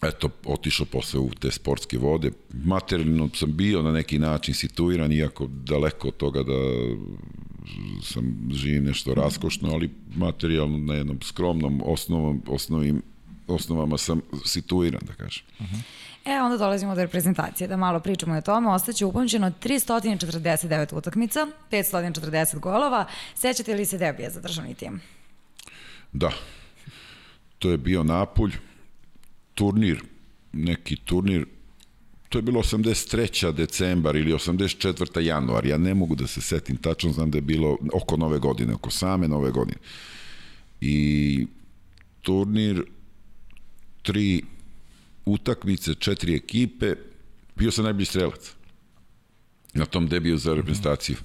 [0.01, 2.31] eto, otišao posle u te sportske vode.
[2.53, 6.53] Materijalno sam bio na neki način situiran, iako daleko od toga da
[8.03, 13.01] sam živim nešto raskošno, ali materijalno na jednom skromnom osnovom, osnovim,
[13.47, 15.43] osnovama sam situiran, da kažem.
[15.59, 15.79] Uh -huh.
[16.25, 18.69] E, onda dolazimo do reprezentacije, da malo pričamo o tome.
[18.69, 23.05] Ostaće upamćeno 349 utakmica, 540 golova.
[23.35, 25.01] Sećate li se debija za državni tim?
[26.13, 26.31] Da.
[27.59, 28.51] To je bio Napulj,
[29.53, 30.03] turnir,
[30.53, 31.45] neki turnir,
[32.29, 33.53] to je bilo 83.
[33.53, 35.19] decembar ili 84.
[35.19, 38.73] januar, ja ne mogu da se setim tačno, znam da je bilo oko nove godine,
[38.73, 39.77] oko same nove godine.
[40.81, 41.47] I
[42.21, 42.83] turnir
[44.01, 44.43] tri
[45.25, 46.95] utakmice, četiri ekipe,
[47.55, 48.53] bio sam najbolji strelac
[49.73, 51.17] na tom debiju za reprezentaciju.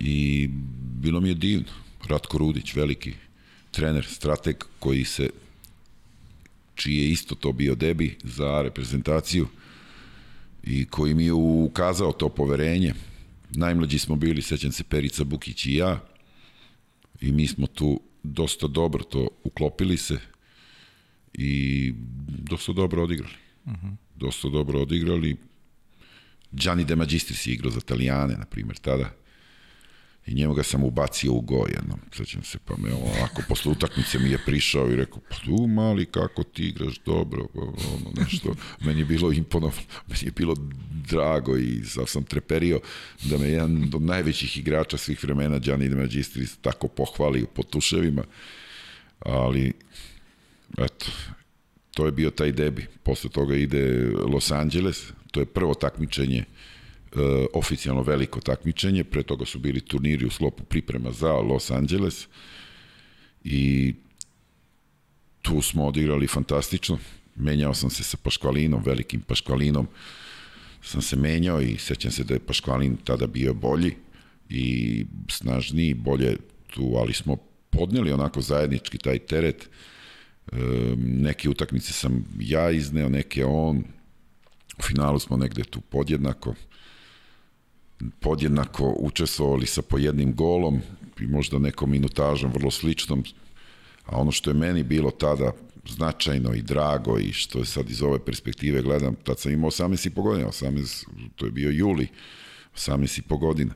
[0.00, 0.48] I
[1.00, 1.68] bilo mi je divno.
[2.08, 3.12] Ratko Rudić, veliki
[3.70, 5.30] trener, strateg koji se
[6.74, 9.46] čiji je isto to bio debi za reprezentaciju
[10.62, 12.94] i koji mi je ukazao to poverenje.
[13.50, 16.00] Najmlađi smo bili, sećam se, Perica Bukić i ja
[17.20, 20.18] i mi smo tu dosta dobro to uklopili se
[21.34, 21.92] i
[22.26, 23.34] dosta dobro odigrali.
[23.64, 23.96] Uh -huh.
[24.16, 25.36] Dosta dobro odigrali.
[26.52, 29.10] Gianni De Magistris je igrao za Italijane, na primjer, tada.
[30.26, 34.18] I njemu ga sam ubacio u go jednom, sećam se, pa me ovako, posle utakmice
[34.18, 38.54] mi je prišao i rekao, pa tu mali, kako ti igraš dobro, pa ono nešto,
[38.80, 40.54] meni je bilo imponovno, meni je bilo
[41.10, 42.80] drago i sam sam treperio
[43.24, 48.24] da me jedan od najvećih igrača svih vremena, Gianni De Magistris, tako pohvali po tuševima,
[49.18, 49.72] ali,
[50.78, 51.06] eto,
[51.94, 52.86] to je bio taj debi.
[53.02, 56.44] Posle toga ide Los Angeles, to je prvo takmičenje
[57.14, 57.20] uh,
[57.52, 62.26] oficijalno veliko takmičenje, pre toga su bili turniri u slopu priprema za Los Angeles
[63.44, 63.94] i
[65.42, 66.98] tu smo odigrali fantastično.
[67.36, 69.88] Menjao sam se sa Paškvalinom, velikim Paškvalinom,
[70.82, 73.94] sam se menjao i sećam se da je Paškvalin tada bio bolji
[74.48, 77.36] i snažniji, bolje tu, ali smo
[77.70, 79.62] podneli onako zajednički taj teret.
[79.64, 79.91] E,
[80.96, 83.84] neke utakmice sam ja izneo, neke on.
[84.78, 86.54] U finalu smo negde tu podjednako
[88.20, 90.80] podjednako učestvovali sa po jednim golom
[91.20, 93.24] i možda nekom minutažom vrlo sličnom,
[94.06, 95.52] a ono što je meni bilo tada
[95.88, 100.06] značajno i drago i što je sad iz ove perspektive gledam, tad sam imao 18
[100.06, 102.08] i po godina, 18, to je bio juli,
[102.76, 103.74] 18 i po godina.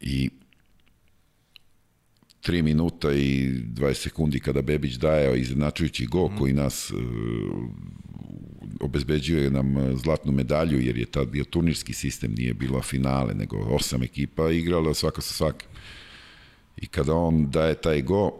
[0.00, 0.30] I
[2.42, 6.98] 3 minuta i 20 sekundi kada Bebić daje izjednačujući go koji nas uh,
[8.80, 14.02] obezbeđuje nam zlatnu medalju jer je tad bio turnirski sistem, nije bilo finale, nego osam
[14.02, 15.68] ekipa igrala svaka sa svakim.
[16.76, 18.32] I kada on daje taj go,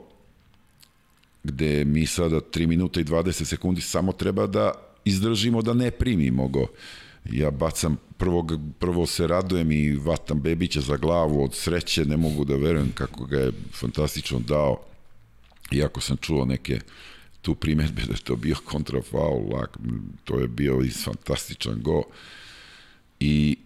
[1.44, 4.72] gde mi sada 3 minuta i 20 sekundi samo treba da
[5.04, 6.66] izdržimo da ne primimo go.
[7.24, 8.46] Ja bacam, prvo,
[8.78, 13.24] prvo se radujem i vatam Bebića za glavu od sreće, ne mogu da verujem kako
[13.24, 14.80] ga je fantastično dao.
[15.70, 16.80] Iako sam čuo neke
[17.42, 19.50] tu primetbe da je to bio kontrafaul,
[20.24, 22.02] to je bio i fantastičan go.
[23.20, 23.56] I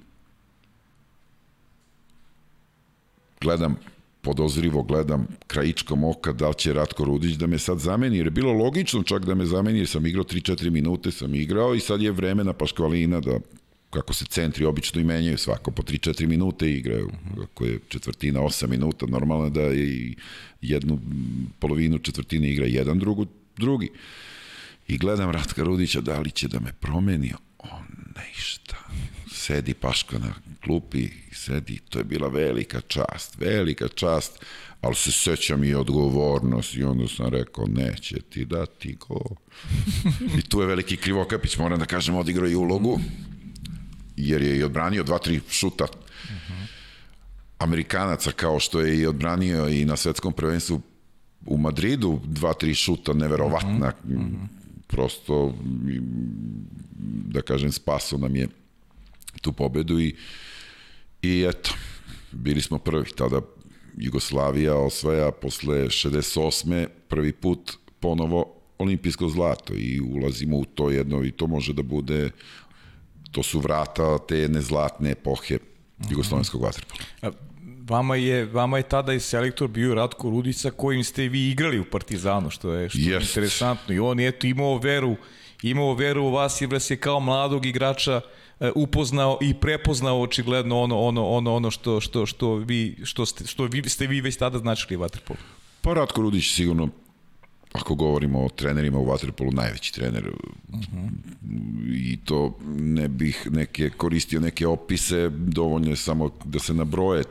[3.41, 3.77] gledam
[4.23, 8.31] podozrivo gledam krajičkom oka da li će Ratko Rudić da me sad zameni, jer je
[8.31, 12.03] bilo logično čak da me zameni, jer sam igrao 3-4 minute, sam igrao i sad
[12.03, 13.39] je vreme na Paškvalina da
[13.91, 17.11] kako se centri obično i menjaju, svako po 3-4 minute igraju,
[17.43, 20.17] ako je četvrtina 8 minuta, normalno je da je i
[20.61, 20.99] jednu
[21.59, 23.91] polovinu četvrtine igra jedan, drugu drugi.
[24.89, 28.77] I gledam Ratka Rudića, da li će da me promeni, on ništa.
[29.43, 30.35] Sedi Paška na
[30.65, 34.45] klupi, sedi, to je bila velika čast, velika čast,
[34.81, 39.21] ali se sećam i odgovornost i onda sam rekao, neće ti dati go.
[40.39, 43.01] I tu je veliki Krivokapić, moram da kažem, odigrao i ulogu,
[44.17, 45.87] jer je i odbranio dva, tri šuta.
[47.59, 50.81] Amerikanaca, kao što je i odbranio i na svetskom prvenstvu
[51.47, 54.47] u Madridu, dva, tri šuta neverovatna, mm -hmm.
[54.87, 55.55] prosto,
[57.27, 58.49] da kažem, spaso nam je
[59.43, 60.15] tu pobedu i,
[61.23, 61.75] i eto,
[62.33, 63.41] bili smo prvi, tada
[63.97, 66.87] Jugoslavija osvaja posle 68.
[67.09, 72.31] prvi put ponovo olimpijsko zlato i ulazimo u to jedno i to može da bude
[73.33, 75.59] to su vrata te jedne zlatne epohe
[76.11, 77.33] jugoslovenskog vaterpola
[77.89, 81.85] vama je, vama je tada i selektor bio Ratko Rudica kojim ste vi igrali u
[81.85, 83.29] Partizanu, što je, što je yes.
[83.29, 83.95] interesantno.
[83.95, 85.17] I on je eto imao veru,
[85.63, 88.21] imao veru u vas i vas je kao mladog igrača e,
[88.75, 93.65] upoznao i prepoznao očigledno ono ono ono ono što što što vi što ste što
[93.65, 95.39] vi ste vi već tada značili vaterpolu.
[95.81, 96.89] Pa Ratko Rudić sigurno
[97.73, 101.09] ako govorimo o trenerima u vaterpolu najveći trener uh -huh.
[101.95, 107.25] i to ne bih neke koristio neke opise dovoljno je samo da se nabroje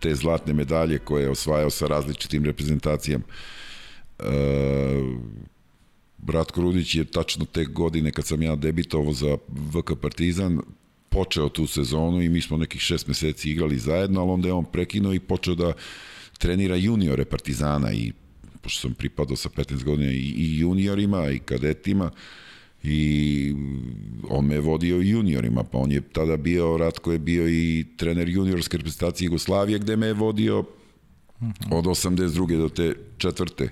[0.00, 3.24] te zlatne medalje koje je osvajao sa različitim reprezentacijama.
[4.18, 4.24] E,
[6.18, 9.36] Bratko Rudić je tačno te godine kad sam ja debitovao za
[9.74, 10.60] VK Partizan
[11.08, 14.64] počeo tu sezonu i mi smo nekih šest meseci igrali zajedno, ali onda je on
[14.64, 15.72] prekinuo i počeo da
[16.38, 18.12] trenira juniore Partizana i
[18.60, 22.10] pošto sam pripadao sa 15 godina i, i juniorima i kadetima,
[22.82, 23.54] i
[24.28, 28.76] on me vodio juniorima, pa on je tada bio, Ratko je bio i trener juniorske
[28.76, 30.64] reprezentacije Jugoslavije, gde me je vodio
[31.70, 32.58] od 82.
[32.58, 33.68] do te četvrte,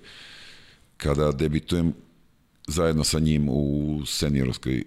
[0.97, 1.93] kada debitujem
[2.67, 4.85] zajedno sa njim u seniorskoj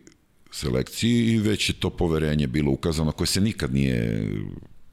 [0.51, 4.30] selekciji i već je to poverenje bilo ukazano koje se nikad nije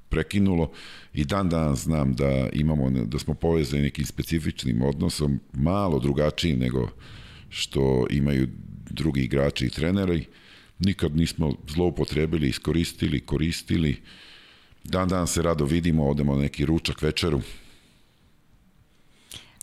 [0.08, 0.70] prekinulo.
[1.14, 6.88] I dan dan znam da imamo da smo povezani nekim specifičnim odnosom malo drugačijim nego
[7.48, 8.48] što imaju
[8.90, 10.26] drugi igrači i treneri.
[10.78, 13.96] Nikad nismo zloupotrebili iskoristili koristili.
[14.84, 17.40] Dan dan se rado vidimo odemo na neki ručak večeru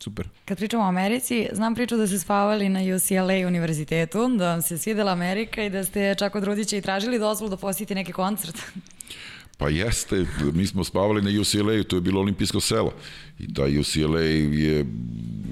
[0.04, 0.28] Super.
[0.46, 4.78] Kad pričamo o Americi, znam priču da ste spavali na UCLA univerzitetu, da vam se
[4.78, 8.58] svidela Amerika i da ste čak od Rudića i tražili dozvolu da posjetite neki koncert.
[9.58, 12.94] Pa jeste, mi smo spavali na UCLA-u, to je bilo olimpijsko selo.
[13.40, 14.86] I ta UCLA je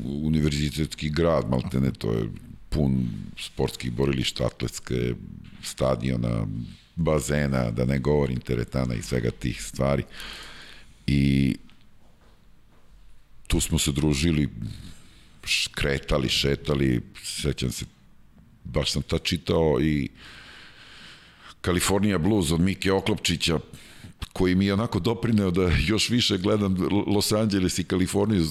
[0.06, 2.24] univerzitetski grad, maltene, to je
[2.70, 5.14] pun sportskih borilišta, atletske,
[5.64, 6.48] stadiona,
[6.96, 10.04] bazena, da ne govorim teretana i svega tih stvari.
[11.08, 11.56] I
[13.50, 14.50] tu smo se družili,
[15.72, 17.86] kretali, šetali, sećam se,
[18.64, 20.10] baš sam tad čitao i
[21.66, 23.60] California Blues od Mike Oklopčića,
[24.34, 26.78] koji mi je onako doprineo da još više gledam
[27.08, 28.46] Los Angeles i Kaliforniju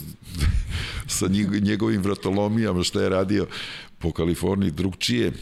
[1.17, 1.29] sa
[1.63, 3.47] njegovim vratolomijama, šta je radio
[3.99, 5.33] po Kaliforniji drugčije.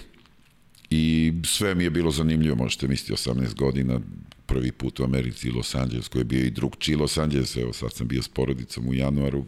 [0.90, 4.00] I sve mi je bilo zanimljivo, možete misliti 18 godina,
[4.46, 7.92] prvi put u Americi Los Angeles, koji je bio i drugčiji Los Angeles, evo sad
[7.92, 9.44] sam bio s porodicom u januaru,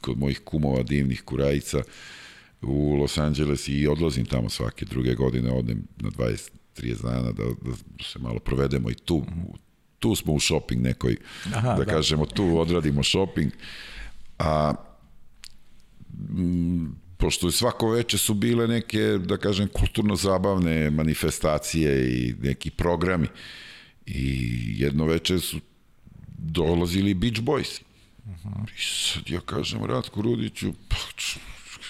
[0.00, 1.82] kod mojih kumova divnih kurajica
[2.62, 7.44] u Los Angeles i odlazim tamo svake druge godine, odem na 20 30 dana da,
[7.44, 9.24] da se malo provedemo i tu
[10.02, 11.16] tu smo u shopping nekoj,
[11.54, 13.52] Aha, da, da kažemo, tu odradimo shopping.
[14.38, 14.74] A
[16.30, 23.28] m, pošto je svako veče su bile neke, da kažem, kulturno-zabavne manifestacije i neki programi.
[24.06, 25.60] I jedno veče su
[26.38, 27.80] dolazili Beach Boys.
[28.24, 28.68] Uh -huh.
[28.68, 30.96] I sad ja kažem Ratko Rudiću, pa,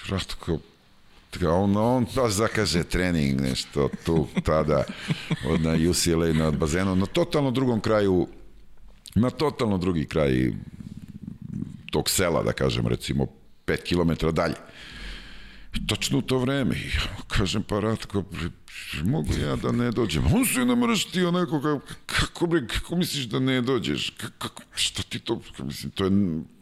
[0.09, 0.59] Ratko,
[1.41, 4.83] on, on baš zakaže trening, nešto tu, tada,
[5.47, 8.27] od na UCLA na bazenu, na totalno drugom kraju,
[9.15, 10.51] na totalno drugi kraj
[11.91, 13.27] tog sela, da kažem, recimo
[13.65, 14.55] 5 km dalje.
[15.73, 16.75] I tačno u to vreme,
[17.27, 18.23] kažem, pa Ratko,
[19.03, 20.33] mogu ja da ne dođem?
[20.33, 24.13] On se namrštio onako, kako, bre, kako misliš da ne dođeš?
[24.37, 26.11] Kako, šta ti to, mislim, to je,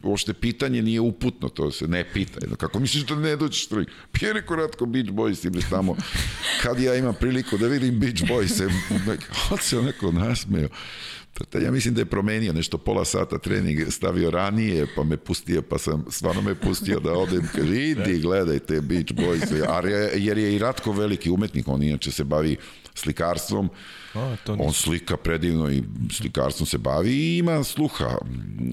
[0.03, 2.55] uopšte pitanje nije uputno, to se ne pita.
[2.57, 3.67] Kako misliš da ne dođeš?
[4.11, 5.95] Pije neko Ratko Beach Boys, ili tamo,
[6.61, 8.69] kad ja imam priliku da vidim Beach Boys,
[9.51, 10.69] on se onako nasmeo.
[11.63, 15.77] Ja mislim da je promenio nešto pola sata trening, stavio ranije, pa me pustio, pa
[15.77, 19.53] sam stvarno me pustio da odem, kaže, idi gledaj te Beach Boys,
[20.15, 22.57] jer je i Ratko veliki umetnik, on inače se bavi
[22.95, 23.69] slikarstvom,
[24.13, 28.17] A, to on slika predivno i slikarstvom se bavi i ima sluha.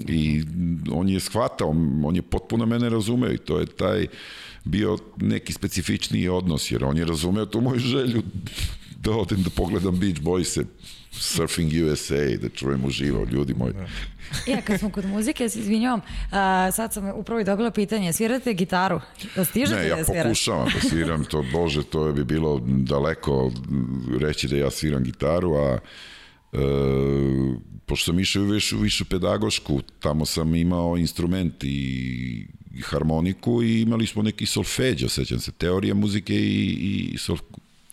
[0.09, 0.45] I
[0.93, 1.69] on je shvatao,
[2.05, 4.07] on je potpuno mene razumeo i to je taj
[4.65, 8.23] bio neki specifičniji odnos, jer on je razumeo tu moju želju
[8.97, 10.65] da odem da pogledam Beach Boys-e
[11.19, 13.75] Surfing USA, da čujem uživo, ljudi moji.
[14.47, 16.01] ja, kad smo kod muzike, ja se izvinjavam,
[16.33, 19.01] a, sad sam upravo i dobila pitanje, svirate gitaru?
[19.37, 23.53] Da stižete ne, ja da pokušavam da sviram to, bože, to bi bilo daleko
[24.21, 25.79] reći da ja sviram gitaru, a
[26.53, 26.59] e,
[27.87, 32.47] pošto sam išao više, više pedagošku, tamo sam imao instrument i,
[32.83, 37.41] harmoniku i imali smo neki solfeđo, sećam se, teorija muzike i, i solf,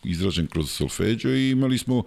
[0.03, 2.03] izražen kroz solfeđo i imali smo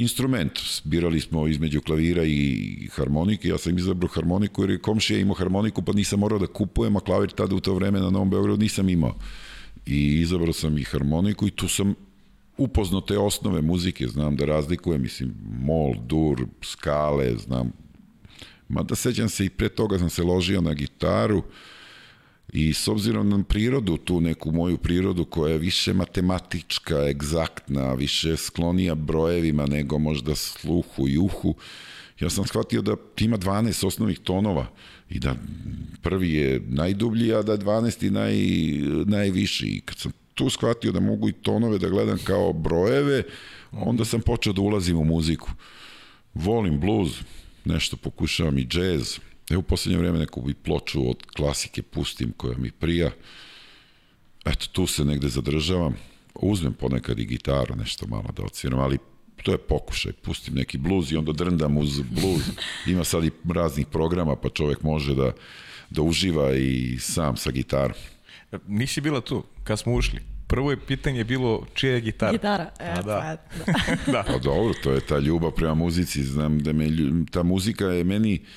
[0.00, 0.52] instrument.
[0.84, 3.48] Birali smo između klavira i harmonike.
[3.48, 7.00] Ja sam izabrao harmoniku jer je komšija imao harmoniku pa nisam morao da kupujem, a
[7.00, 9.14] klavir tada u to vreme na Novom Beogradu nisam imao.
[9.86, 11.94] I izabrao sam i harmoniku i tu sam
[12.56, 17.72] upoznao te osnove muzike, znam da razlikujem, mislim, mol, dur, skale, znam.
[18.68, 21.44] Mada sećam se i pre toga sam se ložio na gitaru, uh,
[22.52, 28.36] I s obzirom na prirodu, tu neku moju prirodu koja je više matematička, egzaktna, više
[28.36, 31.54] sklonija brojevima nego možda sluhu i uhu,
[32.20, 34.66] ja sam shvatio da ima 12 osnovnih tonova
[35.10, 35.34] i da
[36.02, 38.34] prvi je najdublji, a da je 12 naj,
[39.06, 39.66] najviši.
[39.66, 43.22] I kad sam tu shvatio da mogu i tonove da gledam kao brojeve,
[43.72, 45.50] onda sam počeo da ulazim u muziku.
[46.34, 47.10] Volim blues,
[47.64, 49.18] nešto pokušavam i džez,
[49.50, 53.10] E u poslednje vreme neku bi ploču od klasike pustim koja mi prija.
[54.44, 55.94] Eto, tu se negde zadržavam.
[56.34, 58.98] Uzmem ponekad i gitaru, nešto malo da odsviram, ali
[59.42, 60.12] to je pokušaj.
[60.12, 62.42] Pustim neki bluz i onda drndam uz bluz.
[62.86, 65.32] Ima sad i raznih programa, pa čovek može da,
[65.90, 67.96] da uživa i sam sa gitarom.
[68.66, 70.20] Nisi bila tu kad smo ušli.
[70.46, 72.32] Prvo je pitanje bilo čija je gitara.
[72.32, 73.02] Gitara, e, A, da.
[73.66, 73.72] Da.
[74.12, 74.22] da.
[74.22, 76.22] Pa dobro, to je ta ljubav prema muzici.
[76.22, 76.86] Znam da me,
[77.30, 78.48] ta muzika je meni uh,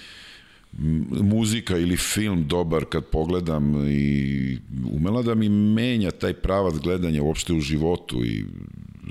[1.21, 4.57] muzika ili film dobar kad pogledam i
[4.91, 8.45] umela da mi menja taj pravac gledanja uopšte u životu i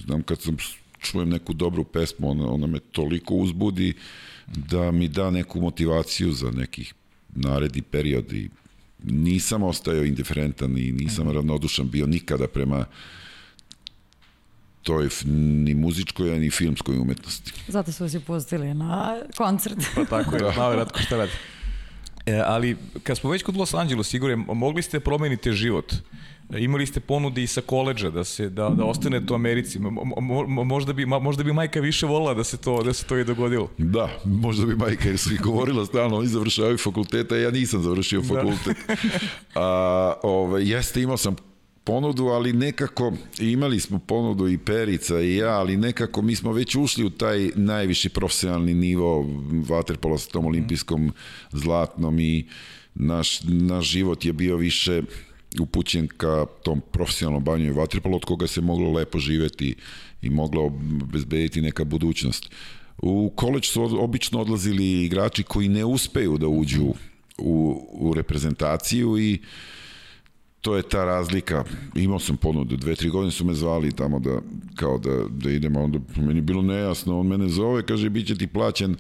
[0.04, 0.56] znam kad sam
[0.98, 3.92] čujem neku dobru pesmu, ona, ona me toliko uzbudi
[4.46, 6.94] da mi da neku motivaciju za nekih
[7.34, 8.48] naredi period i
[9.04, 12.86] nisam ostao indiferentan i nisam ravnodušan bio nikada prema
[14.82, 17.52] toj ni muzičkoj, ni filmskoj umetnosti.
[17.68, 19.78] Zato su vas i pustili na koncert.
[19.94, 21.32] Pa tako je, znao je Ratko šta radi.
[22.26, 25.92] E, ali kad smo već kod Los Angeles, Igore, mogli ste promeniti život.
[25.92, 25.98] E,
[26.58, 29.78] Imali ste ponude i sa koleđa da se da da ostanete u Americi.
[29.78, 30.04] Mo, mo,
[30.46, 33.16] mo- možda bi ma- možda bi majka više volila da se to da se to
[33.18, 33.70] i dogodilo.
[33.78, 38.22] Da, možda bi majka jer su i govorila stalno, oni završavaju fakulteta, ja nisam završio
[38.22, 38.76] fakultet.
[39.54, 41.36] A, ove, jeste, imao sam
[41.84, 46.74] ponudu, ali nekako, imali smo ponudu i Perica i ja, ali nekako mi smo već
[46.74, 49.26] ušli u taj najviši profesionalni nivo
[49.68, 51.12] vaterpola sa tom olimpijskom
[51.52, 52.46] zlatnom i
[52.94, 55.02] naš, naš život je bio više
[55.60, 59.74] upućen ka tom profesionalnom bavljanju vaterpola od koga se moglo lepo živeti
[60.22, 60.64] i moglo
[61.02, 62.50] obezbediti neka budućnost.
[62.98, 66.94] U koleđ su obično odlazili igrači koji ne uspeju da uđu
[67.38, 69.38] u, u reprezentaciju i
[70.62, 71.64] to je ta razlika.
[71.94, 74.40] Imao sam ponudu, dve, tri godine su me zvali tamo da,
[74.74, 78.34] kao da, da idemo, onda meni je bilo nejasno, on mene zove, kaže, bit će
[78.34, 78.96] ti plaćen e,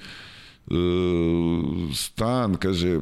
[1.94, 3.00] stan, kaže,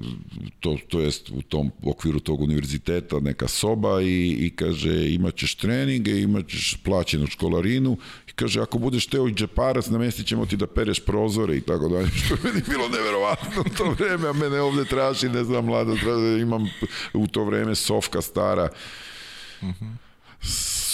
[0.61, 5.55] to, to jest u tom okviru tog univerziteta neka soba i, i kaže, imat ćeš
[5.55, 7.97] treninge, imat ćeš plaćenu školarinu
[8.41, 12.09] kaže, ako budeš teo i džeparac, namestit ćemo ti da pereš prozore i tako dalje,
[12.25, 16.41] što je meni bilo neverovatno to vreme, a mene ovde traži, ne znam, mlada, traži,
[16.43, 16.71] imam
[17.15, 18.69] u to vreme sofka stara,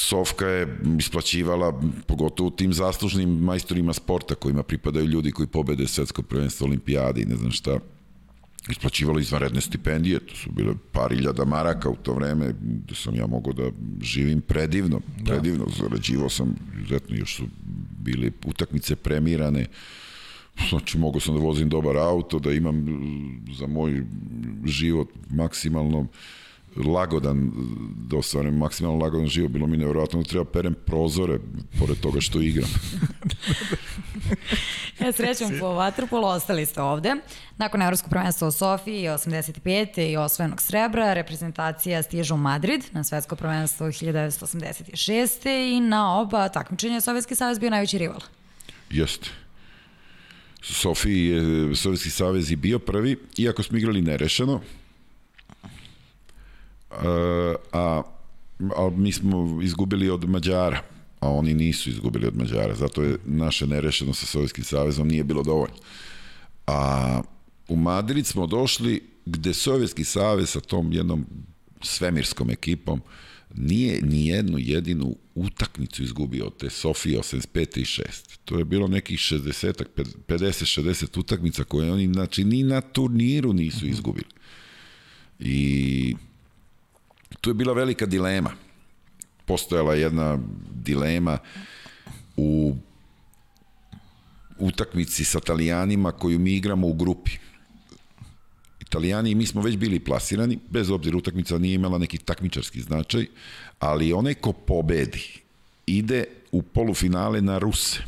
[0.08, 6.66] Sofka je isplaćivala, pogotovo tim zaslužnim majstorima sporta kojima pripadaju ljudi koji pobede svetsko prvenstvo
[6.66, 7.78] olimpijade i ne znam šta,
[8.70, 13.26] isplaćivalo izvanredne stipendije, to su bile par iljada maraka u to vreme, gde sam ja
[13.26, 13.70] mogao da
[14.02, 17.44] živim predivno, predivno, zarađivao sam, izuzetno još su
[17.98, 19.66] bili utakmice premirane,
[20.68, 22.86] znači mogao sam da vozim dobar auto, da imam
[23.58, 24.04] za moj
[24.64, 26.06] život maksimalno
[26.84, 27.52] lagodan,
[28.08, 31.38] da ostvarim maksimalno lagodan život, bilo mi nevjerojatno da treba perem prozore,
[31.78, 32.68] pored toga što igram.
[35.00, 37.14] E, srećom po Waterpolu, ostali ste ovde.
[37.56, 40.10] Nakon Evropskog prvenstva u Sofiji 85.
[40.10, 45.76] i osvojenog srebra, reprezentacija stiže u Madrid na svetsko prvenstvo 1986.
[45.76, 48.20] i na oba takmičenja Sovjetski savez bio najveći rival.
[48.90, 49.28] Jeste.
[50.62, 54.60] Sofiji je Sovjetski savez i bio prvi, iako smo igrali nerešeno,
[56.98, 58.02] a, a,
[58.76, 60.82] a mi smo izgubili od Mađara,
[61.20, 65.42] a oni nisu izgubili od Mađara, zato je naše nerešeno sa Sovjetskim savezom nije bilo
[65.42, 65.76] dovoljno.
[66.66, 67.22] A
[67.68, 71.26] u Madrid smo došli gde Sovjetski savez sa tom jednom
[71.82, 73.02] svemirskom ekipom
[73.54, 77.78] nije ni jednu jedinu utakmicu izgubio od te Sofije 85.
[77.78, 78.02] i 6.
[78.44, 79.84] To je bilo nekih 60
[80.28, 84.26] 50-60 utakmica koje oni znači ni na turniru nisu izgubili.
[85.38, 86.16] I
[87.40, 88.50] tu je bila velika dilema.
[89.46, 90.38] Postojala je jedna
[90.84, 91.38] dilema
[92.36, 92.76] u
[94.58, 97.30] utakmici sa Italijanima koju mi igramo u grupi.
[98.80, 103.26] Italijani i mi smo već bili plasirani, bez obzira utakmica nije imala neki takmičarski značaj,
[103.78, 105.40] ali onaj ko pobedi
[105.86, 108.00] ide u polufinale na Ruse,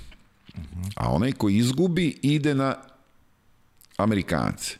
[0.96, 2.74] a onaj ko izgubi ide na
[3.96, 4.76] Amerikance.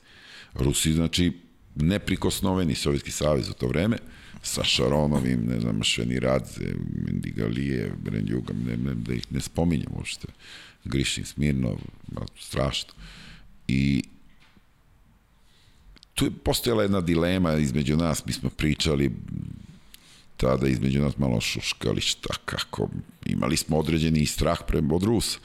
[0.54, 1.32] Rusi, znači,
[1.78, 3.98] neprikosnoveni Sovjetski savez u to vreme,
[4.42, 6.74] sa Šaronovim, ne znam, Šveniradze,
[7.06, 10.28] Mendigalije, Brenjuga, ne, ne, da ih ne spominjem uopšte,
[10.84, 11.76] Grišin, Smirnov,
[12.38, 12.94] strašno.
[13.68, 14.02] I
[16.14, 19.10] tu je postojala jedna dilema između nas, mi smo pričali
[20.36, 22.88] tada između nas malo šuškali šta kako,
[23.26, 25.38] imali smo određeni strah prema od Rusa.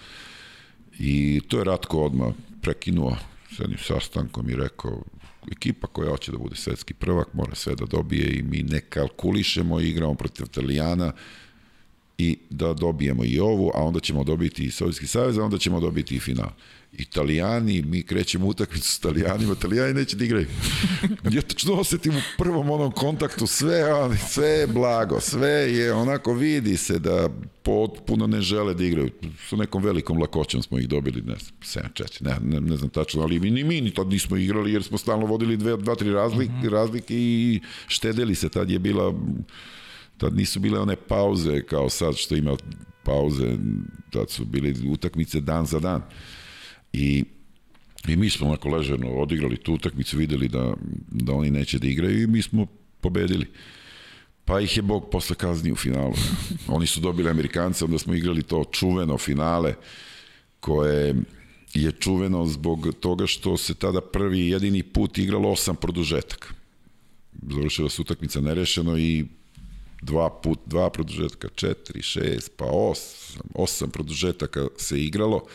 [0.99, 3.17] I to je Ratko odmah prekinuo
[3.55, 5.03] s jednim sastankom i rekao
[5.51, 9.79] ekipa koja hoće da bude svetski prvak mora sve da dobije i mi ne kalkulišemo
[9.79, 11.11] i igramo protiv Italijana
[12.17, 15.79] i da dobijemo i ovu, a onda ćemo dobiti i Sovjetski savez, a onda ćemo
[15.79, 16.49] dobiti i final.
[16.97, 20.47] Italijani, mi krećemo utakmicu s Italijanima, Italijani neće da igraju.
[21.31, 26.33] Ja tačno osetim u prvom onom kontaktu sve, oni, sve je blago, sve je onako
[26.33, 27.29] vidi se da
[27.63, 29.09] potpuno ne žele da igraju.
[29.49, 33.21] Sa nekom velikom lakoćom smo ih dobili, ne znam, 7-4, ne, ne, ne znam tačno,
[33.21, 36.11] ali mi, ni mi ni tad nismo igrali jer smo stalno vodili dve, dva, tri
[36.11, 36.71] razlik, mm -hmm.
[36.71, 38.49] razlike i štedeli se.
[38.49, 39.13] Tad je bila
[40.17, 42.57] tad nisu bile one pauze kao sad što ima
[43.03, 43.57] pauze,
[44.09, 46.01] tad su bili utakmice dan za dan.
[46.93, 47.23] I,
[48.07, 50.73] i mi smo onako ležerno odigrali tu utakmicu, videli da,
[51.11, 52.67] da oni neće da igraju i mi smo
[53.01, 53.47] pobedili.
[54.45, 56.13] Pa ih je Bog posle kazni u finalu.
[56.75, 59.75] Oni su dobili Amerikance, onda smo igrali to čuveno finale
[60.59, 61.15] koje
[61.73, 66.47] je čuveno zbog toga što se tada prvi i jedini put igralo osam produžetaka.
[67.51, 69.25] Završila se utakmica nerešeno i
[70.01, 75.45] dva put, dva produžetka, četiri, šest, pa osam, osam produžetaka se igralo.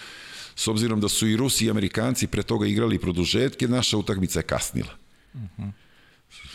[0.59, 4.43] S obzirom da su i Rusi i Amerikanci pre toga igrali produžetke, naša utakmica je
[4.43, 4.95] kasnila.
[5.35, 5.71] Uh -huh.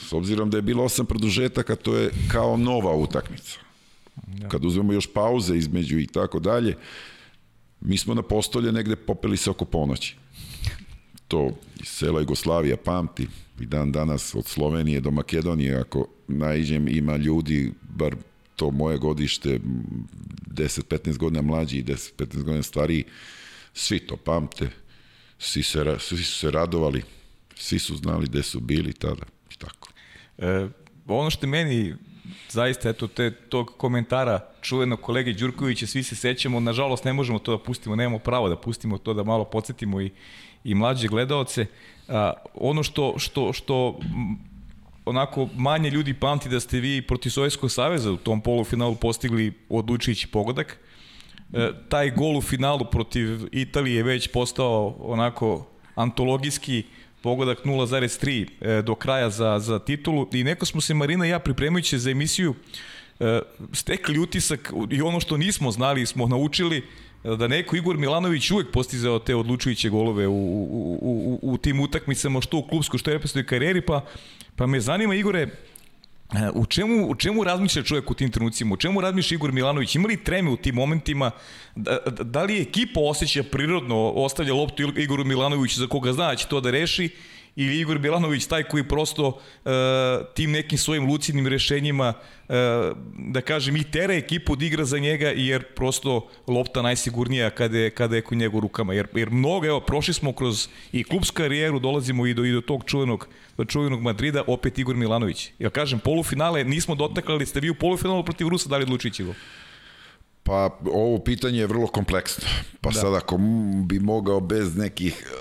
[0.10, 3.60] S obzirom da je bilo osam produžetaka, to je kao nova utakmica.
[4.16, 4.50] Da.
[4.50, 6.76] Kad uzmemo još pauze između i tako dalje,
[7.82, 10.16] mi smo na postolje negde popeli se oko ponoći.
[11.28, 11.52] To
[11.82, 13.28] iz sela Jugoslavija pamti,
[13.60, 18.16] i dan danas od Slovenije do Makedonije, ako naiđem, ima ljudi, bar
[18.56, 19.60] to moje godište,
[20.48, 23.04] 10-15 godina mlađi i 10-15 godina stariji,
[23.74, 24.70] svi to pamte,
[25.40, 27.04] svi, se, svi su se radovali,
[27.56, 29.90] svi su znali gde su bili tada i tako.
[30.38, 30.68] E,
[31.08, 31.96] ono što meni
[32.50, 37.58] zaista eto te tog komentara čuvenog kolege Đurkovića svi se sećamo nažalost ne možemo to
[37.58, 40.12] da pustimo nemamo pravo da pustimo to da malo podsjetimo i
[40.64, 41.66] i mlađe gledaoce
[42.08, 44.00] a, ono što što što
[45.06, 50.28] onako manje ljudi pamti da ste vi protiv Sovjetskog saveza u tom polufinalu postigli odlučujući
[50.28, 50.80] pogodak
[51.90, 56.84] taj gol u finalu protiv Italije je već postao onako antologijski
[57.22, 60.28] pogodak 0,3 e, do kraja za, za titulu.
[60.34, 62.56] I neko smo se Marina i ja pripremajući za emisiju
[63.20, 63.40] e,
[63.74, 66.84] stekli utisak i ono što nismo znali smo naučili
[67.24, 72.42] da neko Igor Milanović uvek postizao te odlučujuće golove u, u, u, u tim utakmicama
[72.42, 74.06] što u klubskoj što u reprezentativnoj karijeri pa
[74.56, 75.48] pa me zanima Igore E,
[76.54, 78.74] u čemu, u čemu razmišlja čovjek u tim trenucima?
[78.74, 79.96] U čemu razmišlja Igor Milanović?
[79.96, 81.32] Ima li treme u tim momentima?
[81.76, 86.48] Da, da li ekipa osjeća prirodno, ostavlja loptu Igoru Milanoviću za koga zna da će
[86.48, 87.10] to da reši
[87.56, 89.72] ili Igor Milanović taj koji prosto uh,
[90.34, 92.56] tim nekim svojim lucidnim rešenjima uh,
[93.18, 97.90] da kažem i tera ekipu da igra za njega jer prosto lopta najsigurnija kada je,
[97.90, 101.36] kada je kod njega u rukama jer, jer mnogo, evo, prošli smo kroz i klubsku
[101.36, 103.28] karijeru, dolazimo i do, i do tog čuvenog,
[103.58, 105.52] do čuvenog Madrida, opet Igor Milanović.
[105.60, 109.34] Ja kažem, polufinale nismo dotakli, ste vi u polufinalu protiv Rusa dali odlučići go?
[110.44, 112.48] Pa ovo pitanje je vrlo kompleksno.
[112.82, 113.00] Pa da.
[113.00, 113.38] sad ako
[113.86, 115.34] bi mogao bez nekih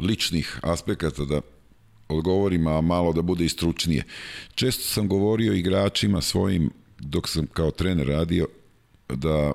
[0.00, 1.40] ličnih aspekata da
[2.08, 4.04] odgovorim, a malo da bude i stručnije.
[4.54, 8.46] Često sam govorio igračima svojim, dok sam kao trener radio,
[9.08, 9.52] da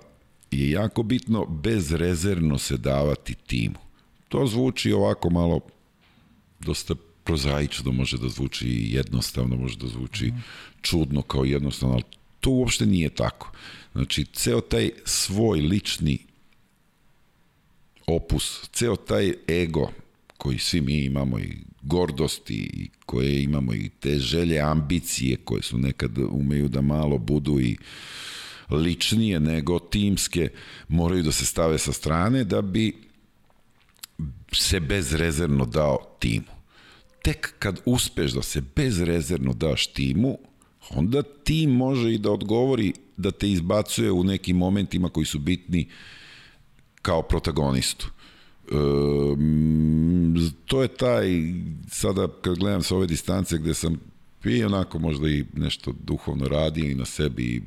[0.51, 3.79] je jako bitno bezrezervno se davati timu.
[4.29, 5.59] To zvuči ovako malo
[6.59, 10.33] dosta prozaično, može da zvuči jednostavno, može da zvuči
[10.81, 12.03] čudno kao jednostavno, ali
[12.39, 13.51] to uopšte nije tako.
[13.91, 16.17] Znači, ceo taj svoj lični
[18.07, 19.91] opus, ceo taj ego,
[20.43, 25.77] koji svi mi imamo i gordosti i koje imamo i te želje, ambicije koje su
[25.77, 27.77] nekad umeju da malo budu i
[28.69, 30.49] ličnije nego timske,
[30.87, 32.93] moraju da se stave sa strane da bi
[34.51, 36.51] se bezrezervno dao timu.
[37.21, 40.37] Tek kad uspeš da se bezrezervno daš timu,
[40.89, 45.87] onda tim može i da odgovori da te izbacuje u nekim momentima koji su bitni
[47.01, 48.11] kao protagonistu.
[48.71, 51.27] Um, to je taj,
[51.91, 53.99] sada kad gledam sa ove distance gde sam
[54.45, 57.61] i onako možda i nešto duhovno radio i na sebi i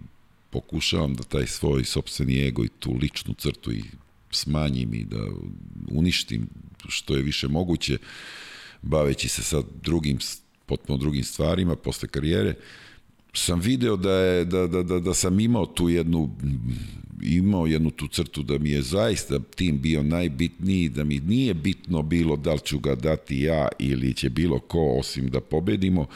[0.50, 3.84] pokušavam da taj svoj sobstveni ego i tu ličnu crtu i
[4.30, 5.26] smanjim i da
[5.90, 6.48] uništim
[6.88, 7.98] što je više moguće
[8.82, 10.18] baveći se sa drugim
[10.66, 12.54] potpuno drugim stvarima posle karijere
[13.36, 16.30] sam video da, je, da, da, da, da sam imao tu jednu
[17.22, 22.02] imao jednu tu crtu da mi je zaista tim bio najbitniji, da mi nije bitno
[22.02, 26.06] bilo da li ću ga dati ja ili će bilo ko osim da pobedimo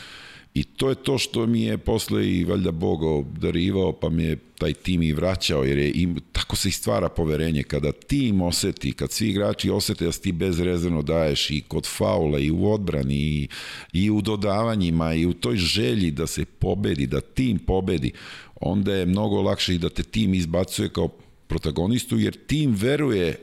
[0.55, 4.37] i to je to što mi je posle i valjda Bog darivao pa mi je
[4.59, 7.63] taj tim i vraćao jer je im, tako se i stvara poverenje.
[7.63, 12.51] Kada tim oseti, kad svi igrači osete da ti bezrezervno daješ i kod faula i
[12.51, 13.49] u odbrani i,
[13.93, 18.13] i u dodavanjima i u toj želji da se pobedi, da tim pobedi
[18.61, 21.09] onda je mnogo lakše i da te tim izbacuje kao
[21.47, 23.39] protagonistu, jer tim veruje,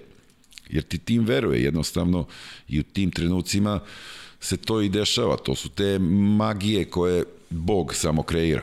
[0.70, 2.28] jer ti tim veruje jednostavno
[2.68, 3.80] i u tim trenucima
[4.40, 5.38] se to i dešava.
[5.38, 6.00] To su te
[6.38, 8.62] magije koje Bog samo kreira.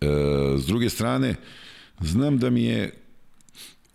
[0.00, 0.06] E,
[0.58, 1.34] s druge strane,
[2.00, 2.92] znam da mi je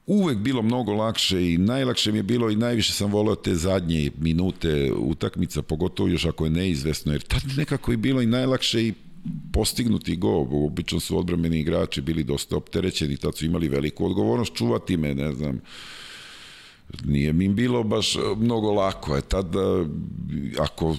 [0.10, 4.12] uvek bilo mnogo lakše i najlakše mi je bilo i najviše sam voleo te zadnje
[4.18, 8.94] minute utakmica, pogotovo još ako je neizvesno, jer tad nekako je bilo i najlakše i
[9.54, 14.98] postignuti go, obično su odbrambeni igrači bili dosta opterećeni, tad su imali veliku odgovornost čuvati
[14.98, 15.62] me, ne znam,
[17.04, 19.46] nije mi bilo baš mnogo lako, je tad
[20.60, 20.96] ako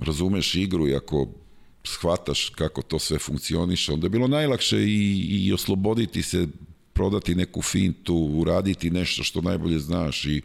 [0.00, 1.28] razumeš igru i ako
[1.84, 6.46] shvataš kako to sve funkcioniše, onda je bilo najlakše i, i osloboditi se,
[6.92, 10.42] prodati neku fintu, uraditi nešto što najbolje znaš i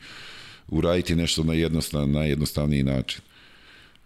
[0.67, 3.21] uraditi nešto na jednostav, najjednostavniji način.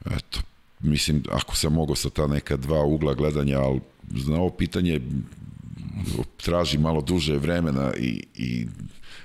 [0.06, 0.40] Eto,
[0.80, 3.80] mislim, ako sam mogao sa ta neka dva ugla gledanja, ali
[4.28, 5.02] na ovo pitanje
[6.38, 8.68] traži malo duže vremena i, i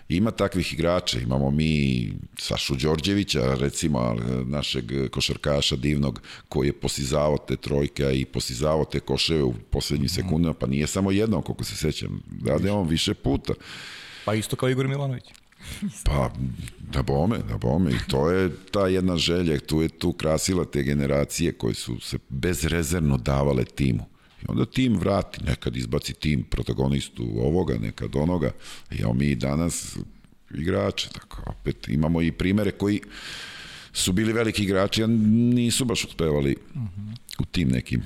[0.08, 4.16] ima takvih igrača, imamo mi Sašu Đorđevića, recimo
[4.46, 10.54] našeg košarkaša divnog, koji je posizavao te trojke i posizavao te koševe u poslednjim sekundama,
[10.54, 13.52] pa nije samo jednom, koliko se sećam, rade on više puta.
[14.24, 15.24] Pa isto kao Igor Milanović.
[16.04, 16.30] Pa,
[16.92, 17.90] da bome, da bome.
[17.90, 22.18] I to je ta jedna želja, tu je tu krasila te generacije koje su se
[22.28, 24.13] bezrezervno davale timu.
[24.44, 28.50] I onda tim vrati, nekad izbaci tim protagonistu ovoga, nekad onoga.
[28.90, 29.96] I evo mi danas
[30.54, 33.00] igrače, tako, opet imamo i primere koji
[33.92, 37.16] su bili veliki igrači, a nisu baš uspevali uh -huh.
[37.38, 38.02] u tim nekim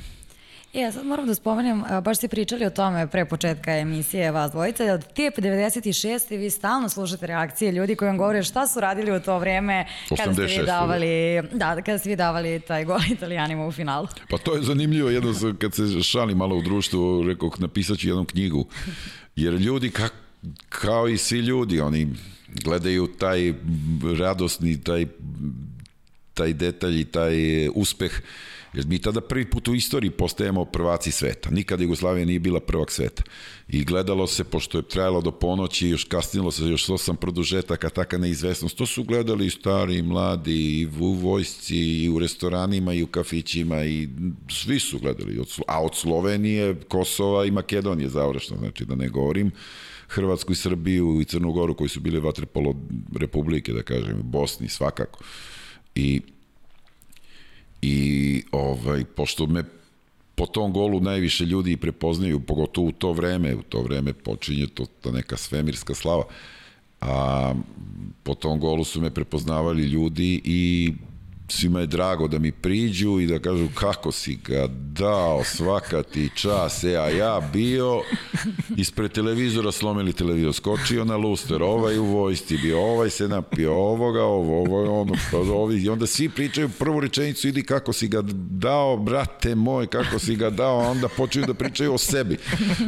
[0.78, 4.84] Ja sad moram da spomenem, baš ste pričali o tome pre početka emisije vas dvojica,
[4.84, 6.38] od tip 96.
[6.38, 9.86] vi stalno slušate reakcije ljudi koji vam govore šta su radili u to vreme
[10.16, 14.06] kada ste vi davali, da, kada ste vi davali taj gol italijanima u finalu.
[14.30, 18.24] Pa to je zanimljivo, jedno kad se šali malo u društvu, rekao napisat ću jednu
[18.24, 18.66] knjigu,
[19.36, 20.14] jer ljudi kako
[20.68, 22.08] kao i svi ljudi, oni
[22.64, 23.54] gledaju taj
[24.18, 25.06] radosni, taj,
[26.34, 28.12] taj detalj i taj uspeh
[28.78, 31.50] Jer mi tada prvi put u istoriji postajemo prvaci sveta.
[31.50, 33.22] Nikada Jugoslavija nije bila prvak sveta.
[33.68, 38.18] I gledalo se, pošto je trajalo do ponoći, još kasnilo se još osam produžetaka, taka
[38.18, 38.76] neizvesnost.
[38.76, 43.06] To su gledali i stari, i mladi, i u vojsci, i u restoranima, i u
[43.06, 44.08] kafićima, i
[44.50, 45.42] svi su gledali.
[45.66, 49.50] A od Slovenije, Kosova i Makedonije završno, znači da ne govorim.
[50.08, 52.74] Hrvatsku i Srbiju i Crnu Goru koji su bile vatrepolo
[53.16, 55.24] republike, da kažem, Bosni svakako.
[55.94, 56.20] I
[57.82, 59.64] i ovaj, pošto me
[60.34, 64.86] po tom golu najviše ljudi prepoznaju, pogotovo u to vreme, u to vreme počinje to,
[64.86, 66.24] ta neka svemirska slava,
[67.00, 67.54] a
[68.22, 70.92] po tom golu su me prepoznavali ljudi i
[71.48, 76.30] svima je drago da mi priđu i da kažu kako si ga dao svaka ti
[76.34, 78.00] čas, e, a ja bio
[78.76, 84.22] ispred televizora slomili televizor, skočio na luster, ovaj u vojsci bio, ovaj se napio, ovoga,
[84.22, 88.22] ovo, ovo, ono, pa ovi, i onda svi pričaju prvu rečenicu, idi kako si ga
[88.50, 92.36] dao, brate moj, kako si ga dao, a onda počaju da pričaju o sebi.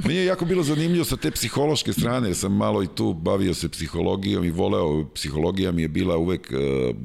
[0.04, 3.54] Meni je jako bilo zanimljivo sa te psihološke strane, jer sam malo i tu bavio
[3.54, 6.96] se psihologijom i voleo, psihologija mi je bila uvek uh,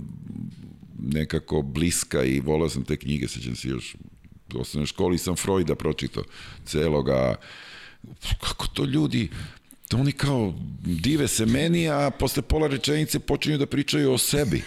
[1.06, 3.96] nekako bliska i volao sam te knjige, sećam se još
[4.56, 6.24] u osnovnoj školi sam Freuda pročitao
[6.66, 7.36] celoga
[8.42, 9.30] kako to ljudi
[9.92, 10.54] da oni kao
[10.84, 14.64] dive se meni, a posle pola rečenice počinju da pričaju o sebi.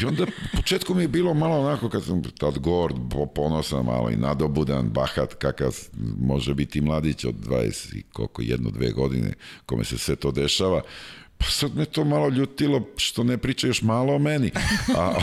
[0.00, 0.26] I onda
[0.56, 2.96] početku mi je bilo malo onako kad sam tad gord,
[3.34, 5.76] ponosan, malo i nadobudan, bahat, kakav
[6.20, 9.32] može biti mladić od 20 i koliko, jedno, dve godine,
[9.66, 10.82] kome se sve to dešava.
[11.38, 14.50] Pa sad me to malo ljutilo što ne priča još malo o meni.
[14.96, 15.14] A,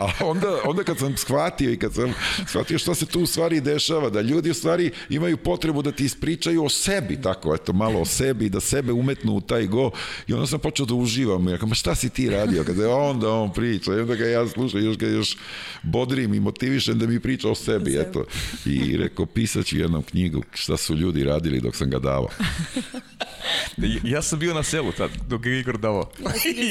[0.00, 2.14] a onda, onda kad sam shvatio i kad sam
[2.46, 6.04] shvatio šta se tu u stvari dešava, da ljudi u stvari imaju potrebu da ti
[6.04, 9.90] ispričaju o sebi, tako, eto, malo o sebi, da sebe umetnu u taj go
[10.26, 11.48] i onda sam počeo da uživam.
[11.48, 12.64] Ja ma šta si ti radio?
[12.64, 15.36] Kada je onda on priča, i onda ga ja slušam, još ga još
[15.82, 18.24] bodrim i motivišem da mi priča o sebi, eto.
[18.66, 22.28] I rekao, pisaću jednom knjigu šta su ljudi radili dok sam ga davao.
[24.04, 26.10] ja sam bio na selu tad, dok je Igor davao.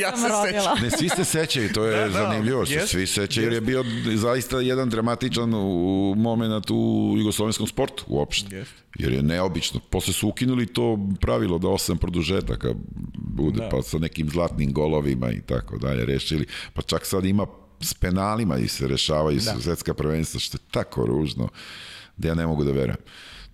[0.01, 0.77] ja se sećam.
[0.81, 3.85] Ne, svi se sećaju, to je da, da, zanimljivo, što svi sećaju, jer je bio
[4.15, 8.55] zaista jedan dramatičan u moment u jugoslovenskom sportu uopšte.
[8.55, 8.65] Yes.
[8.99, 9.79] Jer je neobično.
[9.89, 12.73] Posle su ukinuli to pravilo da osam produžetaka
[13.13, 13.69] bude, da.
[13.69, 16.45] pa sa nekim zlatnim golovima i tako dalje rešili.
[16.73, 17.45] Pa čak sad ima
[17.79, 19.59] s penalima i se rešavaju da.
[19.59, 21.49] svetska prvenstva, što je tako ružno
[22.17, 22.97] da ja ne mogu da verujem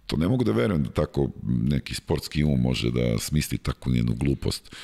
[0.07, 4.13] to ne mogu da verujem da tako neki sportski um može da smisli takvu njenu
[4.15, 4.75] glupost.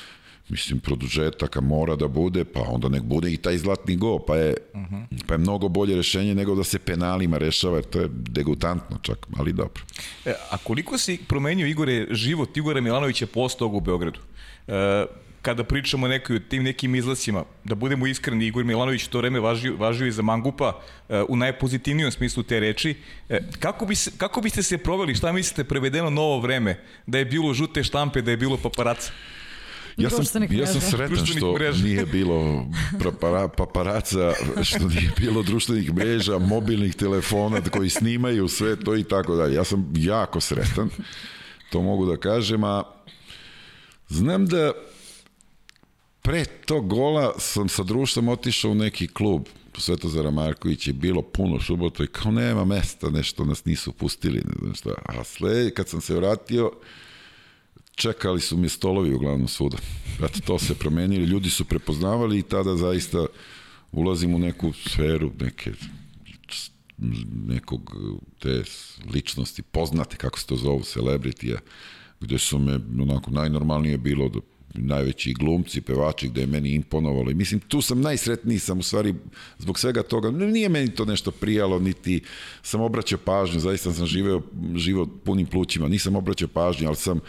[0.49, 4.57] Mislim, produžetaka mora da bude, pa onda nek bude i taj zlatni go, pa je,
[4.73, 5.23] uh -huh.
[5.27, 9.27] pa je mnogo bolje rešenje nego da se penalima rešava, jer to je degutantno čak,
[9.37, 9.83] ali dobro.
[10.25, 14.19] E, a koliko si promenio, Igore, život Igora Milanovića posle toga u Beogradu?
[14.67, 15.05] E,
[15.43, 19.75] kada pričamo o nekoj, tim nekim izlasima, da budemo iskreni, Igor Milanović to vreme važio,
[19.77, 22.95] važio i za Mangupa uh, u najpozitivnijom smislu te reči.
[23.29, 27.25] Uh, kako, bi se, kako biste se proveli, šta mislite, prevedeno novo vreme, da je
[27.25, 29.11] bilo žute štampe, da je bilo paparaca?
[29.97, 32.65] Ja sam, ja sam sretan što nije bilo
[33.03, 34.33] papara, paparaca,
[34.63, 39.55] što nije bilo društvenih mreža, mobilnih telefona koji snimaju sve to i tako dalje.
[39.55, 40.89] Ja sam jako sretan,
[41.69, 42.83] to mogu da kažem, a
[44.07, 44.71] znam da
[46.21, 49.47] pre tog gola sam sa društvom otišao u neki klub
[49.77, 54.53] Svetozara Marković je bilo puno subota i kao nema mesta, nešto nas nisu pustili, ne
[54.59, 54.89] znam šta.
[55.05, 56.71] A sled, kad sam se vratio,
[57.95, 59.77] čekali su mi stolovi u glavnom suda.
[60.23, 63.25] Eto, to se promenili, ljudi su prepoznavali i tada zaista
[63.91, 65.71] ulazim u neku sferu neke
[67.47, 67.95] nekog
[68.39, 68.63] te
[69.13, 71.59] ličnosti poznate, kako se to zovu, celebritija,
[72.19, 74.39] gde su me onako najnormalnije bilo da
[74.73, 77.31] najveći glumci, pevači, gde je meni imponovalo.
[77.31, 79.15] I mislim, tu sam najsretniji sam u stvari
[79.57, 80.31] zbog svega toga.
[80.31, 82.21] Nije meni to nešto prijalo, niti
[82.61, 84.41] sam obraćao pažnju, zaista sam živeo
[84.75, 87.19] život punim plućima, nisam obraćao pažnju, ali sam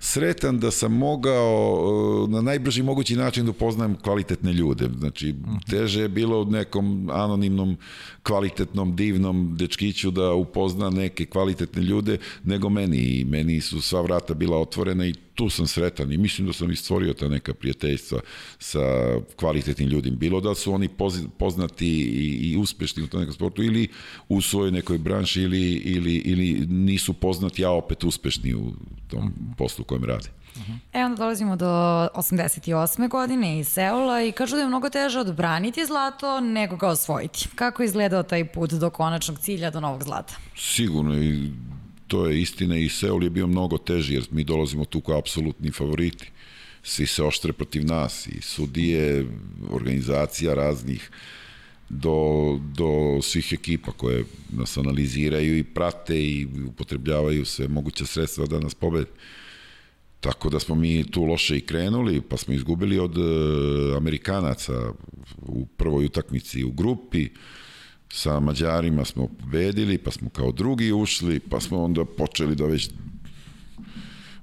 [0.00, 1.74] sretan da sam mogao
[2.22, 4.88] uh, na najbrži mogući način da upoznajem kvalitetne ljude.
[4.98, 5.34] Znači,
[5.70, 7.76] teže je bilo nekom anonimnom,
[8.22, 12.98] kvalitetnom, divnom dečkiću da upozna neke kvalitetne ljude nego meni.
[12.98, 16.70] I meni su sva vrata bila otvorena i tu sam sretan i mislim da sam
[16.70, 18.20] istvorio ta neka prijateljstva
[18.58, 18.80] sa
[19.36, 20.16] kvalitetnim ljudima.
[20.16, 20.88] Bilo da su oni
[21.38, 23.88] poznati i, i uspešni u tom nekom sportu ili
[24.28, 28.72] u svojoj nekoj branši ili, ili, ili nisu poznati, a opet uspešni u
[29.08, 30.28] tom poslu kojem radi.
[30.92, 33.08] E onda dolazimo do 88.
[33.08, 37.48] godine iz Seula i kažu da je mnogo teže odbraniti zlato nego ga osvojiti.
[37.54, 40.34] Kako je izgledao taj put do konačnog cilja, do novog zlata?
[40.56, 41.50] Sigurno i
[42.06, 45.70] to je istina i Seul je bio mnogo teži jer mi dolazimo tu kao apsolutni
[45.70, 46.30] favoriti.
[46.82, 49.26] Svi se oštre protiv nas i sudije,
[49.70, 51.10] organizacija raznih
[51.88, 58.60] do, do svih ekipa koje nas analiziraju i prate i upotrebljavaju sve moguće sredstva da
[58.60, 59.10] nas pobede.
[60.20, 64.72] Tako da smo mi tu loše i krenuli, pa smo izgubili od uh, Amerikanaca
[65.38, 67.28] u prvoj utakmici u grupi,
[68.12, 72.90] sa Mađarima smo pobedili, pa smo kao drugi ušli, pa smo onda počeli da već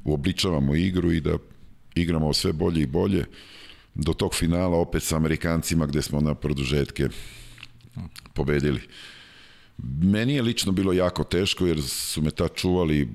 [0.04, 1.38] uobličavamo igru i da
[1.96, 3.26] igramo sve bolje i bolje
[3.96, 7.10] do tog finala opet sa Amerikancima gde smo na produžetke
[8.34, 8.82] pobedili.
[9.84, 13.10] Meni je lično bilo jako teško jer su me ta čuvali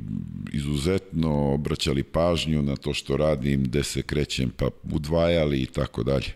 [0.52, 6.34] izuzetno, obraćali pažnju na to što radim, gde se krećem, pa udvajali i tako dalje.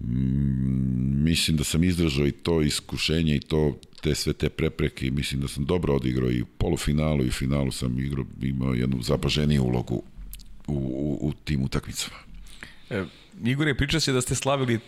[0.00, 5.10] Mm, mislim da sam izdržao i to iskušenje i to te sve te prepreke i
[5.10, 9.02] mislim da sam dobro odigrao i u polufinalu i u finalu sam igrao, imao jednu
[9.02, 10.02] zapaženiju ulogu
[10.66, 12.16] u, u, u tim utakmicama.
[12.90, 13.04] E,
[13.44, 14.80] Igore, priča se da ste slavili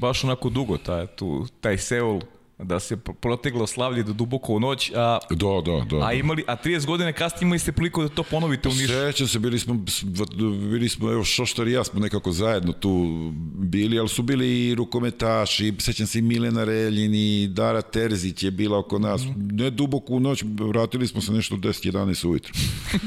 [0.00, 2.20] baš onako dugo taj, tu, taj Seul
[2.58, 6.56] da se proteglo slavlje do duboko u noć, a, da, da, da, a, imali, a
[6.64, 8.88] 30 godina kasnije imali ste priliku da to ponovite u Nišu.
[8.88, 9.84] Sećam se, bili smo,
[10.70, 14.74] bili smo, evo, Šoštar i ja smo nekako zajedno tu bili, ali su bili i
[14.74, 19.32] rukometaši, sećam se i Milena Reljin i Dara Terzić je bila oko nas, mm.
[19.36, 22.52] ne duboko u noć, vratili smo se nešto 10-11 ujutru.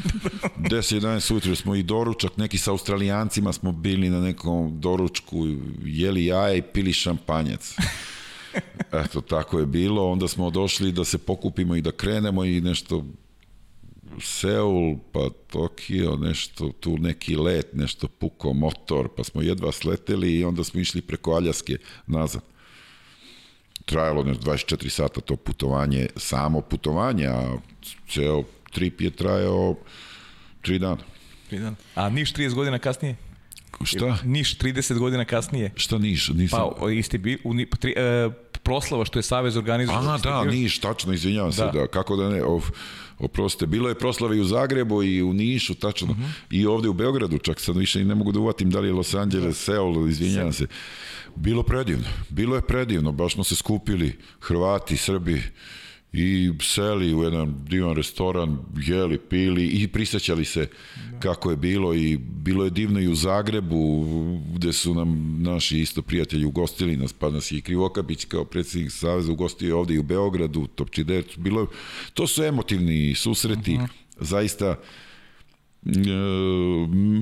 [0.57, 5.47] 10-11 ujutru smo i doručak, neki sa australijancima smo bili na nekom doručku,
[5.83, 7.75] jeli jaja i pili šampanjac.
[9.05, 10.11] Eto, tako je bilo.
[10.11, 13.03] Onda smo došli da se pokupimo i da krenemo i nešto
[14.21, 20.43] Seul, pa Tokio, nešto, tu neki let, nešto puko motor, pa smo jedva sleteli i
[20.43, 21.77] onda smo išli preko Aljaske
[22.07, 22.41] nazad.
[23.85, 27.57] Trajalo nešto 24 sata to putovanje, samo putovanje, a
[28.09, 29.75] ceo trip je trajao
[30.63, 31.01] 3 dana.
[31.51, 31.75] 3 dana.
[31.95, 33.15] A Niš 30 godina kasnije?
[33.83, 34.17] Šta?
[34.23, 35.71] Niš 30 godina kasnije.
[35.75, 36.29] Šta Niš?
[36.29, 36.69] Nisam...
[36.79, 38.29] Pa, isti bi, u, tri, e,
[38.63, 40.13] proslava što je Savez organizovao.
[40.13, 40.51] A, da, bio...
[40.51, 41.55] Niš, tačno, izvinjavam da.
[41.55, 42.69] se, da, kako da ne, ov,
[43.19, 46.25] oproste, bilo je proslave i u Zagrebu i u Nišu, tačno, uh mhm.
[46.25, 46.31] -huh.
[46.51, 49.13] i ovde u Beogradu, čak sad više ne mogu da uvatim da li je Los
[49.13, 49.73] Angeles, da.
[49.73, 50.67] Seul, izvinjavam se.
[51.35, 55.43] Bilo predivno, bilo je predivno, baš smo se skupili, Hrvati, Srbi,
[56.13, 58.57] i seli u jedan divan restoran,
[58.87, 60.67] jeli, pili i prisećali se
[61.19, 64.05] kako je bilo i bilo je divno i u Zagrebu
[64.55, 68.91] gde su nam naši isto prijatelji ugostili nas, pa nas je i Krivokapić kao predsjednik
[68.91, 71.67] Saveza ugostio ovde i u Beogradu, Topčider, bilo
[72.13, 73.85] to su emotivni susreti, uh mhm.
[73.85, 74.25] -huh.
[74.25, 74.75] zaista
[75.85, 75.99] e,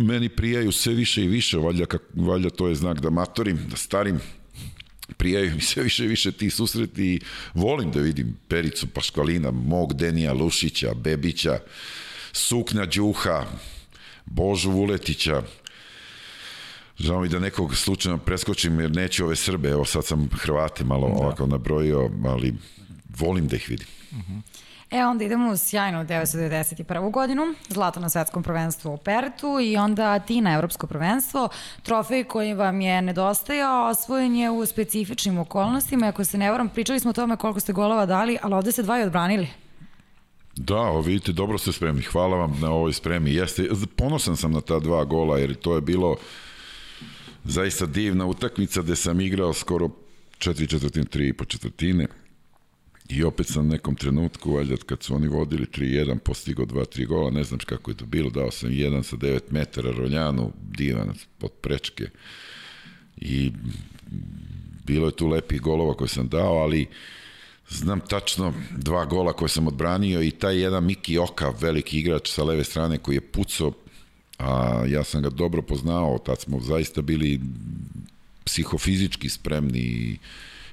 [0.04, 3.78] meni prijaju sve više i više, valjda, kak, valjda to je znak da matorim, da
[3.78, 4.20] starim,
[5.18, 7.20] prijaju mi sve više i više ti susreti i
[7.54, 11.60] volim da vidim Pericu Paškalina, mog Denija Lušića, Bebića,
[12.32, 13.46] Sukna Đuha,
[14.26, 15.42] Božu Vuletića,
[17.00, 21.08] Žao mi da nekog slučajno preskočim jer neću ove Srbe, evo sad sam Hrvate malo
[21.08, 21.14] da.
[21.14, 22.54] ovako nabrojio, ali
[23.20, 23.88] volim da ih vidim.
[24.12, 24.42] Uh -huh.
[24.92, 27.12] E, onda idemo u sjajnu 1991.
[27.12, 31.50] godinu, zlato na svetskom prvenstvu u Pertu i onda Atina evropsko prvenstvo,
[31.84, 37.00] trofej koji vam je nedostajao, osvojen je u specifičnim okolnostima, ako se ne varam, pričali
[37.00, 39.48] smo o tome koliko ste golova dali, ali ovde ste dva i odbranili.
[40.56, 42.02] Da, vidite, dobro ste spremni.
[42.02, 43.34] Hvala vam na ovoj spremi.
[43.34, 46.16] Jeste, ponosan sam na ta dva gola, jer to je bilo
[47.44, 49.90] zaista divna utakmica gde sam igrao skoro
[50.38, 52.08] četiri četvrtine, tri i po četvrtine.
[53.10, 57.44] I opet sam nekom trenutku, valjda kad su oni vodili 3-1, postigao 2-3 gola, ne
[57.44, 62.10] znam kako je to bilo, dao sam jedan sa 9 metara Roljanu, divan pod prečke.
[63.18, 63.52] I
[64.86, 66.88] bilo je tu lepih golova koje sam dao, ali
[67.70, 72.44] znam tačno dva gola koje sam odbranio i taj jedan Miki Oka, veliki igrač sa
[72.44, 73.74] leve strane koji je pucao,
[74.38, 77.42] a ja sam ga dobro poznao, tad smo zaista bili
[78.44, 80.18] psihofizički spremni i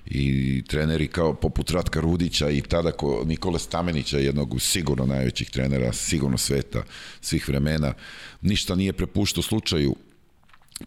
[0.07, 5.93] i treneri kao poput Ratka Rudića i tada ko Nikola Stamenića, jednog sigurno najvećih trenera,
[5.93, 6.83] sigurno sveta,
[7.21, 7.95] svih vremena,
[8.43, 9.97] ništa nije prepuštao slučaju,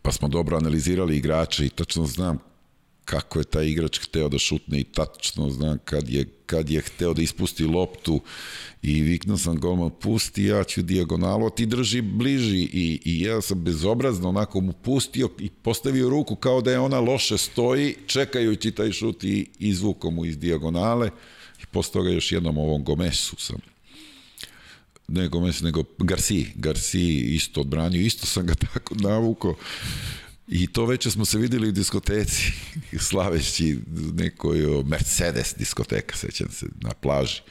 [0.01, 2.39] pa smo dobro analizirali igrače i tačno znam
[3.07, 7.13] kako je taj igrač hteo da šutne i tačno znam kad je, kad je hteo
[7.13, 8.21] da ispusti loptu
[8.81, 12.59] i viknuo sam golman pusti, ja ću dijagonalu, a ti drži bliži.
[12.73, 16.99] I, i ja sam bezobrazno onako mu pustio i postavio ruku kao da je ona
[16.99, 21.09] loše stoji čekajući taj šut i izvukom mu iz dijagonale.
[21.63, 23.57] I posle toga još jednom ovom Gomesu sam.
[25.07, 29.55] Ne Gomez, nego Garci, Garci isto odbranio, isto sam ga tako navukao
[30.47, 32.51] I to već smo se videli u diskoteci,
[33.09, 33.79] slaveći
[34.13, 37.41] nekoj Mercedes diskoteka, sećam se, na plaži.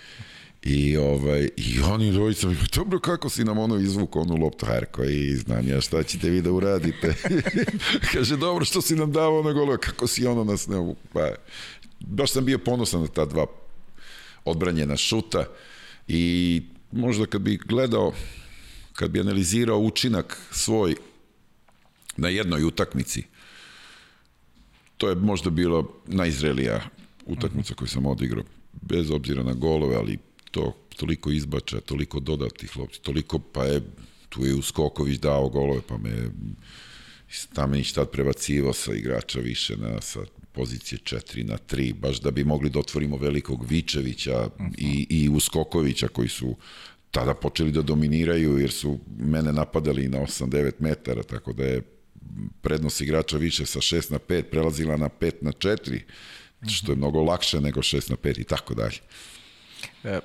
[0.63, 5.05] I, ovaj, i oni dvojica mi dobro kako si nam ono izvuk, onu loptu, Harko,
[5.05, 7.15] i znam ja šta ćete vi da uradite.
[8.13, 10.95] Kaže, dobro što si nam dao na golo, kako si ono nas ne...
[11.13, 11.31] Pa,
[12.01, 13.47] baš sam bio ponosan na ta dva
[14.45, 15.45] odbranjena šuta
[16.09, 16.63] i
[16.93, 18.13] možda kad bi gledao,
[18.93, 20.97] kad bi analizirao učinak svoj
[22.17, 23.23] na jednoj utakmici.
[24.97, 26.81] To je možda bilo najzrelija
[27.27, 30.19] utakmica koju sam odigrao, bez obzira na golove, ali
[30.51, 33.81] to toliko izbača, toliko dodatih lopti, toliko, pa je,
[34.29, 36.31] tu je Uskoković dao golove, pa me
[37.29, 40.21] Stamenić tad prebacivao sa igrača više na, sa
[40.53, 44.49] pozicije 4 na 3, baš da bi mogli da otvorimo velikog Vičevića
[44.79, 46.57] i, i Uskokovića koji su
[47.11, 51.83] tada počeli da dominiraju jer su mene napadali na 8-9 metara, tako da je
[52.61, 56.01] prednost igrača više sa 6 na 5 prelazila na 5 na 4,
[56.69, 58.97] što je mnogo lakše nego 6 na 5 i tako dalje.
[60.05, 60.21] E,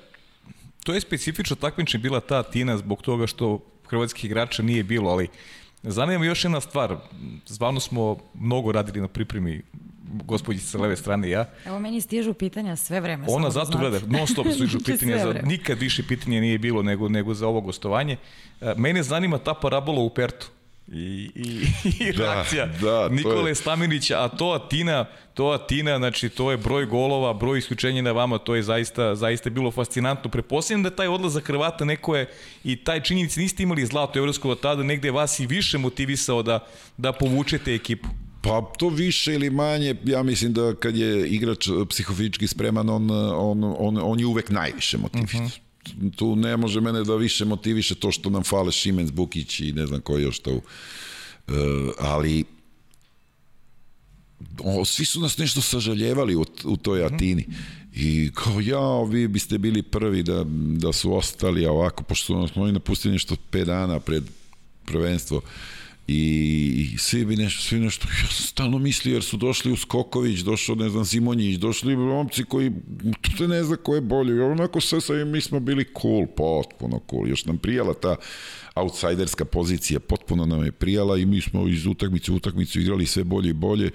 [0.84, 5.28] to je specifično takmičenje bila ta Tina zbog toga što hrvatskih igrača nije bilo, ali
[5.82, 6.96] zanima me još jedna stvar.
[7.46, 9.62] Zvano smo mnogo radili na pripremi
[10.12, 11.50] gospođice sa leve strane ja.
[11.66, 13.26] Evo meni stižu pitanja sve vreme.
[13.28, 16.82] Ona samo zato da gleda, non stop stižu pitanja, za, nikad više pitanja nije bilo
[16.82, 18.16] nego, nego za ovo gostovanje.
[18.60, 20.50] E, Mene zanima ta parabola u Pertu.
[20.88, 25.04] I, i, i Da, reakcija da, Nikole je- Staminića, a to Atina,
[25.34, 29.50] to Atina, znači to je broj golova, broj isključenja na vama, to je zaista, zaista
[29.50, 30.30] bilo fascinantno.
[30.30, 32.30] Prepostavljam da taj odlazak Hrvata neko je
[32.64, 36.66] i taj činjenici niste imali zlato evropsko od tada, negde vas i više motivisao da,
[36.96, 38.08] da povučete ekipu.
[38.42, 43.10] Pa to više ili manje, ja mislim da kad je igrač eh, psihofizički spreman, on,
[43.34, 45.44] on, on, on je uvek najviše motivisan.
[45.44, 45.58] Uh -huh.
[46.16, 49.86] Tu ne može mene da više motiviše to što nam fale Šimenc, Bukić i ne
[49.86, 50.52] znam ko još to.
[50.52, 50.62] Uh,
[51.98, 52.44] ali
[54.58, 57.46] o, svi su nas nešto sažaljevali u, u toj Atini.
[57.94, 60.44] I kao, ja, vi biste bili prvi da,
[60.76, 64.24] da su ostali, a ovako, pošto smo oni napustili nešto 5 dana pred
[64.84, 65.40] prvenstvo,
[66.12, 69.76] i, i svi bi nešto, svi nešto, ja sam stalno mislio jer su došli u
[69.76, 72.72] Skoković, došao, ne znam, Simonjić, došli momci koji,
[73.20, 77.00] tu se ne zna ko je bolji, onako sve sa mi smo bili cool, potpuno
[77.10, 78.16] cool, još nam prijala ta
[78.74, 83.24] outsiderska pozicija, potpuno nam je prijala i mi smo iz utakmice u utakmicu igrali sve
[83.24, 83.90] bolje i bolje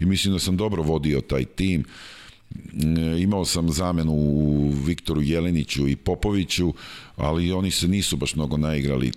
[0.00, 1.84] i mislim da sam dobro vodio taj tim.
[1.84, 6.74] E, imao sam zamenu u Viktoru Jeleniću i Popoviću,
[7.16, 9.12] ali oni se nisu baš mnogo naigrali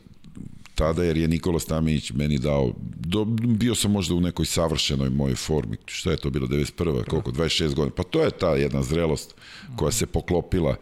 [0.76, 5.36] tada jer je Nikola Staminić meni dao do, bio sam možda u nekoj savršenoj mojoj
[5.36, 7.06] formi šta je to bilo 91.
[7.06, 9.36] koliko 26 godina pa to je ta jedna zrelost
[9.76, 10.76] koja se poklopila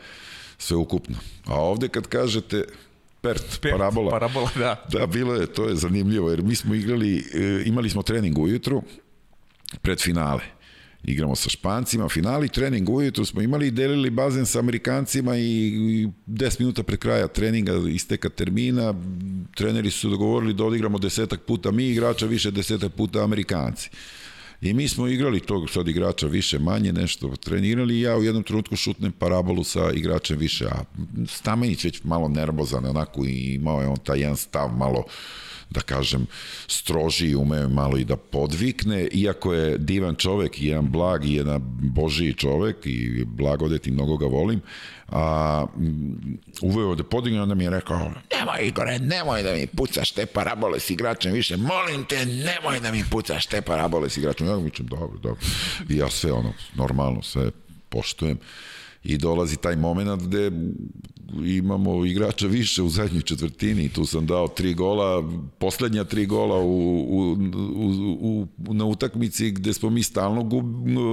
[0.57, 1.15] sve ukupno
[1.45, 2.65] a ovde kad kažete
[3.23, 4.11] Pert, Pet, parabola.
[4.11, 4.85] Parabola, da.
[4.91, 8.83] Da, bilo je, to je zanimljivo, jer mi smo igrali, e, imali smo trening ujutru
[9.81, 10.41] pred finale.
[11.03, 16.09] Igramo sa Špancima, finali, trening ujutru smo imali i delili bazen sa Amerikancima i, i
[16.27, 18.93] 10 minuta pred kraja treninga isteka termina,
[19.55, 23.89] treneri su dogovorili da odigramo desetak puta mi igrača, više desetak puta Amerikanci.
[24.61, 28.43] I mi smo igrali tog sad igrača više, manje nešto trenirali i ja u jednom
[28.43, 30.83] trenutku šutnem parabolu sa igračem više, a
[31.27, 35.03] Stamenić već malo nervozan onako i imao je on taj jedan stav malo
[35.73, 36.27] da kažem,
[36.67, 41.61] stroži, ume malo i da podvikne, iako je divan čovek i jedan blag i jedan
[41.81, 44.61] božiji čovek i blagodet i mnogo ga volim,
[45.07, 50.11] a mm, uveo da podigne, onda mi je rekao, nemoj Igore, nemoj da mi pucaš
[50.11, 54.47] te parabole s igračem više, molim te, nemoj da mi pucaš te parabole s igračem.
[54.47, 55.41] Ja mi čem, dobro, dobro.
[55.89, 57.51] I ja sve ono, normalno, sve
[57.89, 58.37] poštujem
[59.03, 60.51] i dolazi taj moment gde
[61.45, 66.69] imamo igrača više u zadnjoj četvrtini, tu sam dao tri gola, poslednja tri gola u,
[67.09, 67.37] u,
[67.75, 70.65] u, u, na utakmici gde smo mi stalno gub,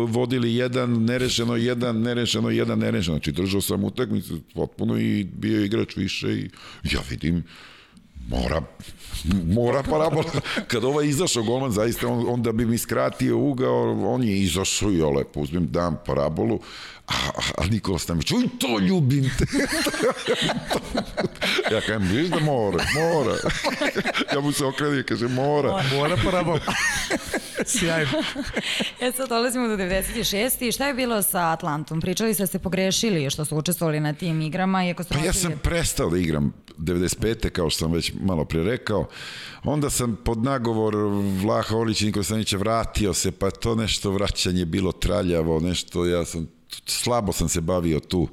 [0.08, 5.96] vodili jedan, nerešeno jedan, nerešeno jedan, nerešeno, znači držao sam utakmicu potpuno i bio igrač
[5.96, 6.50] više i
[6.92, 7.44] ja vidim
[8.30, 8.62] mora
[9.46, 10.24] mora parabola.
[10.66, 14.98] Kad ovaj izašao golman, zaista on, onda bi mi skratio ugao, on je izašao i
[14.98, 16.60] ja lepo uzmem, dam parabolu,
[17.06, 17.12] a,
[17.58, 19.44] a Nikola Stamić, uj, to ljubim te.
[21.74, 23.36] ja kažem, viš da mora, mora.
[24.34, 25.82] ja mu se okrenuo i kaže, mora.
[25.94, 26.60] Mora parabola.
[27.78, 28.10] Sjajno.
[29.00, 30.68] E sad dolazimo do 96.
[30.68, 32.00] I šta je bilo sa Atlantom?
[32.00, 34.84] Pričali ste da ste pogrešili što su učestvovali na tim igrama.
[34.84, 37.50] Iako pa ja sam prestao da igram 95.
[37.50, 39.08] kao što sam već malo pre rekao.
[39.64, 40.94] Onda sam pod nagovor
[41.42, 46.24] Vlaha Olića i Nikola Stanića vratio se, pa to nešto vraćanje bilo traljavo, nešto, ja
[46.24, 46.48] sam,
[46.86, 48.28] slabo sam se bavio tu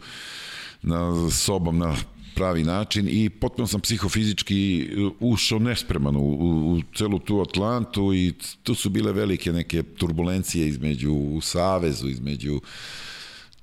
[0.81, 1.95] na sobom na
[2.38, 4.89] pravi način i potpuno sam psihofizički
[5.19, 8.34] ušao nespreman u, u, u celu tu Atlantu i
[8.64, 12.61] tu su bile velike neke turbulencije između u Savezu, između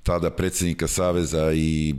[0.03, 1.95] tada predsednika Saveza i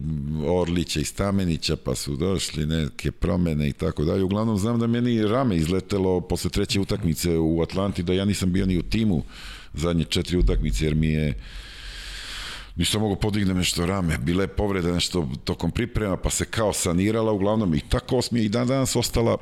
[0.48, 4.24] Orlića i Stamenića, pa su došli neke promene i tako dalje.
[4.24, 8.66] Uglavnom znam da meni rame izletelo posle treće utakmice u Atlanti, da ja nisam bio
[8.66, 9.24] ni u timu
[9.74, 11.34] zadnje četiri utakmice, jer mi je
[12.76, 17.32] nisam mogu podignem nešto rame, bile je povrede nešto tokom priprema, pa se kao sanirala
[17.32, 17.76] uglavnom.
[17.76, 19.38] I tako mi je i dan danas ostala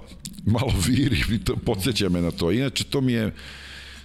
[0.45, 2.51] malo viri, i to podsjeća me na to.
[2.51, 3.33] Inače, to mi je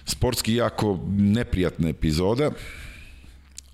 [0.05, 2.51] sportski jako neprijatna epizoda,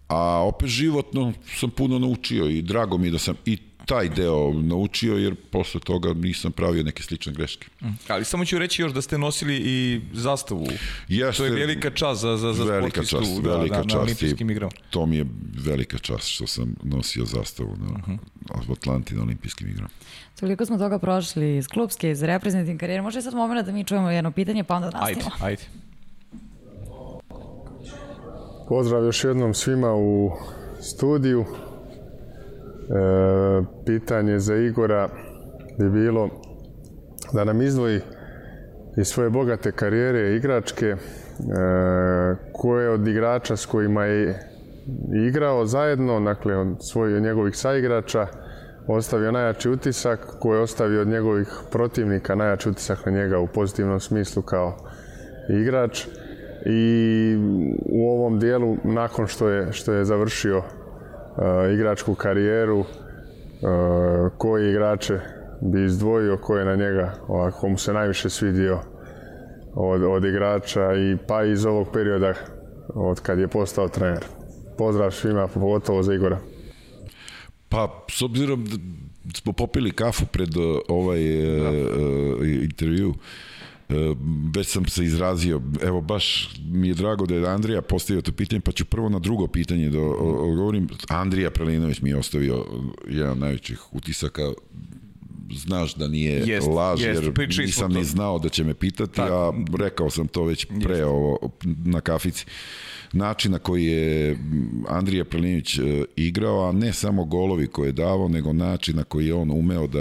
[0.08, 4.54] a opet životno sam puno naučio i drago mi je da sam i taj deo
[4.54, 7.68] naučio, jer posle toga nisam pravio neke slične greške.
[7.82, 7.88] Mm.
[8.08, 10.68] Ali samo ću reći još da ste nosili i zastavu.
[11.08, 13.90] Jeste, to je velika čast za, za, za velika sportistu čast, da, velika na, na,
[13.90, 14.72] čast olimpijskim igrama.
[14.90, 15.26] To mi je
[15.66, 18.20] velika čast što sam nosio zastavu na, uh
[18.60, 18.70] -huh.
[18.70, 19.90] u Atlanti na olimpijskim igrama.
[20.40, 23.02] Toliko smo toga prošli iz klubske, iz reprezentativne karijere.
[23.02, 25.32] Može sad moment da mi čujemo jedno pitanje, pa onda nastavimo.
[25.42, 25.64] Ajde, ajde.
[28.70, 30.32] Pozdrav još jednom svima u
[30.82, 31.46] studiju.
[32.86, 35.10] E, pitanje za Igora
[35.80, 36.30] bi bilo
[37.34, 38.00] da nam izdvoji
[38.98, 40.98] iz svoje bogate karijere igračke e,
[42.54, 44.40] koje od igrača s kojima je
[45.28, 48.28] igrao zajedno, dakle od svojih njegovih saigrača,
[48.88, 54.00] ostavio najjači utisak, koje je ostavio od njegovih protivnika najjači utisak na njega u pozitivnom
[54.00, 54.78] smislu kao
[55.62, 56.08] igrač.
[56.66, 57.38] I
[57.92, 60.64] u ovom dijelu nakon što je, što je završio
[61.38, 62.86] uh, igračku karijeru uh,
[64.38, 65.20] koji igrače
[65.62, 68.80] bi izdvojio, ko je na njega ovako mu se najviše svidio
[69.76, 72.34] od, od igrača i pa iz ovog perioda
[72.88, 74.26] od kad je postao trener.
[74.78, 76.40] Pozdrav svima, pogotovo za Igora.
[77.70, 78.78] Pa, s obzirom da
[79.34, 81.22] smo popili kafu pred uh, ovaj
[81.60, 83.14] uh, intervju,
[84.56, 88.62] već sam se izrazio, evo baš mi je drago da je Andrija postavio to pitanje,
[88.62, 90.90] pa ću prvo na drugo pitanje da odgovorim.
[91.10, 92.66] Andrija Prelinović mi je ostavio
[93.08, 94.42] jedan najvećih utisaka
[95.54, 99.34] znaš da nije jest, laž, jest, jer nisam ni znao da će me pitati, Tako.
[99.34, 101.06] a rekao sam to već pre jest.
[101.06, 101.38] ovo
[101.86, 102.46] na kafici.
[103.16, 104.38] Način na koji je
[104.88, 109.28] Andrija Prelinić e, igrao, a ne samo golovi koje je davao, nego način na koji
[109.28, 110.00] je on umeo da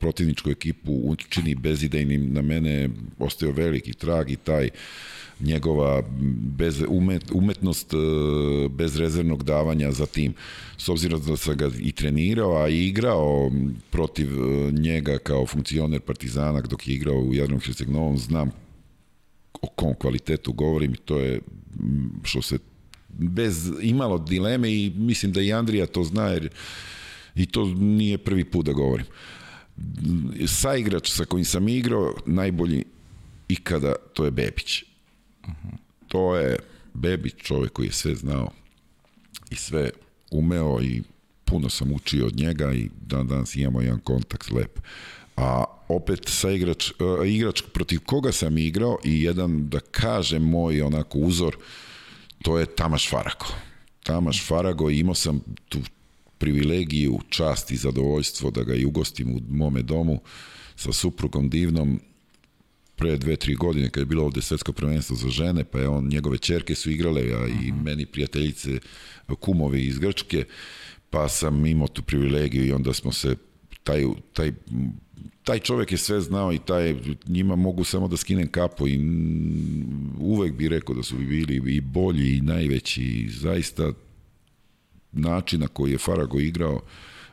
[0.00, 4.68] protivničku ekipu učini bezidejnim, na mene ostao veliki trag i taj
[5.40, 6.02] njegova
[6.56, 7.96] bez, umet, umetnost e,
[8.68, 10.34] bez rezervnog davanja za tim.
[10.76, 13.50] S obzirom da sam ga i trenirao, a i igrao
[13.90, 18.50] protiv e, njega kao funkcioner Partizana dok je igrao u Jadrom Herceg-Novom, znam
[19.62, 21.40] o kom kvalitetu govorim i to je
[22.24, 22.58] što se
[23.08, 26.48] bez imalo dileme i mislim da i Andrija to zna jer
[27.34, 29.06] i to nije prvi put da govorim.
[30.46, 32.84] Saigrač sa kojim sam igrao, najbolji
[33.48, 34.84] ikada, to je Bebić.
[36.08, 36.58] To je
[36.94, 38.50] Bebić, čovek koji je sve znao
[39.50, 39.90] i sve
[40.30, 41.02] umeo i
[41.44, 44.78] puno sam učio od njega i dan danas imamo jedan kontakt lep.
[45.36, 50.82] A opet sa igrač, uh, igrač protiv koga sam igrao i jedan, da kažem, moj
[50.82, 51.56] onako uzor,
[52.42, 53.54] to je Tamaš Farako.
[54.02, 55.78] Tamaš Farago, imao sam tu
[56.38, 60.20] privilegiju, čast i zadovoljstvo da ga i ugostim u mome domu
[60.76, 62.00] sa suprugom divnom
[62.96, 66.08] pre dve, tri godine kad je bilo ovde svetsko prvenstvo za žene, pa je on,
[66.08, 68.80] njegove čerke su igrale, a i meni prijateljice,
[69.40, 70.44] kumovi iz Grčke,
[71.10, 73.36] pa sam imao tu privilegiju i onda smo se
[73.82, 74.52] taj, taj
[75.44, 76.94] taj čovek je sve znao i taj,
[77.26, 79.00] njima mogu samo da skinem kapu i
[80.18, 83.92] uvek bi rekao da su bili i bolji i najveći i zaista
[85.12, 86.80] način na koji je Farago igrao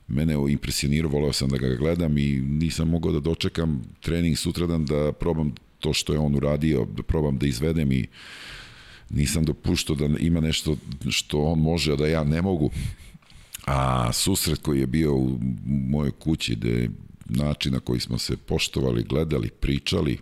[0.08, 5.12] mene impresionirao, voleo sam da ga gledam i nisam mogao da dočekam trening sutradan da
[5.12, 8.08] probam to što je on uradio, da probam da izvedem i
[9.10, 10.78] nisam dopuštao da ima nešto
[11.10, 12.72] što on može, a da ja ne mogu.
[13.66, 16.90] A susret koji je bio u mojoj kući, gde
[17.30, 20.20] način na koji smo se poštovali, gledali, pričali,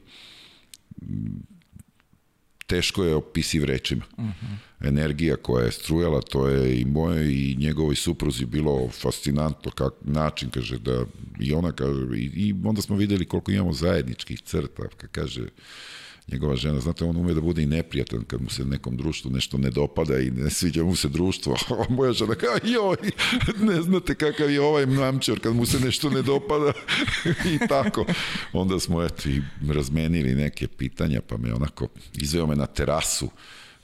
[2.67, 4.05] teško je opisiv rečima.
[4.17, 4.87] Uh -huh.
[4.87, 10.49] Energija koja je strujala, to je i moje i njegovoj supruzi bilo fascinantno kak, način,
[10.49, 11.05] kaže, da
[11.39, 15.47] i ona kaže, i, i onda smo videli koliko imamo zajedničkih crta, kaže,
[16.31, 19.57] njegova žena, znate, on ume da bude i neprijatan kad mu se nekom društvu nešto
[19.57, 21.55] ne dopada i ne sviđa mu se društvo.
[21.89, 23.11] A moja žena kao, joj,
[23.59, 26.73] ne znate kakav je ovaj mamčar kad mu se nešto ne dopada
[27.55, 28.05] i tako.
[28.53, 29.41] Onda smo, eto, i
[29.73, 31.87] razmenili neke pitanja, pa me onako
[32.17, 33.29] izveo me na terasu,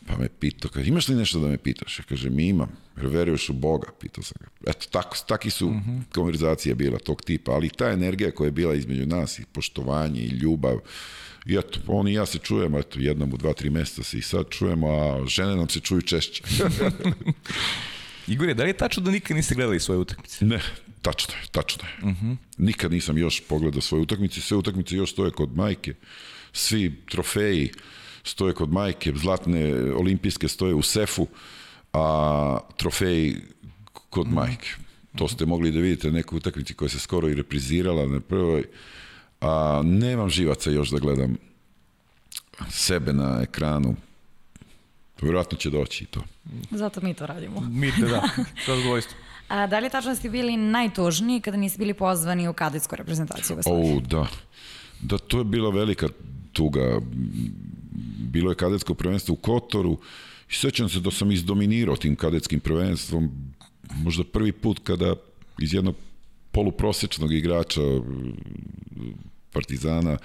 [0.08, 2.00] pa me pitao, kaže, imaš li nešto da me pitaš?
[2.00, 4.72] Ja kaže, mi imam, jer veruješ u Boga, pitao sam ga.
[4.72, 6.02] Eto, tako, taki su uh -huh.
[6.14, 10.30] konverzacije bila tog tipa, ali ta energija koja je bila između nas i poštovanje i
[10.30, 10.80] ljubav,
[11.46, 14.22] I eto, on i ja se čujemo, eto, jednom u dva, tri meseca se i
[14.22, 16.44] sad čujemo, a žene nam se čuju češće.
[18.28, 20.46] Igor, da li je tačno da nikad niste gledali svoje utakmice?
[20.46, 20.62] Ne,
[21.02, 22.12] tačno je, tačno je.
[22.12, 22.36] Uh -huh.
[22.58, 25.94] Nikad nisam još pogledao svoje utakmice, sve utakmice još stoje kod majke,
[26.54, 27.72] svi trofeji
[28.24, 31.28] stoje kod majke, zlatne olimpijske stoje u sefu,
[31.94, 33.38] a trofeji
[34.10, 34.36] kod uh -huh.
[34.36, 34.70] majke.
[35.18, 38.64] To ste mogli da vidite neku utakmici koja se skoro i reprizirala na prvoj
[39.42, 41.38] a nemam živaca još da gledam
[42.70, 43.96] sebe na ekranu.
[45.22, 46.22] Vjerojatno će doći i to.
[46.72, 47.62] Zato mi to radimo.
[47.62, 48.22] Mi te, da,
[48.66, 49.22] sa zadovoljstvom.
[49.48, 53.58] A da li tačno ste bili najtužniji kada niste bili pozvani u kadetsku reprezentaciju?
[53.66, 54.28] O, da.
[55.02, 56.08] Da, to je bila velika
[56.54, 57.02] tuga.
[58.18, 59.98] Bilo je kadetsko prvenstvo u Kotoru
[60.50, 63.32] i sećam se da sam izdominirao tim kadetskim prvenstvom
[64.04, 65.16] možda prvi put kada
[65.60, 65.96] iz jednog
[66.52, 67.82] poluprosečnog igrača
[69.52, 70.18] Partizana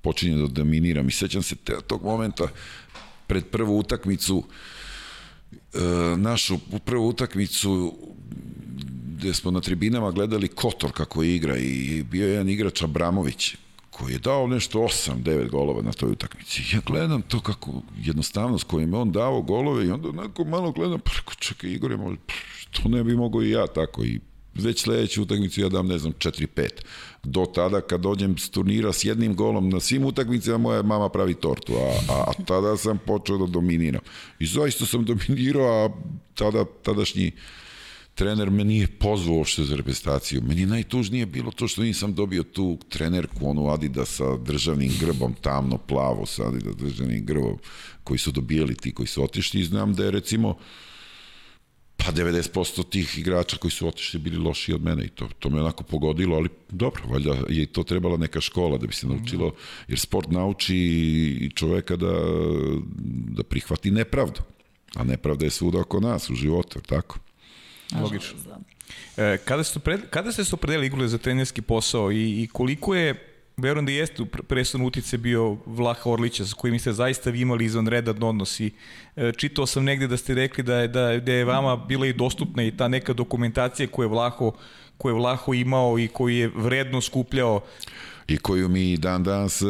[0.00, 1.02] počinje da dominira.
[1.02, 2.48] Mi sećam se te, tog momenta
[3.26, 4.44] pred prvu utakmicu
[5.52, 5.78] e,
[6.16, 7.94] našu prvu utakmicu
[9.16, 13.56] gde smo na tribinama gledali Kotor kako igra i bio je jedan igrač Abramović
[13.90, 16.62] koji je dao nešto 8-9 golova na toj utakmici.
[16.72, 21.00] Ja gledam to kako jednostavnost kojim je on dao golove i onda onako malo gledam,
[21.00, 22.22] pa čekaj, Igor je možda,
[22.70, 24.20] to ne bi mogao i ja tako i
[24.54, 26.68] već sledeću utakmicu ja dam, ne znam, 4-5.
[27.22, 31.34] Do tada kad dođem s turnira s jednim golom na svim utakmicama, moja mama pravi
[31.34, 34.00] tortu, a, a, a tada sam počeo da dominiram.
[34.38, 35.90] I zaista sam dominirao, a
[36.34, 37.32] tada, tadašnji
[38.14, 40.42] trener me nije pozvao uopšte za reprezentaciju.
[40.42, 45.78] Meni najtužnije bilo to što nisam dobio tu trenerku, onu Adidas sa državnim grbom, tamno
[45.78, 47.58] plavo sa Adidas državnim grbom,
[48.04, 50.56] koji su dobijali ti koji su otišli i znam da je recimo
[51.96, 55.60] pa 90% tih igrača koji su otišli bili loši od mene i to, to me
[55.60, 59.54] onako pogodilo, ali dobro, valjda je to trebala neka škola da bi se naučilo,
[59.88, 60.76] jer sport nauči
[61.40, 62.12] i čoveka da,
[63.36, 64.40] da prihvati nepravdu,
[64.94, 67.18] a nepravda je svuda oko nas u životu, tako?
[68.00, 68.38] Logično.
[69.16, 72.94] E, kada, ste, pred, kada ste se opredelili Igule za trenerski posao i, i koliko
[72.94, 77.40] je verujem da jeste u presudnom utice bio Vlaha Orlića sa kojim ste zaista vi
[77.40, 78.70] imali izvanredan odnos i
[79.16, 82.12] e, čitao sam negde da ste rekli da je, da, da je vama bila i
[82.12, 84.52] dostupna i ta neka dokumentacija koju je Vlaho,
[84.98, 87.60] koju je Vlaho imao i koji je vredno skupljao.
[88.28, 89.66] I koju mi dan danas e,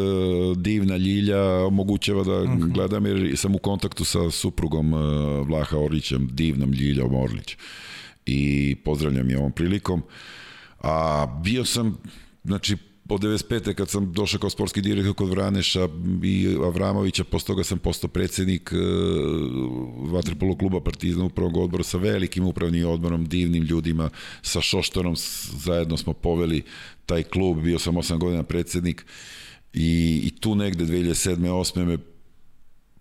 [0.56, 2.73] divna Ljilja omogućava da mhm.
[2.73, 4.97] gledam jer sam u kontaktu sa suprugom e,
[5.47, 7.56] Vlaha Orlićem, divnom Ljiljom Orlić.
[8.27, 10.02] I pozdravljam je ovom prilikom.
[10.78, 11.98] A bio sam
[12.44, 12.77] znači
[13.09, 13.74] od 95.
[13.74, 15.89] kad sam došao kao sportski direktor kod Vraneša
[16.22, 22.44] i Avramovića, posle toga sam postao predsednik uh, Vatripolo kluba Partizan upravnog odbora sa velikim
[22.44, 24.10] upravnim odborom, divnim ljudima,
[24.43, 25.14] sa Šoštorom
[25.64, 26.62] zajedno smo poveli
[27.06, 29.06] taj klub, bio sam 8 godina predsednik
[29.72, 31.36] i, i tu negde 2007.
[31.36, 31.85] 8.
[31.85, 31.98] me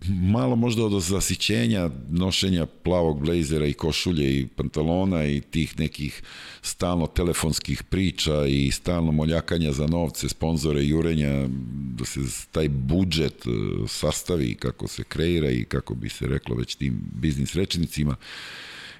[0.08, 6.22] malo možda od zasićenja nošenja plavog blejzera i košulje i pantalona i tih nekih
[6.62, 11.48] stalno telefonskih priča i stalno moljakanja za novce, sponzore, jurenja,
[11.96, 12.20] da se
[12.52, 13.50] taj budžet e,
[13.88, 18.16] sastavi kako se kreira i kako bi se reklo već tim biznis rečnicima.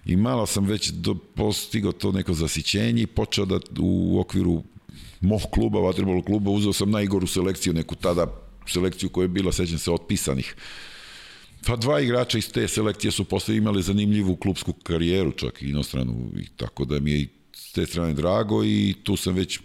[0.07, 4.63] I malo sam već do, postigao to neko zasićenje i počeo da u okviru
[5.21, 8.27] mog kluba, vaterpolo kluba, uzeo sam najgoru selekciju, neku tada
[8.67, 10.57] selekciju koja je bila, sećam se, otpisanih.
[11.67, 16.31] Pa dva igrača iz te selekcije su posle imali zanimljivu klubsku karijeru, čak i inostranu,
[16.37, 19.61] i tako da mi je i s te strane drago i tu sam već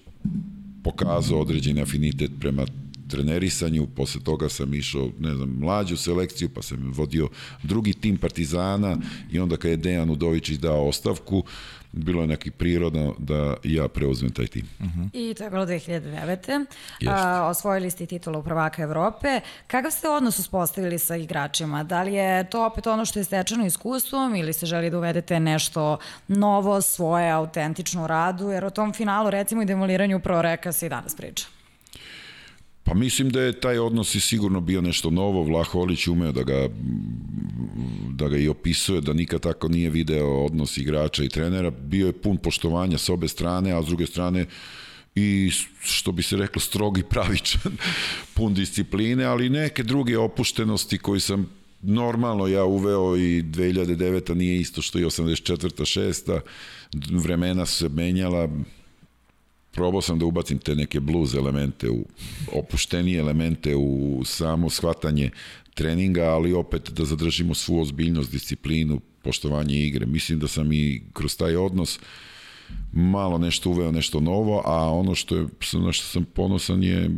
[0.84, 2.65] pokazao određeni afinitet prema
[3.09, 7.30] trenerisanju, posle toga sam išao, ne znam, mlađu selekciju, pa sam vodio
[7.63, 8.97] drugi tim Partizana
[9.31, 11.43] i onda kad je Dejan Udovičić dao ostavku,
[11.91, 14.70] bilo je neki prirodno da ja preuzmem taj tim.
[14.80, 15.10] Uh -huh.
[15.14, 16.66] I to je bilo 2009.
[17.07, 19.41] A, osvojili ste titulu prvaka Evrope.
[19.68, 21.84] Kakav ste odnos uspostavili sa igračima?
[21.84, 25.40] Da li je to opet ono što je stečeno iskustvom ili se želi da uvedete
[25.40, 25.98] nešto
[26.28, 28.49] novo, svoje, autentično u radu?
[28.49, 31.59] Jer o tom finalu, recimo i demoliranju proreka se i danas priča.
[32.90, 35.44] Pa mislim da je taj odnos i sigurno bio nešto novo.
[35.44, 36.70] Vlaholić umeo da ga,
[38.10, 41.70] da ga i opisuje, da nikad tako nije video odnos igrača i trenera.
[41.70, 44.45] Bio je pun poštovanja s obe strane, a s druge strane
[45.16, 45.52] i
[45.82, 47.72] što bi se reklo strogi pravičan,
[48.36, 51.49] pun discipline, ali neke druge opuštenosti koji sam
[51.82, 54.34] normalno ja uveo i 2009.
[54.34, 55.99] nije isto što i 84.
[55.99, 56.40] 6.
[57.11, 58.49] Vremena su se menjala,
[59.72, 62.06] probao sam da ubacim te neke blues elemente, u
[62.54, 65.30] opuštenije elemente u samo shvatanje
[65.74, 70.06] treninga, ali opet da zadržimo svu ozbiljnost, disciplinu, poštovanje igre.
[70.06, 72.00] Mislim da sam i kroz taj odnos
[72.91, 77.10] malo nešto uveo nešto novo, a ono što je na što sam ponosan je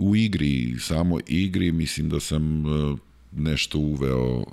[0.00, 2.96] u igri, samo igri, mislim da sam e,
[3.32, 4.44] nešto uveo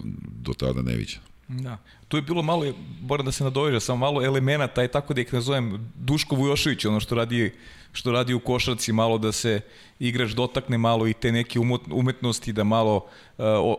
[0.44, 1.24] do tada neviđeno.
[1.48, 1.78] Da.
[2.08, 2.66] Tu je bilo malo,
[3.02, 7.00] moram da se nadoveže, samo malo elemenata, i tako da ih nazovem Duško Vujošević, ono
[7.00, 7.54] što radi,
[7.92, 9.62] što radi u košarci, malo da se
[10.00, 11.60] igrač dotakne malo i te neke
[11.92, 13.06] umetnosti, da malo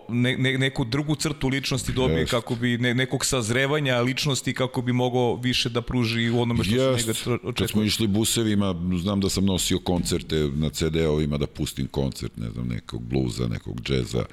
[0.08, 2.30] ne, ne, neku drugu crtu ličnosti dobije yes.
[2.30, 6.74] kako bi ne, nekog sazrevanja ličnosti kako bi mogao više da pruži u onome što
[6.74, 6.98] yes.
[6.98, 7.54] se njega očekuje.
[7.54, 12.50] Kad smo išli busevima, znam da sam nosio koncerte na CD-ovima da pustim koncert, ne
[12.50, 14.24] znam, nekog bluza, nekog džeza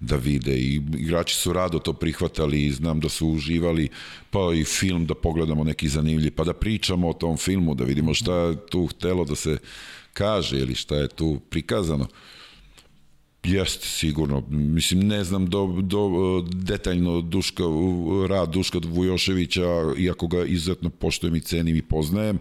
[0.00, 3.88] da vide i igrači su rado to prihvatali i znam da su uživali,
[4.30, 8.14] pa i film da pogledamo neki zanimljiv, pa da pričamo o tom filmu, da vidimo
[8.14, 9.58] šta tu htelo da se
[10.20, 12.06] kaže ili šta je tu prikazano.
[13.44, 14.42] Jeste, sigurno.
[14.50, 16.02] Mislim, ne znam do, do,
[16.52, 17.62] detaljno Duška,
[18.28, 19.64] rad Duška Vujoševića,
[19.98, 22.38] iako ga izuzetno poštojem i cenim i poznajem,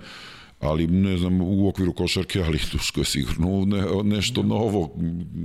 [0.60, 4.92] ali ne znam u okviru košarke, ali Duško je sigurno ne, nešto novo,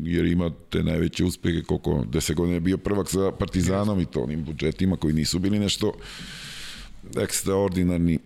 [0.02, 4.20] jer ima te najveće uspehe, koliko deset godina je bio prvak sa Partizanom i to
[4.20, 5.92] onim budžetima koji nisu bili nešto
[7.16, 8.18] ekstraordinarni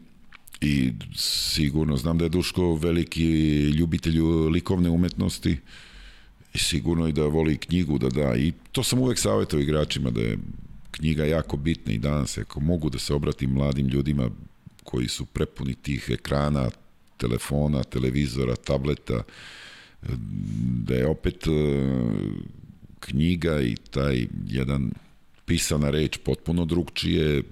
[0.60, 3.24] i sigurno znam da je Duško veliki
[3.60, 4.20] ljubitelj
[4.50, 5.56] likovne umetnosti.
[6.54, 8.36] I sigurno i da voli knjigu da da.
[8.36, 10.38] I to sam uvek savjetao igračima da je
[10.90, 14.30] knjiga jako bitna i danas ako mogu da se obratim mladim ljudima
[14.84, 16.70] koji su prepuni tih ekrana,
[17.16, 19.22] telefona, televizora, tableta,
[20.86, 21.50] da je opet e,
[23.00, 24.90] knjiga i taj jedan
[25.46, 27.42] pisana reč potpuno drugčije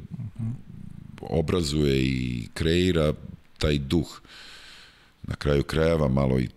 [1.31, 3.15] obrazuje i kreira
[3.59, 4.21] taj duh.
[5.23, 6.49] Na kraju krajeva malo i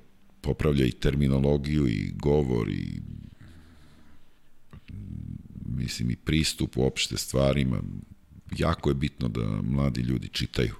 [0.41, 3.01] popravlja i terminologiju i govor i
[5.65, 7.81] mislim i pristup uopšte stvarima.
[8.57, 10.75] Jako je bitno da mladi ljudi čitaju.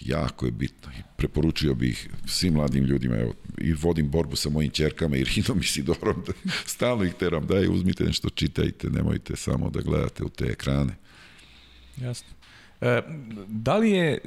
[0.00, 0.92] Jako je bitno.
[0.92, 5.60] I preporučio bih svim mladim ljudima, evo, i vodim borbu sa mojim čerkama i Rinom
[5.60, 6.32] i Sidorom, da
[6.66, 10.96] stalno ih teram, daj, uzmite nešto, čitajte, nemojte samo da gledate u te ekrane.
[12.00, 12.28] Jasno.
[12.82, 13.02] E,
[13.46, 14.18] da li je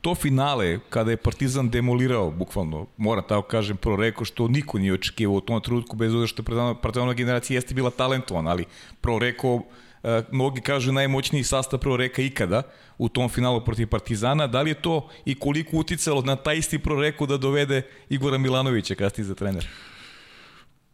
[0.00, 4.92] to finale, kada je Partizan demolirao, bukvalno, mora tako kažem, pro reko što niko nije
[4.92, 6.42] očekivao u tom trenutku, bez obzira što
[6.82, 8.64] Partizanova generacija jeste bila talentovana, ali
[9.00, 9.62] pro reko,
[10.02, 12.62] e, mnogi kažu najmoćniji sastav pro reka ikada
[12.98, 14.46] u tom finalu protiv Partizana.
[14.46, 18.38] Da li je to i koliko uticalo na taj isti pro reku da dovede Igora
[18.38, 19.66] Milanovića kasnije za trenera?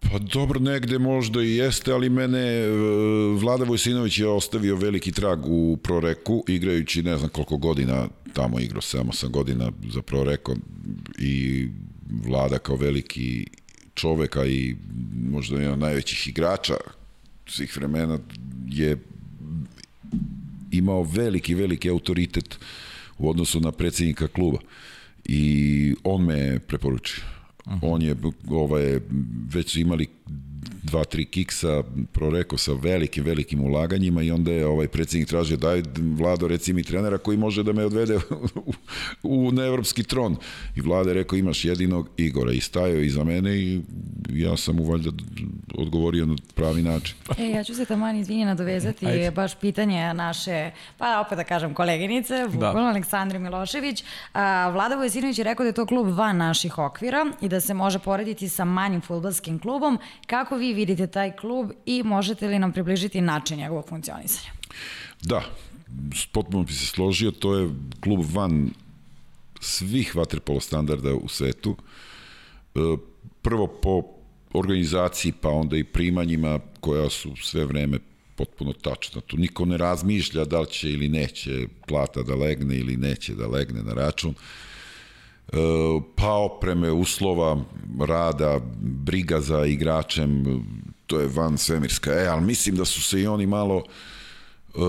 [0.00, 2.70] Pa dobro, negde možda i jeste, ali mene e,
[3.40, 8.80] Vlada Vojsinović je ostavio veliki trag u Proreku, igrajući ne znam koliko godina tamo igrao,
[8.80, 10.56] 7-8 godina za Proreko
[11.18, 11.68] i
[12.10, 13.46] Vlada kao veliki
[13.94, 14.76] čoveka i
[15.30, 16.74] možda jedan od najvećih igrača
[17.46, 18.18] svih vremena
[18.68, 18.96] je
[20.70, 22.58] imao veliki, veliki autoritet
[23.18, 24.58] u odnosu na predsednika kluba
[25.24, 27.37] i on me preporučio.
[27.82, 28.16] On je,
[28.50, 29.00] ovaj,
[29.54, 30.06] već imali
[30.90, 31.82] dva, tri kiksa,
[32.12, 35.82] proreko sa velikim, velikim ulaganjima i onda je ovaj predsjednik tražio daj
[36.18, 38.16] Vlado reci mi trenera koji može da me odvede
[38.54, 38.72] u,
[39.22, 40.36] u, na evropski tron.
[40.76, 43.80] I Vlada je rekao imaš jedinog Igora i stajao iza mene i
[44.30, 45.10] ja sam mu valjda
[45.74, 47.16] odgovorio na pravi način.
[47.38, 49.30] E, ja ću se taman izvini nadovezati Ajde.
[49.30, 52.88] baš pitanje naše, pa opet da kažem koleginice, Vukol, da.
[52.88, 54.04] Aleksandri Milošević.
[54.32, 57.74] A, Vlada Vojsinović je rekao da je to klub van naših okvira i da se
[57.74, 59.98] može porediti sa manjim futbalskim klubom.
[60.26, 64.52] Kako vi vidite taj klub i možete li nam približiti način njegovog funkcionisanja?
[65.22, 65.42] Da,
[66.32, 68.70] potpuno bi se složio, to je klub van
[69.60, 71.76] svih vaterpolo standarda u svetu.
[72.74, 72.78] E,
[73.42, 74.02] prvo po
[74.54, 77.98] organizaciji, pa onda i primanjima koja su sve vreme
[78.36, 79.20] potpuno tačna.
[79.20, 83.48] Tu niko ne razmišlja da li će ili neće plata da legne ili neće da
[83.48, 84.34] legne na račun.
[86.16, 87.64] Pa opreme, uslova
[88.00, 90.44] rada, briga za igračem,
[91.06, 92.12] to je van svemirska.
[92.12, 94.82] E, ali mislim da su se i oni malo uh,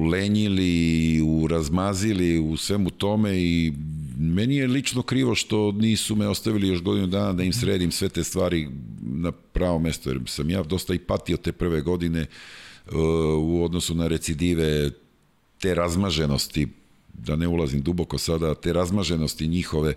[0.00, 3.72] ulenjili, urazmazili u svemu tome i
[4.18, 8.08] meni je lično krivo što nisu me ostavili još godinu dana da im sredim sve
[8.08, 8.68] te stvari
[9.00, 12.26] na pravo mesto, jer sam ja dosta i patio te prve godine
[12.86, 12.94] uh,
[13.38, 14.90] u odnosu na recidive
[15.60, 16.68] te razmaženosti,
[17.26, 19.96] da ne ulazim duboko sada, te razmaženosti njihove uh,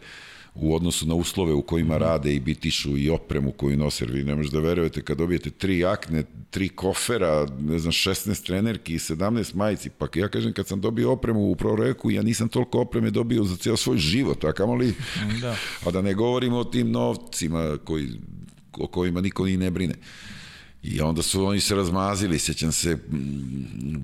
[0.55, 4.05] u odnosu na uslove u kojima rade i bitišu i opremu koju nose.
[4.05, 8.93] Vi ne možete da verujete kad dobijete tri akne, tri kofera, ne znam, 16 trenerki
[8.93, 9.89] i 17 majici.
[9.89, 13.57] Pa ja kažem, kad sam dobio opremu u proreku, ja nisam toliko opreme dobio za
[13.57, 14.93] ceo svoj život, a kamoli...
[15.41, 15.55] Da.
[15.85, 18.09] A da ne govorimo o tim novcima koji,
[18.73, 19.95] o kojima niko ni ne brine.
[20.87, 22.97] I onda su oni se razmazili, sećam se,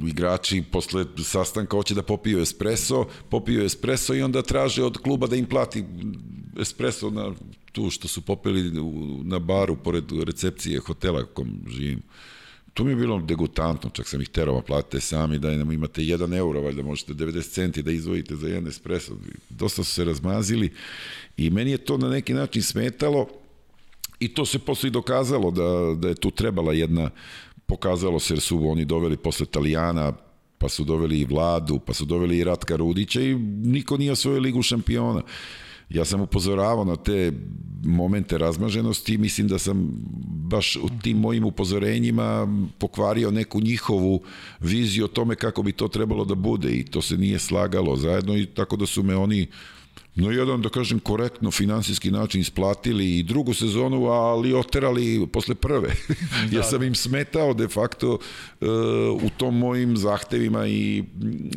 [0.08, 5.36] igrači posle sastanka hoće da popiju espresso, popiju espresso i onda traže od kluba da
[5.36, 5.84] im plati
[6.60, 7.34] espresso na
[7.72, 8.72] tu što su popili
[9.24, 12.02] na baru pored recepcije hotela kom živim.
[12.74, 16.02] To mi je bilo degutantno, čak sam ih terao, da platite sami, da nam imate
[16.02, 19.18] 1 euro, valjda možete 90 centi da izvojite za jedan espresso.
[19.50, 20.72] Dosta su se razmazili
[21.38, 23.28] i meni je to na neki način smetalo,
[24.22, 27.10] I to se posle i dokazalo da, da je tu trebala jedna,
[27.66, 30.14] pokazalo se jer su oni doveli posle Italijana,
[30.58, 34.40] pa su doveli i Vladu, pa su doveli i Ratka Rudića i niko nije osvojio
[34.40, 35.22] ligu šampiona.
[35.90, 37.32] Ja sam upozoravao na te
[37.84, 39.90] momente razmaženosti i mislim da sam
[40.26, 44.22] baš u tim mojim upozorenjima pokvario neku njihovu
[44.60, 48.38] viziju o tome kako bi to trebalo da bude i to se nije slagalo zajedno
[48.38, 49.48] i tako da su me oni
[50.16, 55.90] na jedan, da kažem, korektno finansijski način isplatili i drugu sezonu, ali oterali posle prve.
[56.52, 58.68] Da, ja sam im smetao de facto uh,
[59.24, 61.04] u tom mojim zahtevima i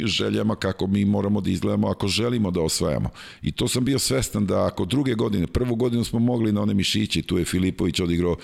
[0.05, 3.11] željama kako mi moramo da izgledamo ako želimo da osvajamo.
[3.43, 6.75] I to sam bio svestan da ako druge godine, prvu godinu smo mogli na one
[6.75, 8.37] mišići, tu je Filipović odigrao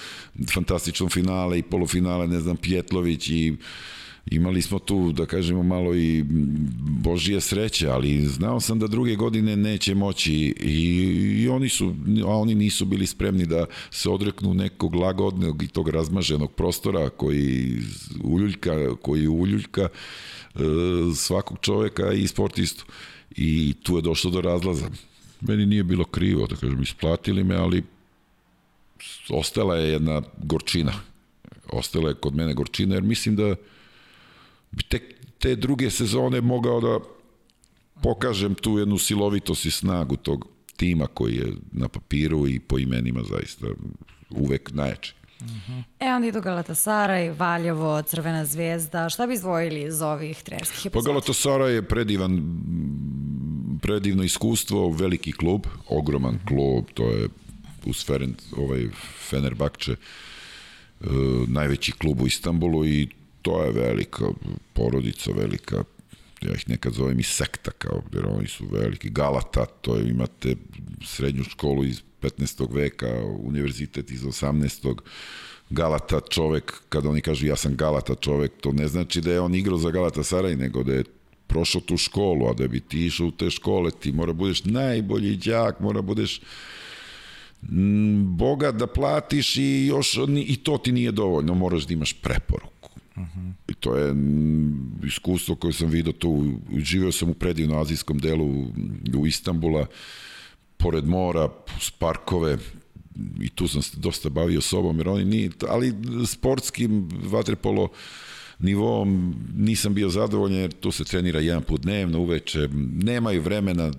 [0.54, 3.56] fantastično finale i polufinale, ne znam, Pjetlović i
[4.26, 6.24] imali smo tu, da kažemo, malo i
[7.02, 10.84] božije sreće, ali znao sam da druge godine neće moći i,
[11.42, 11.94] i oni su,
[12.24, 17.78] a oni nisu bili spremni da se odreknu nekog lagodnog i tog razmaženog prostora koji
[18.24, 19.88] uljuljka, koji uljuljka
[20.54, 20.58] e,
[21.16, 22.84] svakog čoveka i sportistu.
[23.36, 24.90] I tu je došlo do razlaza.
[25.40, 27.82] Meni nije bilo krivo, da kažem, isplatili me, ali
[29.28, 30.92] ostala je jedna gorčina.
[31.68, 33.54] Ostala je kod mene gorčina, jer mislim da
[34.70, 35.00] bi te,
[35.38, 36.98] te druge sezone mogao da
[38.02, 43.22] pokažem tu jednu silovitost i snagu tog tima koji je na papiru i po imenima
[43.22, 43.66] zaista
[44.30, 45.14] uvek najjači.
[45.40, 45.82] Uh -huh.
[46.00, 49.08] E onda idu Galatasaraj, Valjevo, Crvena zvezda.
[49.08, 51.04] Šta bi izdvojili iz ovih trenerskih epizoda?
[51.04, 52.60] Pa Galatasaraj je predivan,
[53.82, 57.28] predivno iskustvo, veliki klub, ogroman klub, to je
[57.84, 58.88] uz Ferenc, ovaj
[59.28, 59.96] Fenerbahče,
[61.00, 61.08] uh,
[61.48, 63.08] najveći klub u Istanbulu i
[63.42, 64.24] to je velika
[64.72, 65.84] porodica, velika
[66.42, 70.56] ja ih nekad zovem i sekta, kao, jer oni su veliki, Galata, to je, imate
[71.04, 72.74] srednju školu iz 15.
[72.74, 74.98] veka, univerzitet iz 18.
[75.70, 79.54] Galata čovek, kada oni kažu ja sam Galata čovek, to ne znači da je on
[79.54, 81.04] igrao za Galata Saraj, nego da je
[81.46, 85.36] prošao tu školu, a da bi ti išao u te škole, ti mora budeš najbolji
[85.36, 86.40] đak, mora budeš
[88.24, 92.79] bogat da platiš i još i to ti nije dovoljno, moraš da imaš preporuku
[93.16, 93.52] -huh.
[93.68, 94.14] I to je
[95.06, 96.60] iskustvo koje sam vidio tu.
[96.78, 98.64] Živeo sam u predivno azijskom delu
[99.18, 99.86] u Istambula,
[100.76, 101.48] pored mora,
[101.98, 102.58] parkove,
[103.40, 105.94] i tu sam se dosta bavio sobom, jer oni nije, ali
[106.26, 107.88] sportskim vaterpolo
[108.60, 112.68] nivom nisam bio zadovoljan jer tu se trenira jedan put dnevno uveče,
[113.02, 113.92] nemaju vremena,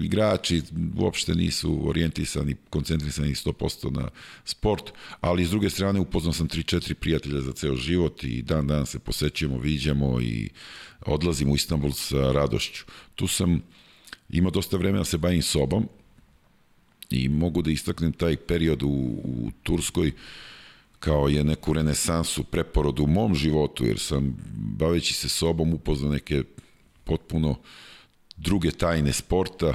[0.00, 0.62] igrači
[0.96, 4.08] uopšte nisu orijentisani, koncentrisani 100% na
[4.44, 8.86] sport, ali s druge strane upoznao sam 3-4 prijatelja za ceo život i dan dan
[8.86, 10.48] se posećujemo, viđamo i
[11.06, 12.84] odlazim u Istanbul sa radošću.
[13.14, 13.62] Tu sam
[14.28, 15.88] imao dosta vremena da se bavim sobom
[17.10, 18.88] i mogu da istaknem taj period u,
[19.24, 20.14] u Turskoj uh,
[21.00, 26.42] kao je neku renesansu, preporodu u mom životu, jer sam, baveći se sobom, upoznao neke
[27.04, 27.56] potpuno
[28.36, 29.74] druge tajne sporta,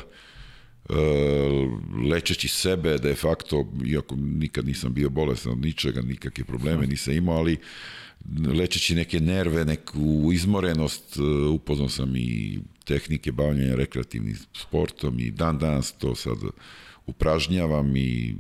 [2.10, 7.38] lečeći sebe de facto, iako nikad nisam bio bolesan od ničega, nikakve probleme nisam imao,
[7.38, 7.57] ali
[8.57, 11.18] lečeći neke nerve, neku izmorenost,
[11.53, 16.38] upoznao sam i tehnike bavljanja rekreativnim sportom i dan danas to sad
[17.06, 18.35] upražnjavam i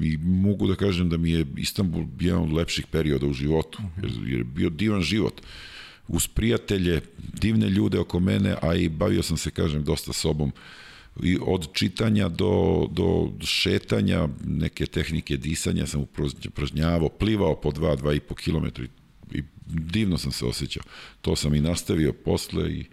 [0.00, 4.12] i mogu da kažem da mi je Istanbul jedan od lepših perioda u životu, jer,
[4.26, 5.40] jer je bio divan život.
[6.08, 10.52] Uz prijatelje, divne ljude oko mene, a i bavio sam se, kažem, dosta sobom.
[11.22, 16.06] I od čitanja do, do šetanja, neke tehnike disanja sam
[16.48, 18.82] upražnjavao, plivao po 2, 2,5 km
[19.32, 20.82] i divno sam se osjećao.
[21.20, 22.84] To sam i nastavio posle i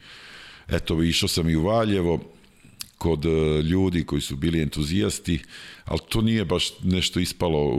[0.67, 2.32] eto, išao sam i u Valjevo,
[3.03, 5.39] kod e, ljudi koji su bili entuzijasti,
[5.85, 7.75] ali to nije baš nešto ispalo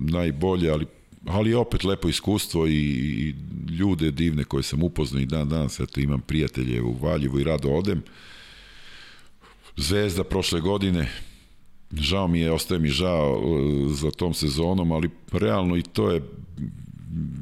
[0.00, 0.86] najbolje, ali
[1.26, 3.34] ali opet lepo iskustvo i, i
[3.72, 7.68] ljude divne koje sam upoznao i dan danas, eto imam prijatelje u Valjevu i rado
[7.68, 8.02] odem.
[9.76, 11.08] Zvezda prošle godine,
[11.92, 16.22] žao mi je, ostaje mi žao e, za tom sezonom, ali realno i to je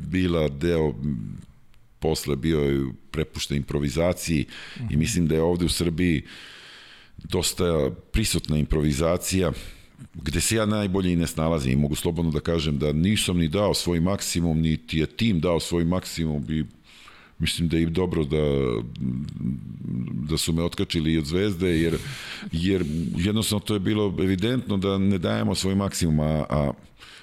[0.09, 0.95] bila deo
[2.05, 4.93] posle bio je prepušten improvizaciji uh -huh.
[4.93, 6.23] i mislim da je ovde u Srbiji
[7.17, 9.53] dosta prisutna improvizacija
[10.15, 13.49] gde se ja najbolje i ne snalazim i mogu slobodno da kažem da nisam ni
[13.49, 16.65] dao svoj maksimum, niti je tim dao svoj maksimum i
[17.39, 18.43] mislim da je dobro da,
[20.29, 21.97] da su me otkačili od zvezde, jer,
[22.53, 22.85] jer
[23.17, 26.73] jednostavno to je bilo evidentno da ne dajemo svoj maksimum, a, a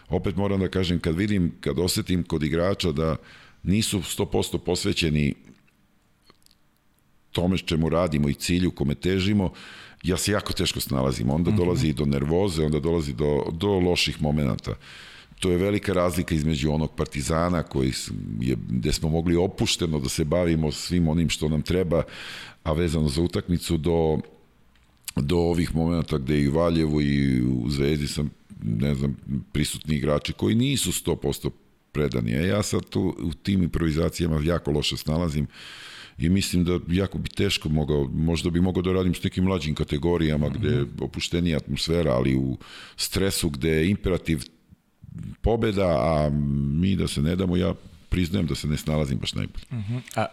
[0.09, 3.15] opet moram da kažem, kad vidim, kad osetim kod igrača da
[3.63, 5.33] nisu 100% posvećeni
[7.31, 9.51] tome čemu radimo i cilju kome težimo,
[10.03, 11.29] ja se jako teško snalazim.
[11.29, 11.97] Onda dolazi mm -hmm.
[11.97, 14.75] do nervoze, onda dolazi do, do loših momenta.
[15.39, 17.93] To je velika razlika između onog partizana koji
[18.39, 22.03] je, gde smo mogli opušteno da se bavimo svim onim što nam treba,
[22.63, 24.19] a vezano za utakmicu do,
[25.15, 28.29] do ovih momenta gde i u Valjevu i u Zvezdi sam
[28.63, 29.17] ne znam,
[29.51, 31.49] prisutni igrači koji nisu 100%
[31.91, 32.35] predani.
[32.35, 35.47] A ja sad tu u tim improvizacijama jako loše snalazim
[36.17, 39.75] i mislim da jako bi teško mogao, možda bi mogao da radim s nekim mlađim
[39.75, 42.57] kategorijama gde je opuštenija atmosfera, ali u
[42.95, 44.43] stresu gde je imperativ
[45.41, 46.29] pobeda, a
[46.79, 47.73] mi da se ne damo, ja
[48.09, 49.65] priznajem da se ne snalazim baš najbolje.
[49.71, 50.01] Uh -huh.
[50.15, 50.25] A,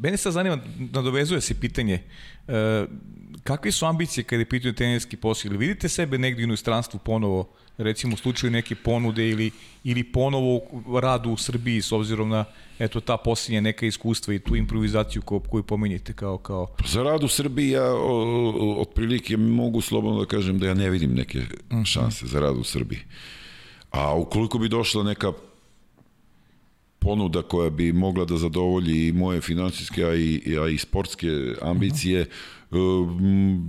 [0.00, 0.58] mene sad zanima,
[0.92, 2.02] nadovezuje se pitanje,
[2.48, 2.86] e,
[3.44, 5.48] kakve su ambicije kada je pitanje tenerski posao?
[5.48, 9.50] Ili vidite sebe negdje u inostranstvu ponovo, recimo u slučaju neke ponude ili,
[9.84, 10.60] ili ponovo
[11.00, 12.44] radu u Srbiji s obzirom na
[12.78, 16.38] eto ta posljednja neka iskustva i tu improvizaciju koju, koju pomenjete kao...
[16.38, 16.66] kao...
[16.66, 17.94] Pa za rad u Srbiji ja
[18.76, 21.38] otprilike mogu slobodno da kažem da ja ne vidim neke
[21.72, 21.82] mhm.
[21.82, 23.00] šanse za rad u Srbiji.
[23.90, 25.32] A ukoliko bi došla neka
[26.98, 31.28] ponuda koja bi mogla da zadovolji i moje finansijske, a i, a i sportske
[31.62, 32.57] ambicije, uh -huh.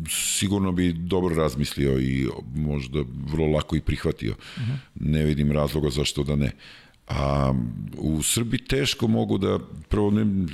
[0.10, 4.32] Sigurno bi dobro razmislio i možda vrlo lako i prihvatio.
[4.32, 4.78] Uh -huh.
[4.96, 6.52] Ne vidim razloga zašto da ne.
[7.08, 7.54] A
[7.98, 9.60] u Srbiji teško mogu da,
[9.90, 10.48] prvo ne,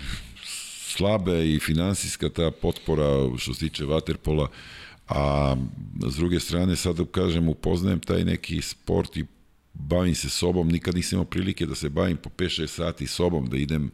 [0.96, 4.48] slabe i finansijska ta potpora što se tiče vaterpola,
[5.08, 5.56] a
[6.10, 9.26] s druge strane sad kažem upoznajem taj neki sport i
[9.74, 13.58] bavim se sobom, nikad nisam imao prilike da se bavim po 5-6 sati sobom, da
[13.58, 13.92] idem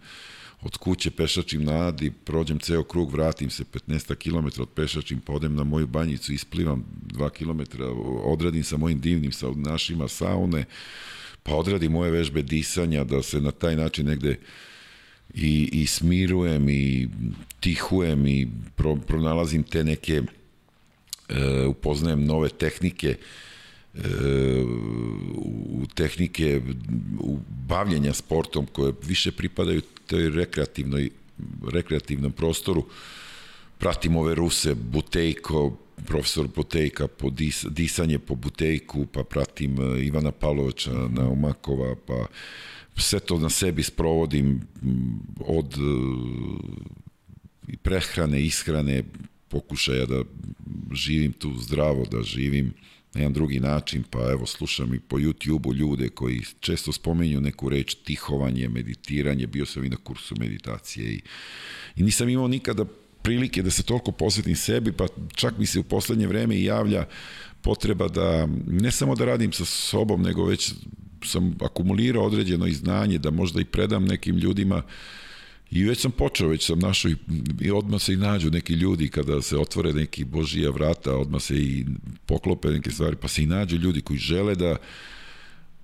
[0.62, 5.56] od kuće pešačim na Adi, prođem ceo krug, vratim se 15 km od pešačim, podem
[5.56, 7.82] na moju banjicu, isplivam 2 km,
[8.24, 10.66] odradim sa mojim divnim našima saune,
[11.44, 14.38] pa odradim moje vežbe disanja, da se na taj način negde
[15.34, 17.10] i, i smirujem i
[17.60, 20.22] tihujem i pro, pronalazim te neke
[21.30, 23.16] e, upoznajem nove tehnike
[25.36, 26.62] u tehnike
[27.20, 31.10] u bavljenja sportom koje više pripadaju toj rekreativnoj
[31.72, 32.86] rekreativnom prostoru.
[33.78, 40.32] Pratim ove Ruse Butejko profesor Butejka po dis, disanje po Butejku pa pratim e, Ivana
[40.32, 42.26] Pavlovića Naumakova pa
[42.96, 44.62] sve to na sebi sprovodim
[45.40, 45.78] od e,
[47.82, 49.04] prehrane, ishrane
[49.48, 50.24] pokušaja da
[50.94, 52.74] živim tu zdravo, da živim
[53.14, 57.70] na jedan drugi način, pa evo slušam i po YouTube-u ljude koji često spomenju neku
[57.70, 61.22] reč tihovanje, meditiranje, bio sam i na kursu meditacije i,
[61.96, 62.86] i nisam imao nikada
[63.22, 67.06] prilike da se toliko posvetim sebi, pa čak mi se u poslednje vreme i javlja
[67.62, 70.74] potreba da ne samo da radim sa sobom, nego već
[71.26, 74.84] sam akumulirao određeno i znanje da možda i predam nekim ljudima uh,
[75.72, 77.16] I već sam počeo, već sam našao i,
[77.62, 81.56] i odmah se i nađu neki ljudi kada se otvore neki božija vrata, odmah se
[81.56, 81.86] i
[82.26, 84.76] poklope neke stvari, pa se i nađu ljudi koji žele da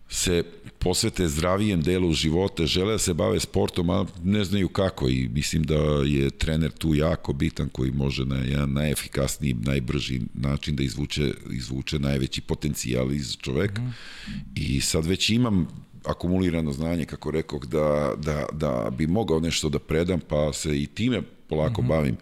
[0.10, 0.44] se
[0.80, 5.64] posvete zdravijem delu života, žele da se bave sportom, a ne znaju kako i mislim
[5.64, 11.34] da je trener tu jako bitan koji može na jedan najefikasniji, najbrži način da izvuče,
[11.52, 13.82] izvuče najveći potencijal iz čoveka.
[13.82, 14.42] Mm -hmm.
[14.56, 15.68] I sad već imam
[16.06, 20.88] akumulirano znanje, kako rekao, da, da, da bi mogao nešto da predam, pa se i
[20.88, 21.90] time polako mm -hmm.
[21.90, 22.18] bavim.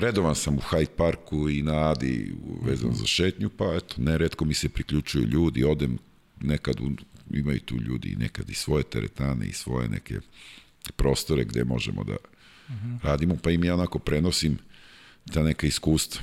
[0.00, 2.98] Redovan sam u Hyde Parku i na Adi vezan mm -hmm.
[2.98, 5.98] za šetnju, pa eto, neretko mi se priključuju ljudi, odem
[6.40, 6.90] nekad u,
[7.30, 10.20] imaju tu ljudi nekad i svoje teretane i svoje neke
[10.96, 12.98] prostore gde možemo da mm -hmm.
[13.02, 14.58] radimo, pa im ja onako prenosim
[15.32, 16.22] ta neka iskustva.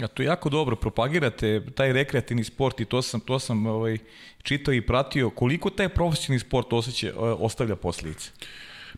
[0.00, 3.98] Ja, to jako dobro, propagirate taj rekreativni sport i to sam, to sam ovaj,
[4.42, 5.30] čitao i pratio.
[5.30, 8.30] Koliko taj profesionalni sport osjeća, ostavlja posljedice?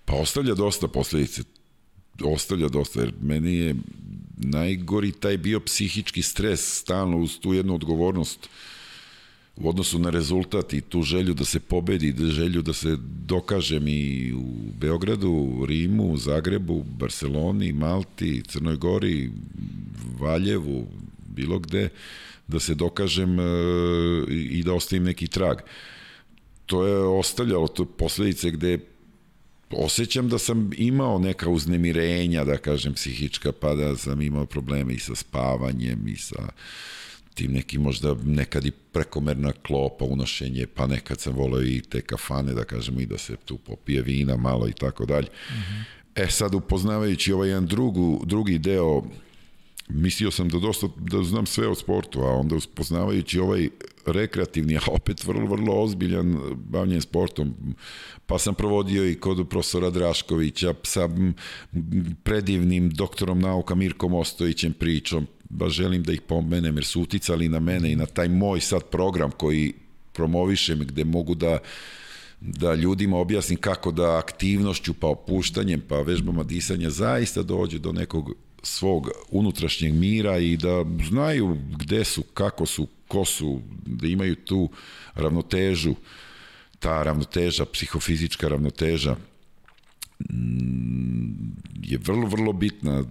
[0.04, 1.42] Pa ostavlja dosta posljedice.
[2.24, 3.74] Ostavlja dosta, jer meni je
[4.36, 8.48] najgori taj bio psihički stres, stalno uz tu jednu odgovornost
[9.60, 12.96] u odnosu na rezultat i tu želju da se pobedi, da želju da se
[13.26, 19.30] dokažem i u Beogradu, Rimu, Zagrebu, Barceloni, Malti, Crnoj Gori,
[20.18, 20.86] Valjevu,
[21.28, 21.88] bilo gde,
[22.48, 23.44] da se dokažem e,
[24.30, 25.58] i da ostavim neki trag.
[26.66, 28.78] To je ostavljalo to posledice gde
[29.70, 34.98] osjećam da sam imao neka uznemirenja, da kažem, psihička, pa da sam imao probleme i
[34.98, 36.48] sa spavanjem i sa
[37.40, 42.54] tim neki možda nekad i prekomerna klopa, unošenje, pa nekad sam volao i te kafane,
[42.54, 45.28] da kažemo, i da se tu popije vina malo i tako dalje.
[46.14, 49.02] E sad, upoznavajući ovaj jedan drugu, drugi deo
[49.88, 53.68] mislio sam da dosta da znam sve o sportu, a onda uspoznavajući ovaj
[54.06, 57.54] rekreativni, a opet vrlo, vrlo ozbiljan bavljen sportom,
[58.26, 61.08] pa sam provodio i kod profesora Draškovića sa
[62.22, 67.60] predivnim doktorom nauka Mirkom Ostojićem pričom, baš želim da ih pomenem jer su uticali na
[67.60, 69.72] mene i na taj moj sad program koji
[70.12, 71.58] promovišem gde mogu da
[72.40, 78.34] da ljudima objasnim kako da aktivnošću pa opuštanjem pa vežbama disanja zaista dođe do nekog
[78.62, 84.68] svog unutrašnjeg mira i da znaju gde su, kako su, ko su, da imaju tu
[85.14, 85.94] ravnotežu,
[86.78, 89.16] ta ravnoteža, psihofizička ravnoteža
[91.82, 93.04] je vrlo, vrlo bitna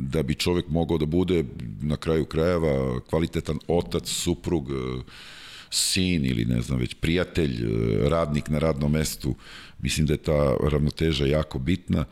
[0.00, 1.44] da bi čovek mogao da bude
[1.80, 4.68] na kraju krajeva kvalitetan otac, suprug,
[5.70, 7.64] sin ili ne znam već prijatelj,
[8.08, 9.34] radnik na radnom mestu.
[9.78, 12.04] Mislim da je ta ravnoteža jako bitna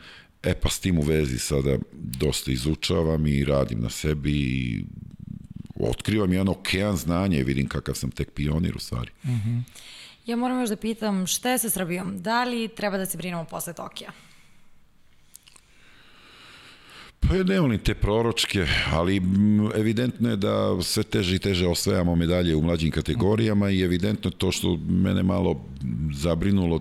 [0.45, 4.85] E pa s tim u vezi sada dosta izučavam i radim na sebi i
[5.79, 9.11] otkrivam jedan okean znanja i vidim kakav sam tek pionir u stvari.
[9.23, 9.61] Mm -hmm.
[10.25, 12.21] Ja moram još da pitam šta je sa Srbijom?
[12.21, 14.11] Da li treba da se brinemo posle Tokija?
[17.27, 19.21] Pa ne volim te proročke, ali
[19.75, 24.37] evidentno je da sve teže i teže osvajamo medalje u mlađim kategorijama i evidentno je
[24.37, 25.61] to što mene malo
[26.13, 26.79] zabrinulo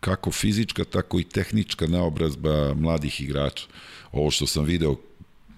[0.00, 3.66] kako fizička, tako i tehnička naobrazba mladih igrača.
[4.12, 4.96] Ovo što sam video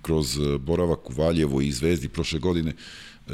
[0.03, 3.33] kroz e, boravak u Valjevu i Zvezdi prošle godine, e,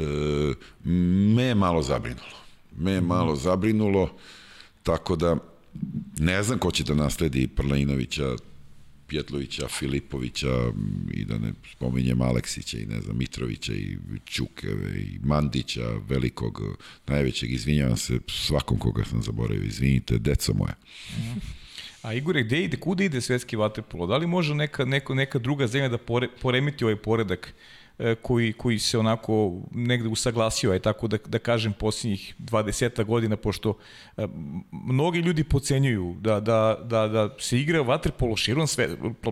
[1.35, 2.37] me je malo zabrinulo.
[2.77, 4.09] Me je malo zabrinulo,
[4.83, 5.37] tako da
[6.17, 8.35] ne znam ko će da nasledi Prlinovića,
[9.07, 10.71] Pjetlovića, Filipovića
[11.13, 16.61] i da ne spominjem Aleksića i ne znam Mitrovića i Čukeve i Mandića, velikog,
[17.07, 20.73] najvećeg, izvinjavam se svakom koga sam zaboravio, izvinite, deco moje.
[22.01, 24.07] A Igore, gde ide, kuda ide svetski vaterpolo?
[24.07, 27.84] Da li može neka, neka, neka druga zemlja da pore, poremiti ovaj poredak E,
[28.21, 33.77] koji, koji se onako negde usaglasio, aj tako da, da kažem, posljednjih 20 godina, pošto
[34.17, 34.27] e,
[34.71, 38.89] mnogi ljudi pocenjuju da, da, da, da se igra vaterpolo širom sve,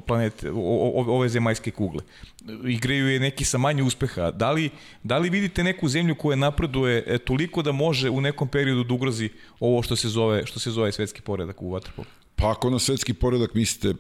[0.08, 2.04] planete, ove zemaljske kugle.
[2.68, 4.32] Igraju je neki sa manje uspeha.
[4.32, 4.70] Da li,
[5.04, 8.94] da li vidite neku zemlju koja napreduje e, toliko da može u nekom periodu da
[8.94, 9.30] ugrozi
[9.60, 12.08] ovo što se zove, što se zove svetski poredak u vaterpolu?
[12.36, 14.00] Pa ako na svetski poredak mislite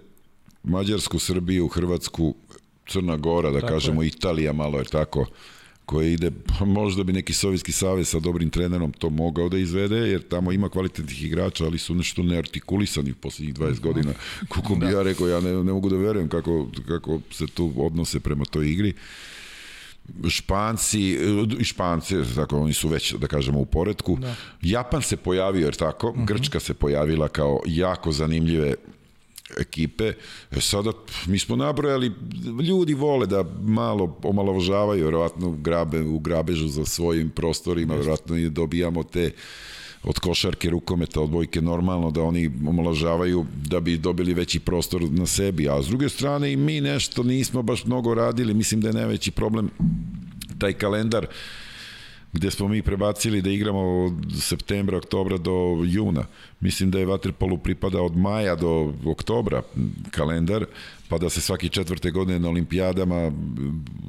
[0.63, 2.35] Mađarsku, Srbiju, Hrvatsku,
[2.87, 4.07] Crna Gora, da tako kažemo je.
[4.07, 5.25] Italija malo je tako,
[5.85, 9.95] koja ide, pa možda bi neki Sovjetski savez sa dobrim trenerom to mogao da izvede,
[9.95, 14.13] jer tamo ima kvalitetnih igrača, ali su nešto neartikulisani u poslednjih 20 godina.
[14.49, 14.91] Kako bi da.
[14.91, 18.71] ja rekao, ja ne, ne mogu da verujem kako, kako se tu odnose prema toj
[18.71, 18.93] igri.
[20.29, 21.17] Španci,
[21.63, 24.17] Španci, tako, oni su već, da kažemo, u poredku.
[24.17, 24.35] Da.
[24.61, 26.23] Japan se pojavio, jer tako, uh mhm.
[26.23, 26.27] -huh.
[26.27, 28.75] Grčka se pojavila kao jako zanimljive
[29.59, 30.13] ekipe.
[30.51, 30.91] E sada,
[31.25, 32.11] mi smo nabrojali,
[32.69, 39.03] ljudi vole da malo omalovažavaju, verovatno grabe, u grabežu za svojim prostorima, verovatno i dobijamo
[39.03, 39.31] te
[40.03, 45.25] od košarke, rukometa, od bojke normalno da oni omalažavaju da bi dobili veći prostor na
[45.25, 48.93] sebi, a s druge strane i mi nešto nismo baš mnogo radili, mislim da je
[48.93, 49.69] najveći problem
[50.57, 51.27] taj kalendar
[52.33, 56.25] gde smo mi prebacili da igramo od septembra, oktobra do juna.
[56.59, 59.61] Mislim da je Vaterpolu pripada od maja do oktobra
[60.11, 60.65] kalendar,
[61.07, 63.31] pa da se svaki četvrte godine na olimpijadama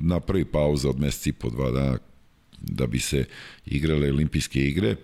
[0.01, 1.99] napravi pauza od meseci i po dva dana
[2.61, 3.25] da bi se
[3.67, 4.97] igrale olimpijske igre.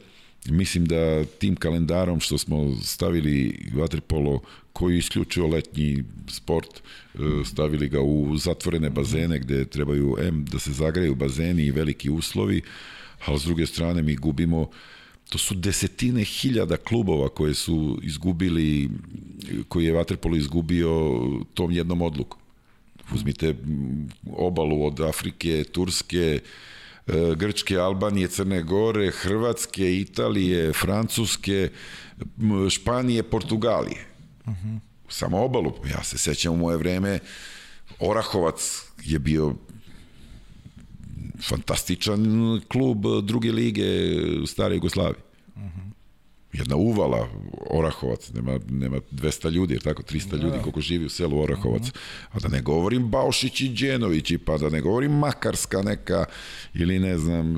[0.49, 4.41] Mislim da tim kalendarom što smo stavili vaterpolo
[4.73, 6.83] koji isključio letnji sport,
[7.15, 12.11] e, stavili ga u zatvorene bazene gde trebaju M da se zagreju bazeni i veliki
[12.11, 12.63] uslovi,
[13.27, 14.71] ali s druge strane mi gubimo
[15.31, 18.91] to su desetine hiljada klubova koje su izgubili,
[19.69, 21.21] koji je Vaterpolo izgubio
[21.55, 22.41] tom jednom odlukom.
[23.15, 23.55] Uzmite
[24.33, 26.41] obalu od Afrike, Turske,
[27.07, 31.69] e, Grčke, Albanije, Crne Gore, Hrvatske, Italije, Francuske,
[32.71, 34.07] Španije, Portugalije.
[34.47, 34.79] Uh -huh.
[35.09, 35.73] Samo obalu.
[35.91, 37.19] Ja se sećam u moje vreme,
[37.99, 39.55] Orahovac je bio
[41.43, 43.85] fantastičan klub druge lige
[44.47, 45.23] stare Jugoslavije.
[45.57, 45.91] Uh -huh.
[46.53, 47.29] Jedna uvala
[47.71, 50.37] Orahovac, nema, nema 200 ljudi, jer tako, 300 da.
[50.37, 51.83] ljudi koliko živi u selu Orahovac.
[51.83, 51.97] Uh -huh.
[52.33, 56.25] A da ne govorim Baušić i Đenović, pa da ne govorim Makarska neka,
[56.75, 57.57] ili ne znam,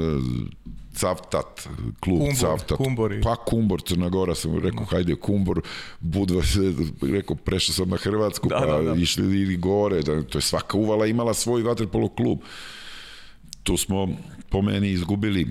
[0.95, 1.69] Cavtat,
[2.01, 2.79] klub Kumbor, Cavtat.
[2.79, 3.21] Kumbori.
[3.21, 5.61] Pa Kumbor, Crna Gora, sam rekao, hajde Kumbor,
[6.01, 6.43] Budva
[7.17, 9.01] rekao, prešao sam na Hrvatsku, da, pa da, da.
[9.01, 12.39] išli ili gore, da, to je svaka uvala imala svoj vaterpolo klub.
[13.63, 14.09] Tu smo,
[14.49, 15.47] po meni, izgubili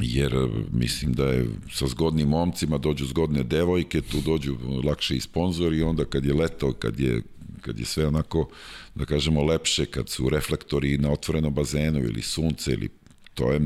[0.00, 0.34] jer
[0.72, 5.82] mislim da je sa zgodnim momcima dođu zgodne devojke, tu dođu lakše i sponzori i
[5.82, 7.22] onda kad je leto, kad je,
[7.60, 8.48] kad je sve onako,
[8.94, 12.88] da kažemo, lepše, kad su reflektori na otvorenom bazenu ili sunce ili
[13.34, 13.60] to je,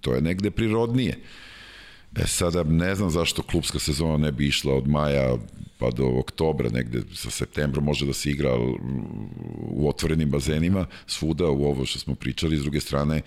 [0.00, 1.18] to je negde prirodnije.
[2.16, 5.36] E sada ne znam zašto klubska sezona ne bi išla od maja
[5.78, 8.50] pa do oktobra, negde sa septembrom može da se igra
[9.58, 13.22] u otvorenim bazenima, svuda u ovo što smo pričali, s druge strane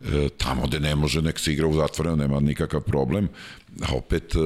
[0.00, 3.28] e, tamo gde ne može, nek se igra u zatvoreno, nema nikakav problem,
[3.82, 4.38] a opet e,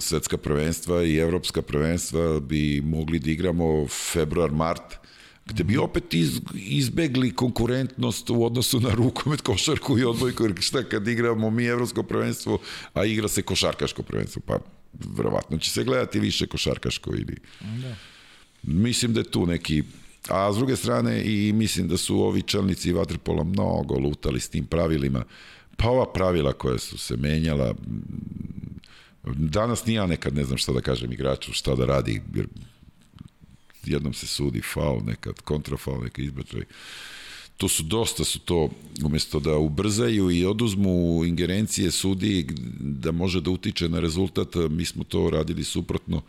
[0.00, 5.03] svetska prvenstva i evropska prvenstva bi mogli da igramo februar, mart,
[5.46, 10.82] gde bi opet iz, izbegli konkurentnost u odnosu na rukomet, košarku i odbojku, jer šta
[10.82, 12.58] kad igramo mi evropsko prvenstvo,
[12.94, 14.58] a igra se košarkaško prvenstvo, pa
[15.16, 17.36] verovatno će se gledati više košarkaško ili...
[17.60, 17.96] Da.
[18.62, 19.82] Mislim da je tu neki
[20.28, 24.64] A s druge strane i mislim da su ovi čelnici Vatrpola mnogo lutali s tim
[24.64, 25.24] pravilima.
[25.76, 27.74] Pa ova pravila koja su se menjala,
[29.24, 32.48] danas ni ja nekad ne znam šta da kažem igraču, šta da radi, jer
[33.86, 36.62] jednom se sudi faul, nekad kontrafaul, neka izbačaj.
[37.56, 38.70] To su dosta su to,
[39.04, 42.46] umesto da ubrzaju i oduzmu ingerencije sudi
[42.80, 46.22] da može da utiče na rezultat, mi smo to radili suprotno,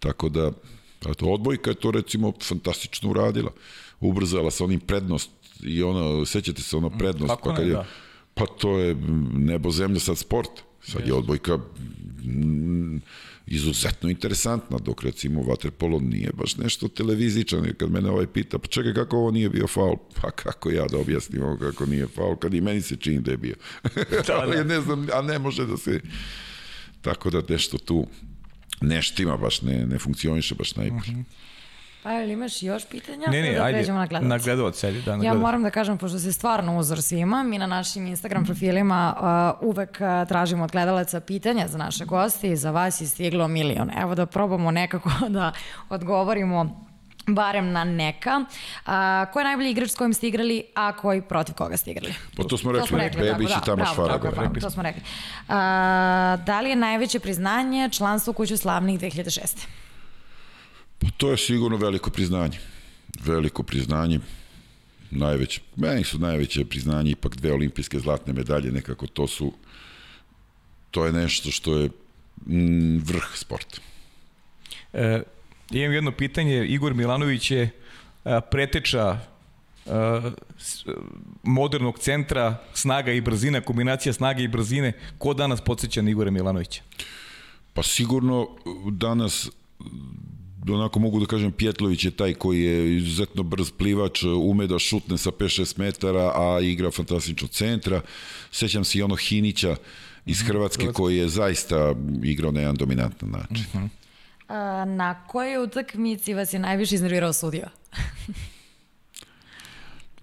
[0.00, 0.52] tako da
[1.06, 3.50] A to odbojka je to recimo fantastično uradila.
[4.00, 5.30] Ubrzala sa onim prednost
[5.62, 7.30] i ono, sećate se ono prednost.
[7.34, 7.86] Kako pa kad ne, je, da.
[8.34, 8.94] Pa to je
[9.32, 10.50] nebo zemlja sad sport.
[10.82, 13.00] Sad je odbojka mm,
[13.50, 18.66] izuzetno interesantna, dok recimo Waterpolo nije baš nešto televizičan, jer kad mene ovaj pita, pa
[18.66, 22.36] čekaj kako ovo nije bio faul, pa kako ja da objasnim ovo kako nije faul,
[22.36, 23.54] kad i meni se čini da je bio.
[24.26, 24.64] Da, da.
[24.64, 26.00] ne znam, a ne može da se...
[27.00, 28.06] Tako da nešto tu
[28.80, 31.12] nešto ima baš, ne, ne funkcioniše baš najbolje.
[31.12, 31.24] Mm -hmm.
[32.08, 33.26] Pa ili imaš još pitanja?
[33.30, 34.28] Ne, ne, da ajde, na gledalac.
[34.28, 37.58] na gledalac, ajde, da, na Ja moram da kažem, pošto si stvarno uzor svima, mi
[37.58, 39.14] na našim Instagram profilima
[39.60, 43.48] uh, uvek uh, tražimo od gledalaca pitanja za naše goste i za vas je stiglo
[43.48, 43.90] milion.
[43.98, 45.52] Evo da probamo nekako da
[45.88, 46.86] odgovorimo
[47.26, 48.44] barem na neka.
[48.86, 52.14] A, ko je najbolji igrač s kojim ste igrali, a koji protiv koga ste igrali?
[52.36, 54.30] Pa to smo rekli, to smo rekli Bebić da, i Tamaš Faraga.
[54.30, 55.02] Bravo, to smo rekli.
[55.48, 59.66] A, da li je najveće priznanje članstvo u kuću slavnih 2006.
[60.98, 62.58] Pa to je sigurno veliko priznanje.
[63.24, 64.20] Veliko priznanje.
[65.10, 69.52] Najveće, meni su najveće priznanje ipak dve olimpijske zlatne medalje, nekako to su
[70.90, 71.90] to je nešto što je
[72.46, 73.78] mm, vrh sporta.
[74.92, 75.22] E,
[75.70, 77.70] Imam jedno pitanje, Igor Milanović je
[78.50, 79.20] preteča
[81.42, 84.92] modernog centra, snaga i brzina, kombinacija snage i brzine.
[85.18, 86.82] Ko danas podsjeća na Igora Milanovića?
[87.72, 88.48] Pa sigurno
[88.90, 89.50] danas
[90.68, 95.18] onako mogu da kažem Pjetlović je taj koji je izuzetno brz plivač, ume da šutne
[95.18, 98.00] sa 5-6 metara, a igra fantastično centra.
[98.50, 99.76] Sećam se i ono Hinića
[100.26, 103.64] iz mhm, Hrvatske koji je zaista igrao na jedan dominantan način.
[103.72, 103.84] Uh mhm.
[103.84, 103.88] -huh.
[104.48, 107.68] A, na kojoj utakmici vas je najviše iznervirao sudija?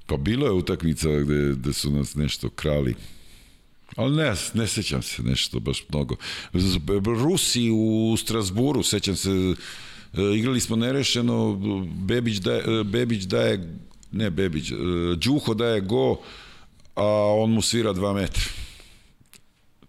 [0.08, 2.96] pa bilo je utakmica gde, gde su nas nešto krali.
[3.96, 6.16] Ali ne, ne sećam se nešto baš mnogo.
[7.24, 9.30] Rusi u Strasburu, sećam se,
[10.36, 11.62] igrali smo nerešeno,
[11.96, 13.78] Bebić daje, Bebić daje
[14.12, 14.76] ne Bebić, e,
[15.16, 16.20] Đuho daje go,
[16.96, 17.06] a
[17.38, 18.44] on mu svira dva metra.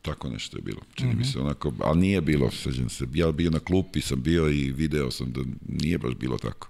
[0.03, 3.51] Tako nešto je bilo, čini mi se onako, ali nije bilo, sećam se, ja bio
[3.51, 6.69] na klupi, sam bio i video sam da nije baš bilo tako.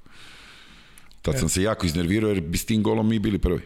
[1.22, 3.60] Tad sam se jako iznervirao jer bi s tim golom mi bili prvi.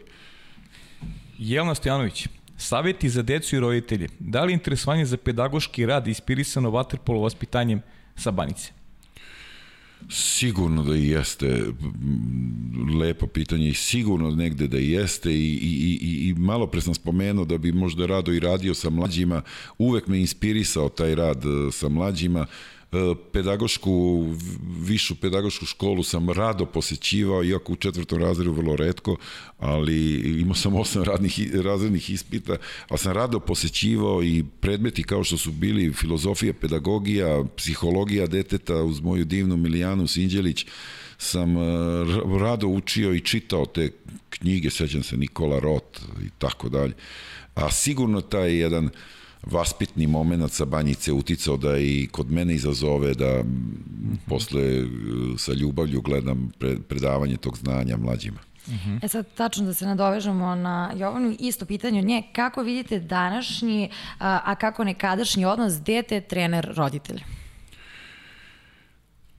[1.39, 2.27] Jelena Stojanović,
[2.57, 4.09] savjeti za decu i roditelje.
[4.19, 7.81] Da li je interesovanje za pedagoški rad ispirisano vaterpolo vaspitanjem
[8.17, 8.80] sa banice?
[10.09, 11.65] Sigurno da i jeste
[13.01, 16.95] lepo pitanje i sigurno negde da i jeste i, i, i, i malo pre sam
[16.95, 19.43] spomenuo da bi možda rado i radio sa mlađima,
[19.79, 22.47] uvek me inspirisao taj rad e, sa mlađima,
[22.80, 22.80] E,
[23.33, 24.27] pedagošku,
[24.81, 29.17] višu pedagošku školu sam rado posećivao, iako u četvrtom razredu vrlo redko,
[29.59, 32.57] ali imao sam osam radnih, razrednih ispita,
[32.89, 39.01] ali sam rado posećivao i predmeti kao što su bili filozofija, pedagogija, psihologija deteta uz
[39.01, 40.67] moju divnu Milijanu Sinđelić,
[41.19, 41.61] sam e,
[42.41, 43.91] rado učio i čitao te
[44.31, 46.93] knjige, sećam se Nikola Rot i tako dalje.
[47.55, 48.91] A sigurno taj jedan uh,
[49.43, 54.17] vaspitni moment sa banjice uticao da i kod mene izazove da mm -hmm.
[54.29, 54.85] posle e,
[55.39, 56.53] sa ljubavlju gledam
[56.89, 58.39] predavanje tog znanja mlađima.
[58.67, 59.05] Mm -hmm.
[59.05, 63.91] E sad, tačno da se nadovežemo na Jovanu, isto pitanje od nje, kako vidite današnji,
[64.19, 67.21] a, a kako nekadašnji odnos dete, trener, roditelj?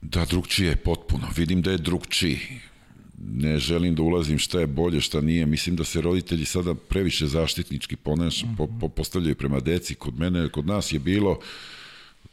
[0.02, 1.28] Da, drugčije je potpuno.
[1.36, 2.38] Vidim da je drugčiji
[3.30, 5.46] ne želim da ulazim šta je bolje, šta nije.
[5.46, 9.94] Mislim da se roditelji sada previše zaštitnički ponaš, po, po, postavljaju prema deci.
[9.94, 11.38] Kod mene, kod nas je bilo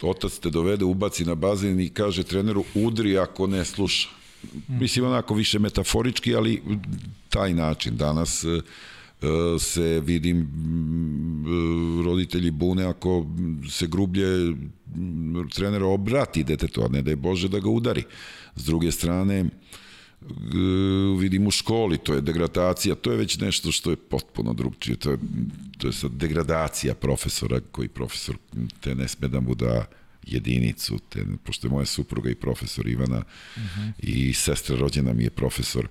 [0.01, 4.09] otac te dovede, ubaci na bazen i kaže treneru udri ako ne sluša.
[4.67, 6.61] Mislim onako više metaforički, ali
[7.29, 7.97] taj način.
[7.97, 8.61] Danas e,
[9.59, 10.47] se vidim
[12.05, 13.25] roditelji bune ako
[13.69, 14.55] se grublje
[15.55, 18.03] trenera obrati detetu, a ne da je Bože da ga udari.
[18.55, 19.45] S druge strane,
[21.19, 25.11] vidim u školi, to je degradacija, to je već nešto što je potpuno drugčije, to
[25.11, 25.17] je,
[25.77, 28.37] to je sad degradacija profesora, koji profesor
[28.81, 29.85] te ne sme da mu da
[30.27, 33.61] jedinicu, te, pošto je moja supruga i profesor Ivana uh.
[33.63, 33.91] -huh.
[33.99, 35.87] i sestra rođena mi je profesor,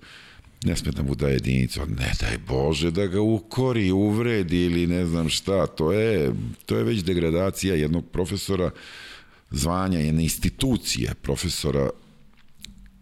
[0.65, 5.07] ne sme da mu da jedinicu, ne daj Bože da ga ukori, uvredi ili ne
[5.07, 6.33] znam šta, to je,
[6.67, 8.71] to je već degradacija jednog profesora,
[9.51, 11.91] zvanja jedne institucije profesora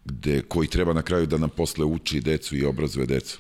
[0.06, 3.38] gde, koji treba na kraju da nam posle uči decu i obrazuje decu.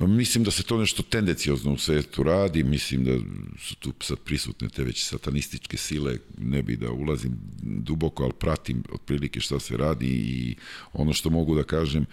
[0.00, 3.12] Mislim da se to nešto tendencijozno u svetu radi, mislim da
[3.58, 8.82] su tu sad prisutne te već satanističke sile, ne bi da ulazim duboko, ali pratim
[8.92, 10.56] otprilike šta se radi i
[10.92, 12.06] ono što mogu da kažem,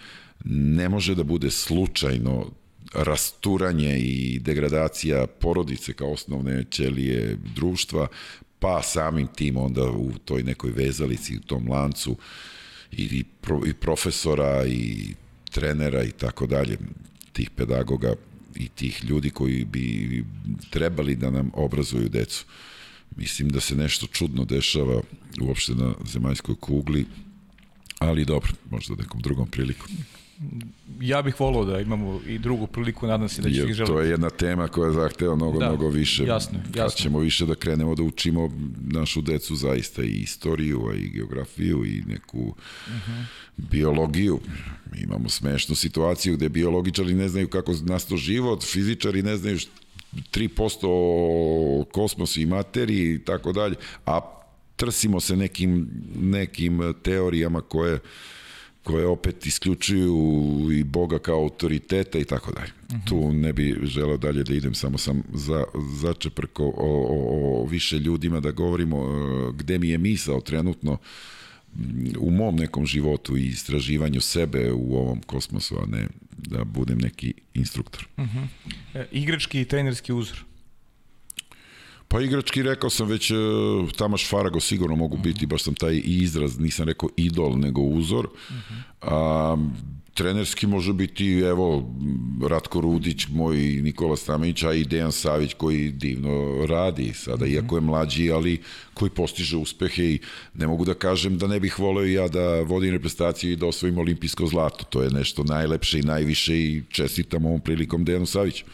[0.44, 2.50] ne može da bude slučajno
[2.94, 8.06] rasturanje i degradacija porodice kao osnovne ćelije društva,
[8.58, 12.18] pa samim tim onda u toj nekoj vezalici, u tom lancu, uh,
[12.92, 15.14] i, pro, i profesora i
[15.50, 16.78] trenera i tako dalje,
[17.32, 18.14] tih pedagoga
[18.54, 20.24] i tih ljudi koji bi
[20.70, 22.44] trebali da nam obrazuju decu.
[23.16, 25.00] Mislim da se nešto čudno dešava
[25.40, 27.06] uopšte na zemaljskoj kugli,
[27.98, 29.88] ali dobro, možda nekom drugom prilikom
[31.00, 33.92] ja bih volao da imamo i drugu priliku, nadam se da će ih želiti.
[33.92, 36.24] To je jedna tema koja zahteva mnogo, da, mnogo više.
[36.24, 36.82] Jasno, jasno.
[36.82, 38.50] Kad ćemo više da krenemo da učimo
[38.80, 43.12] našu decu zaista i istoriju, a i geografiju i neku uh mhm.
[43.12, 43.24] -huh.
[43.56, 44.40] biologiju.
[45.02, 49.58] Imamo smešnu situaciju gde biologičari ne znaju kako nasto život, fizičari ne znaju
[50.12, 53.74] 3% o kosmosu i materiji i tako dalje,
[54.06, 54.20] a
[54.76, 57.98] trsimo se nekim, nekim teorijama koje
[58.82, 62.72] koje opet isključuju i Boga kao autoriteta i tako dalje.
[62.92, 63.08] -huh.
[63.08, 65.64] Tu ne bi želeo dalje da idem, samo sam za,
[66.00, 70.98] začeprko o, o, o više ljudima da govorimo uh, gde mi je misao trenutno
[72.18, 77.34] u mom nekom životu i istraživanju sebe u ovom kosmosu, a ne da budem neki
[77.54, 78.06] instruktor.
[78.16, 78.46] Uh -huh.
[78.94, 80.44] e, igrački i trenerski uzor?
[82.12, 83.34] Pa igrački rekao sam već e,
[83.96, 88.28] Tamaš Farago sigurno mogu biti, baš sam taj izraz, nisam rekao idol, nego uzor.
[89.00, 89.56] A,
[90.14, 91.94] trenerski može biti, evo,
[92.48, 97.80] Ratko Rudić, moj Nikola Stamenić, a i Dejan Savić koji divno radi sada, iako je
[97.80, 98.60] mlađi, ali
[98.94, 100.18] koji postiže uspehe i
[100.54, 103.98] ne mogu da kažem da ne bih voleo ja da vodim reprezentaciju i da osvojim
[103.98, 104.84] olimpijsko zlato.
[104.84, 108.64] To je nešto najlepše i najviše i čestitam ovom prilikom Dejanu Saviću.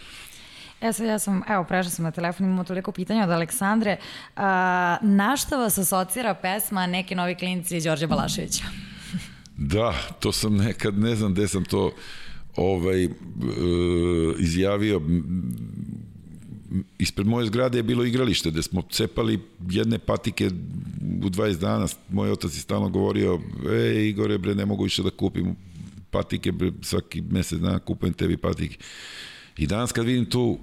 [0.80, 3.96] Ja, sad, ja sam, evo, prešla sam na telefon, imamo toliko pitanja od Aleksandre.
[4.36, 8.64] A, na šta vas asocira pesma Neki novi klinci Đorđe Balaševića?
[9.56, 11.92] da, to sam nekad, ne znam gde sam to
[12.56, 13.08] ovaj, e,
[14.38, 15.00] izjavio
[16.98, 19.40] ispred moje zgrade je bilo igralište gde smo cepali
[19.70, 20.46] jedne patike
[21.22, 21.86] u 20 dana.
[22.08, 23.40] Moj otac je stalno govorio,
[23.72, 25.56] ej Igore bre, ne mogu više da kupim
[26.10, 28.76] patike, bre, svaki mesec dana kupujem tebi patike.
[29.58, 30.58] I danas kad vidim tu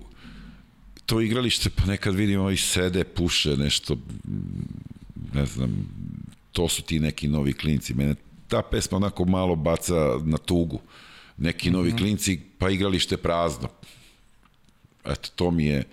[1.06, 3.98] to igralište, pa nekad vidimo i sede, puše, nešto,
[5.34, 5.88] ne znam,
[6.52, 7.94] to su ti neki novi klinci.
[7.94, 8.16] Mene
[8.48, 9.94] ta pesma onako malo baca
[10.24, 10.80] na tugu.
[11.38, 11.98] Neki novi Mhm.
[11.98, 13.70] klinci, pa igralište prazno.
[15.06, 15.84] Eto, to mi je,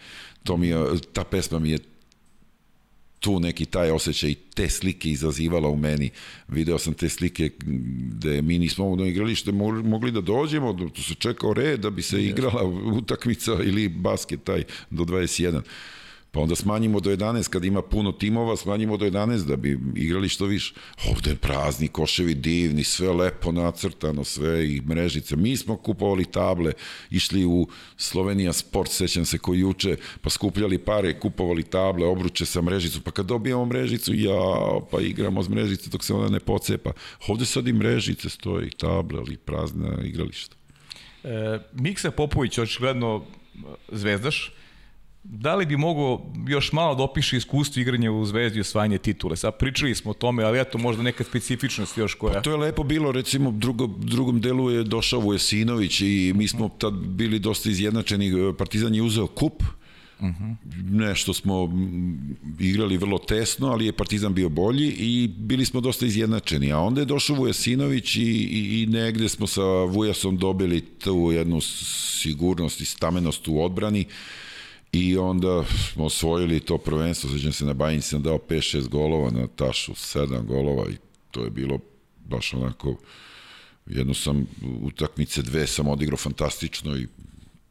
[0.44, 0.76] to mi je,
[1.12, 1.78] ta pesma mi je
[3.23, 6.11] tu neki taj osjećaj i te slike izazivala u meni.
[6.49, 7.51] Video sam te slike
[8.11, 11.90] gde mi nismo na igralište mo- mogli da dođemo, da tu se čekao red da
[11.90, 12.65] bi se igrala
[12.99, 15.61] utakmica ili basket taj do 21.
[16.34, 20.28] Pa onda smanjimo do 11, kad ima puno timova, smanjimo do 11 da bi igrali
[20.28, 20.74] što više.
[21.10, 25.36] Ovde je prazni, koševi divni, sve lepo nacrtano, sve i mrežice.
[25.36, 26.72] Mi smo kupovali table,
[27.10, 32.62] išli u Slovenija Sport, sećam se koji juče, pa skupljali pare, kupovali table, obruče sa
[32.62, 36.92] mrežicu, pa kad dobijamo mrežicu, ja, pa igramo s mrežice dok se ona ne pocepa.
[37.28, 40.56] Ovde sad i mrežice stoji, table, ali prazna igrališta.
[41.24, 43.24] E, Miksa Popović, očigledno
[43.88, 44.52] zvezdaš,
[45.24, 49.36] da li bi mogao još malo da opiše iskustvo igranja u Zvezdi i osvajanje titule?
[49.36, 52.43] Sad pričali smo o tome, ali eto možda neka specifičnost još koja...
[52.43, 56.94] To je lepo bilo, recimo drugo, drugom delu je došao Vujesinović i mi smo tad
[56.94, 59.62] bili dosta izjednačeni, Partizan je uzeo kup,
[60.90, 61.69] nešto smo
[62.61, 66.73] igrali vrlo tesno, ali je Partizan bio bolji i bili smo dosta izjednačeni.
[66.73, 71.61] A onda je došao Vujesinović i, i, i negde smo sa Vujasom dobili tu jednu
[71.61, 74.07] sigurnost i stamenost u odbrani
[74.93, 79.47] i onda smo osvojili to prvenstvo, sećam se na Bajin sam dao 5-6 golova, na
[79.47, 80.97] Tašu 7 golova i
[81.31, 81.78] to je bilo
[82.28, 82.97] baš onako
[83.86, 84.47] jedno sam
[84.82, 87.06] utakmice dve sam odigrao fantastično i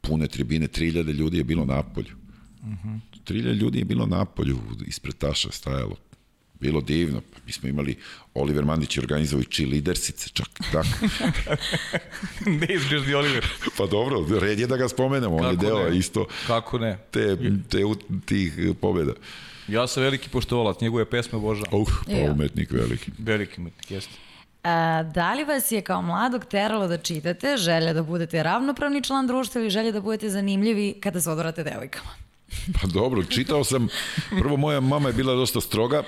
[0.00, 2.16] pune tribine, 3000 ljudi je bilo na polju.
[2.62, 3.00] Uh -huh.
[3.26, 5.96] 3000 ljudi je bilo na polju, ispred Taša stajalo.
[6.62, 7.20] Bilo divno.
[7.46, 7.96] Mi smo imali,
[8.34, 10.88] Oliver Mandić je organizovao i cheerleadersice, čak i tako.
[12.60, 13.46] ne izgleždi Oliver.
[13.78, 15.96] pa dobro, red je da ga spomenemo, on je deo ne?
[15.98, 16.98] isto Kako ne?
[17.10, 17.36] te,
[17.68, 17.78] te,
[18.24, 19.12] tih pobjeda.
[19.68, 21.80] Ja sam veliki poštovalac, njegove pesme obožavam.
[21.80, 22.30] Uh, pa Ja.
[22.32, 23.10] umetnik veliki.
[23.18, 24.12] Veliki umetnik, jeste.
[24.64, 29.26] A, da li vas je kao mladog teralo da čitate, želja da budete ravnopravni član
[29.26, 32.10] društva ili želja da budete zanimljivi kada se odvorate devojkama?
[32.80, 33.88] Pa dobro, čitao sam,
[34.38, 36.02] prvo moja mama je bila dosta stroga,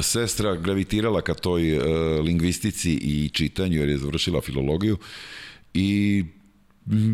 [0.00, 1.84] sestra gravitirala ka toj uh,
[2.24, 4.98] lingvistici i čitanju jer je završila filologiju
[5.74, 6.24] i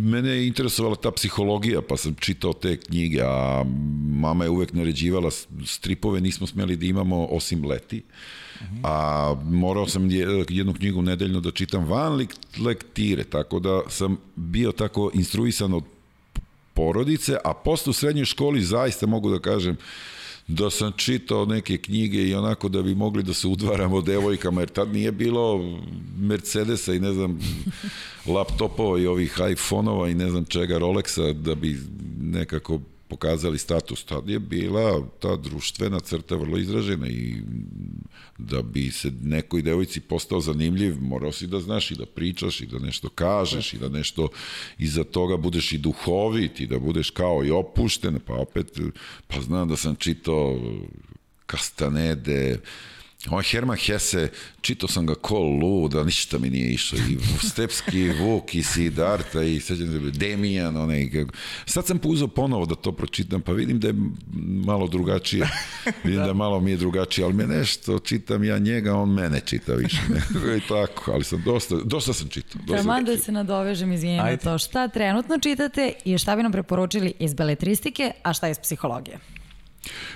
[0.03, 3.65] mene je interesovala ta psihologija, pa sam čitao te knjige, a
[4.11, 5.31] mama je uvek naređivala
[5.67, 8.03] stripove, nismo smeli da imamo osim leti.
[8.83, 8.97] A
[9.45, 14.73] morao sam je- jednu knjigu nedeljno da čitam van lek- lektire, tako da sam bio
[14.73, 15.85] tako instruisan od
[16.75, 19.77] porodice, a posle u srednjoj školi zaista mogu da kažem
[20.49, 24.69] da sam čitao neke knjige i onako da bi mogli da se udvaramo devojkama, jer
[24.69, 25.79] tad nije bilo
[26.19, 27.39] Mercedesa i ne znam
[28.27, 31.81] laptopova i ovih iPhone-ova i ne znam čega Rolexa da bi
[32.21, 34.05] nekako pokazali status.
[34.05, 37.37] Tad je bila ta društvena crta vrlo izražena i
[38.39, 42.67] da bi se nekoj devojci postao zanimljiv, morao si da znaš i da pričaš i
[42.67, 44.29] da nešto kažeš i da nešto
[44.79, 48.79] iza toga budeš i duhovit i da budeš kao i opušten, pa opet,
[49.27, 50.61] pa znam da sam čitao
[51.47, 52.61] Kastanede,
[53.27, 54.29] Ovaj Herman Hesse,
[54.61, 56.99] čitao sam ga ko luda, ništa mi nije išlo.
[57.01, 61.11] I Stepski Vuk i Sidarta i sećam se, Demijan, onaj.
[61.11, 61.33] kako-
[61.67, 63.95] Sad sam uzeo ponovo da to pročitam, pa vidim da je
[64.65, 65.49] malo drugačije.
[66.05, 69.75] Vidim da malo mi je drugačije, ali me nešto, čitam ja njega, on mene čita
[69.75, 70.01] više.
[70.11, 70.21] Ne?
[70.57, 72.61] I tako, ali sam dosta, dosta sam čitao.
[72.63, 74.59] Dosta Taman da se nadovežem, izvijem na to.
[74.59, 79.19] Šta trenutno čitate i šta bi nam preporučili iz beletristike, a šta iz psihologije?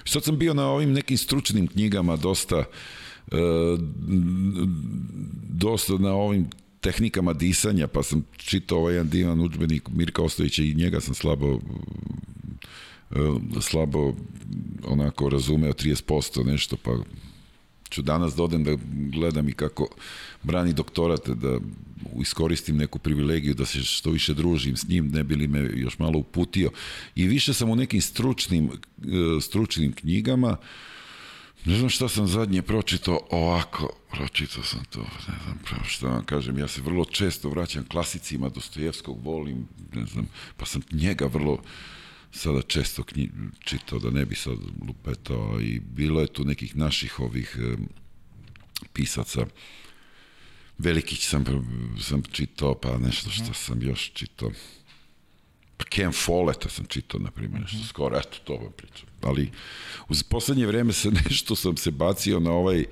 [0.05, 3.37] Sad sam bio na ovim nekim stručnim knjigama dosta e,
[5.49, 6.47] dosta na ovim
[6.81, 11.61] tehnikama disanja, pa sam čitao ovaj jedan divan udžbenik Mirka Ostojića i njega sam slabo
[13.11, 13.15] e,
[13.61, 14.15] slabo
[14.85, 16.97] onako razumeo 30% nešto, pa
[17.91, 18.77] ću danas da odem da
[19.13, 19.89] gledam i kako
[20.43, 21.59] brani doktorate, da
[22.21, 25.99] iskoristim neku privilegiju da se što više družim s njim, ne bi li me još
[25.99, 26.71] malo uputio.
[27.15, 30.57] I više sam u nekim stručnim, e, stručnim knjigama,
[31.65, 36.25] ne znam šta sam zadnje pročitao ovako, pročitao sam to, ne znam pravo šta vam
[36.25, 41.63] kažem, ja se vrlo često vraćam klasicima Dostojevskog, volim, ne znam, pa sam njega vrlo
[42.33, 43.31] sada često knji,
[43.61, 44.57] čitao, da ne bi sad
[44.89, 47.77] lupetao i bilo je tu nekih naših ovih e,
[48.93, 49.47] pisaca,
[50.79, 51.45] Velikić sam,
[52.01, 54.51] sam čitao, pa nešto što sam još čitao.
[55.77, 59.09] Pa Ken Folletta sam čitao, na primjer, nešto skoro, eto, to vam pričam.
[59.23, 59.51] Ali
[60.09, 62.85] uz poslednje vreme se nešto sam se bacio na ovaj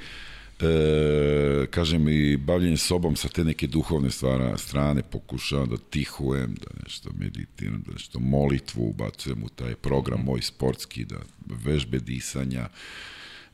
[0.60, 6.82] e, kažem i bavljenje sobom sa te neke duhovne stvara, strane pokušavam da tihujem, da
[6.84, 11.16] nešto meditiram, da nešto molitvu ubacujem u taj program moj sportski, da
[11.46, 12.68] vežbe disanja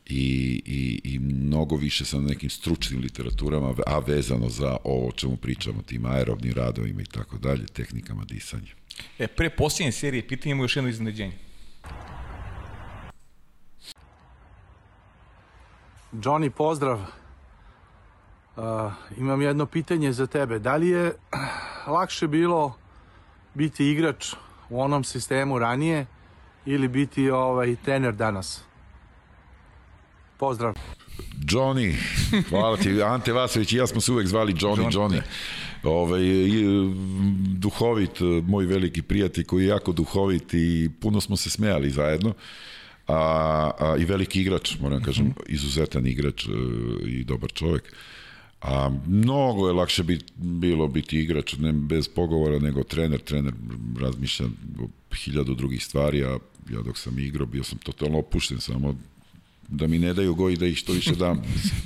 [0.05, 5.37] i, i, i mnogo više na nekim stručnim literaturama, a vezano za ovo o čemu
[5.37, 8.71] pričamo, tim aerobnim radovima i tako dalje, tehnikama disanja.
[9.19, 11.37] E, pre posljednje serije pitanja imamo još jedno iznenađenje.
[16.21, 16.99] Johnny, pozdrav.
[18.57, 18.63] Uh,
[19.17, 20.59] imam jedno pitanje za tebe.
[20.59, 21.13] Da li je
[21.87, 22.73] lakše bilo
[23.53, 24.33] biti igrač
[24.69, 26.05] u onom sistemu ranije
[26.65, 28.63] ili biti ovaj trener danas?
[30.37, 30.73] Pozdrav.
[31.47, 31.95] Johnny,
[32.49, 33.03] hvala ti.
[33.03, 35.21] Ante Vasović i ja smo se uvek zvali Johnny, Johnny, Johnny.
[35.83, 36.21] Ovaj,
[37.57, 42.33] duhovit, moj veliki prijatelj koji je jako duhovit i puno smo se smejali zajedno.
[43.07, 46.51] A, a, i veliki igrač, moram kažem, izuzetan igrač e,
[47.07, 47.93] i dobar čovek.
[48.61, 53.19] A mnogo je lakše bit, bilo biti igrač, ne bez pogovora, nego trener.
[53.19, 53.53] Trener
[53.99, 54.45] razmišlja
[54.79, 56.37] o hiljadu drugih stvari, a
[56.69, 58.95] ja dok sam igrao bio sam totalno opušten, samo
[59.67, 61.41] da mi ne daju go i da ih što više dam.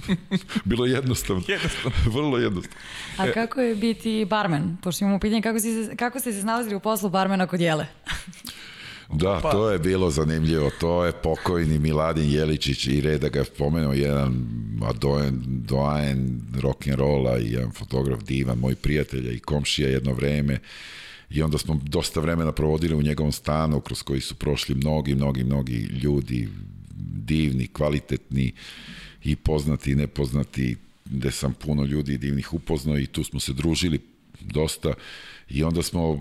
[0.65, 1.43] Bilo je jednostavno.
[1.47, 1.97] Jednostavno.
[2.05, 2.79] Vrlo jednostavno.
[3.17, 4.77] A kako je biti barmen?
[4.83, 7.87] Pošto imamo pitanje kako, si se, kako ste se snalazili u poslu barmena kod Jele?
[9.13, 10.71] Da, Pa- to je bilo zanimljivo.
[10.79, 14.47] To je pokojni Miladin Jeličić i red da ga je pomenuo jedan
[14.99, 20.59] dojen, dojen rock'n'rolla i jedan fotograf divan, moj prijatelja i komšija jedno vreme.
[21.29, 25.43] I onda smo dosta vremena provodili u njegovom stanu kroz koji su prošli mnogi, mnogi,
[25.43, 26.49] mnogi ljudi
[26.99, 28.51] divni, kvalitetni
[29.23, 30.75] i poznati i nepoznati
[31.05, 33.99] gde sam puno ljudi divnih upoznao i tu smo se družili
[34.39, 34.93] dosta
[35.49, 36.19] i onda smo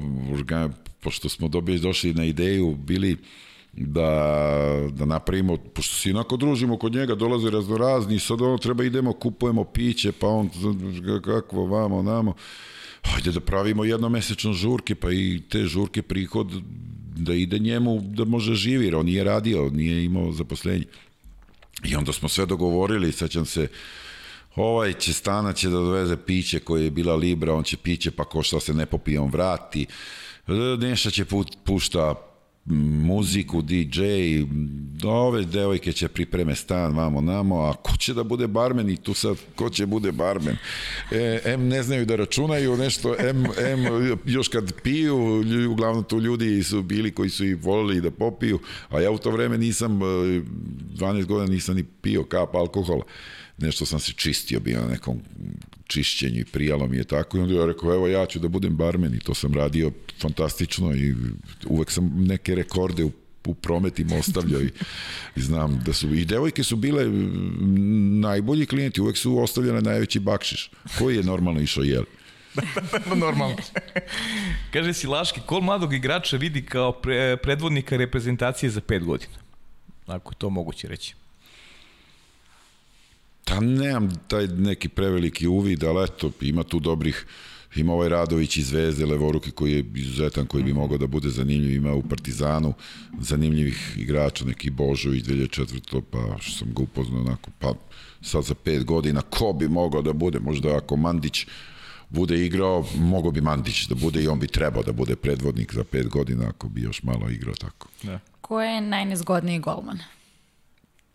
[1.06, 3.16] pošto smo dobili došli na ideju bili
[3.72, 4.10] da,
[4.90, 9.64] da napravimo, pošto se inako družimo kod njega, dolaze raznorazni, sad ono treba idemo, kupujemo
[9.64, 10.50] piće, pa on
[11.24, 12.34] kakvo vamo, namo,
[13.02, 16.58] hajde da pravimo jednomesečno žurke, pa i te žurke prihod
[17.16, 20.90] da ide njemu, da može živi, jer on nije radio, nije imao zaposlenje.
[21.84, 23.68] I onda smo sve dogovorili, sećam se,
[24.56, 28.24] ovaj će stana će da doveze piće koje je bila Libra, on će piće, pa
[28.24, 29.86] ko šta se ne popije, on vrati.
[30.78, 32.14] Neša će pu, pušta
[33.04, 34.02] muziku, DJ,
[35.04, 39.14] ove devojke će pripreme stan, vamo, namo, a ko će da bude barmen i tu
[39.14, 40.56] sad, ko će bude barmen?
[41.12, 46.62] E, M ne znaju da računaju nešto, M, M još kad piju, uglavnom tu ljudi
[46.62, 48.58] su bili koji su i volili da popiju,
[48.88, 53.04] a ja u to vreme nisam, e, 12 godina nisam ni pio kap alkohola
[53.58, 55.20] nešto sam se čistio, bio na nekom
[55.86, 58.76] čišćenju i prijalo mi je tako i onda ja rekao, evo ja ću da budem
[58.76, 61.14] barmen i to sam radio fantastično i
[61.66, 63.12] uvek sam neke rekorde u
[63.46, 64.70] u prometima ostavljao i,
[65.36, 67.04] i znam da su i devojke su bile
[68.20, 70.70] najbolji klijenti, uvek su ostavljale najveći bakšiš.
[70.98, 72.04] Koji je normalno išao jel?
[73.24, 73.56] Normalno.
[74.72, 79.34] Kaže si Laški, kol mladog igrača vidi kao pre, predvodnika reprezentacije za pet godina?
[80.06, 81.14] Ako je to moguće reći.
[83.46, 87.26] Pa nemam taj neki preveliki uvid, ali eto, ima tu dobrih
[87.76, 91.76] ima ovaj Radović iz Zvezde, levoruki koji je izuzetan, koji bi mogao da bude zanimljiv,
[91.76, 92.74] ima u Partizanu
[93.20, 96.02] zanimljivih igrača, neki Božović 2004.
[96.10, 97.74] pa što sam ga upoznao onako, pa
[98.22, 101.46] sad za pet godina, ko bi mogao da bude, možda ako Mandić
[102.08, 105.84] bude igrao, mogao bi Mandić da bude i on bi trebao da bude predvodnik za
[105.84, 107.88] pet godina ako bi još malo igrao tako.
[108.02, 108.18] Da.
[108.40, 109.98] Ko je najnezgodniji golman?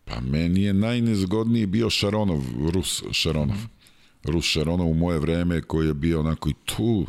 [0.06, 3.58] Pa meni je najnezgodniji bio Šaronov, Rus Šaronov.
[4.24, 7.06] Rus Šaronov u moje vreme koji je bio onako i tu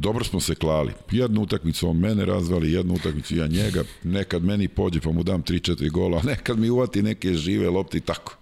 [0.00, 0.92] dobro smo se klali.
[1.10, 5.42] Jednu utakmicu on mene razvali, jednu utakmicu ja njega, nekad meni pođe pa mu dam
[5.42, 8.36] 3-4 gola, a nekad mi uvati neke žive lopte i tako.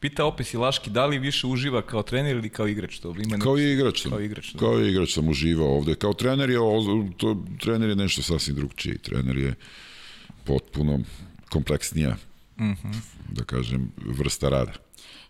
[0.00, 2.98] Pita opet si Laški, da li više uživa kao trener ili kao igrač?
[2.98, 4.10] To ima Kao i igrač sam.
[4.10, 4.58] Kao igrač, da.
[4.58, 5.94] Kao igrač sam uživao ovde.
[5.94, 6.58] Kao trener je,
[7.16, 8.98] to, trener je nešto sasvim drugčiji.
[8.98, 9.54] Trener je
[10.44, 11.00] potpuno
[11.50, 12.16] kompleksnija,
[13.28, 14.72] da kažem, vrsta rada.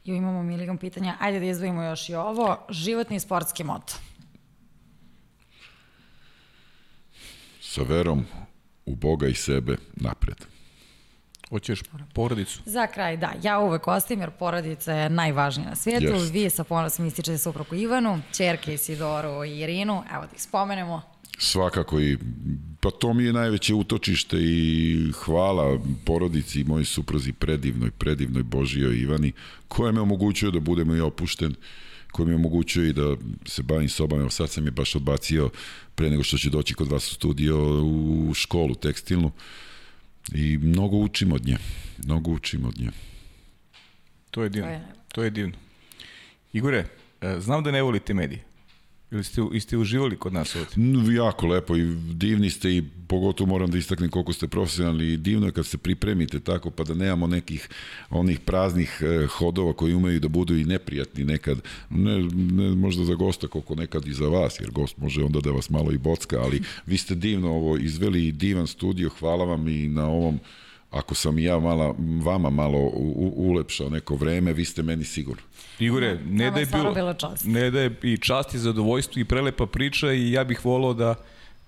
[0.05, 1.17] Jo, imamo milion pitanja.
[1.21, 2.67] Ajde da izdvojimo još i ovo.
[2.71, 3.95] Životni i sportski moto.
[7.61, 8.25] Sa verom
[8.87, 10.45] u Boga i sebe napred.
[11.49, 11.81] Hoćeš
[12.15, 12.61] porodicu?
[12.67, 16.05] Za kraj, da, ja uvek ostavim jer porodica je najvažnija na svijetu.
[16.05, 16.33] Jest.
[16.33, 20.03] Vi sa ponosom ističete suprugu Ivanu, čerke Isidoru i Irinu.
[20.15, 21.03] Evo da ih spomenemo.
[21.39, 22.19] Svakako i
[22.87, 28.99] pa to mi je najveće utočište i hvala porodici i mojoj supruzi predivnoj, predivnoj Božijoj
[28.99, 29.33] Ivani
[29.69, 31.55] koja me omogućuje da budemo i opušten
[32.13, 34.21] koja mi omogućuje i da se bavim sobama.
[34.21, 35.51] Evo sad sam je baš odbacio
[35.95, 39.31] pre nego što će doći kod vas u studio u školu tekstilnu
[40.33, 41.59] i mnogo učim od nje.
[41.99, 42.91] Mnogo učim od nje.
[44.31, 44.69] To je divno.
[44.69, 45.55] To je- To je divno.
[46.53, 46.87] Igore,
[47.21, 48.45] e, znam da ne volite medije.
[49.11, 50.71] Ili ste, ili ste uživali kod nas ovde?
[50.77, 55.17] Mm, Jako lepo i divni ste i pogotovo moram da istaknem koliko ste profesionalni i
[55.17, 57.69] divno je kad se pripremite tako pa da nemamo nekih
[58.11, 63.15] onih praznih e, hodova koji umeju da budu i neprijatni nekad, ne, ne možda za
[63.15, 66.41] gosta koliko nekad i za vas, jer gost može onda da vas malo i bocka,
[66.41, 70.41] ali vi ste divno ovo izveli i divan studio, hvala vam i na ovom
[70.97, 71.95] ako sam i ja mala,
[72.25, 75.43] vama malo u, u, ulepšao neko vreme, vi ste meni sigurno.
[75.79, 77.45] Igore, ne da je bilo, bilo čast.
[77.45, 81.15] ne da je i čast i zadovoljstvo i prelepa priča i ja bih volao da,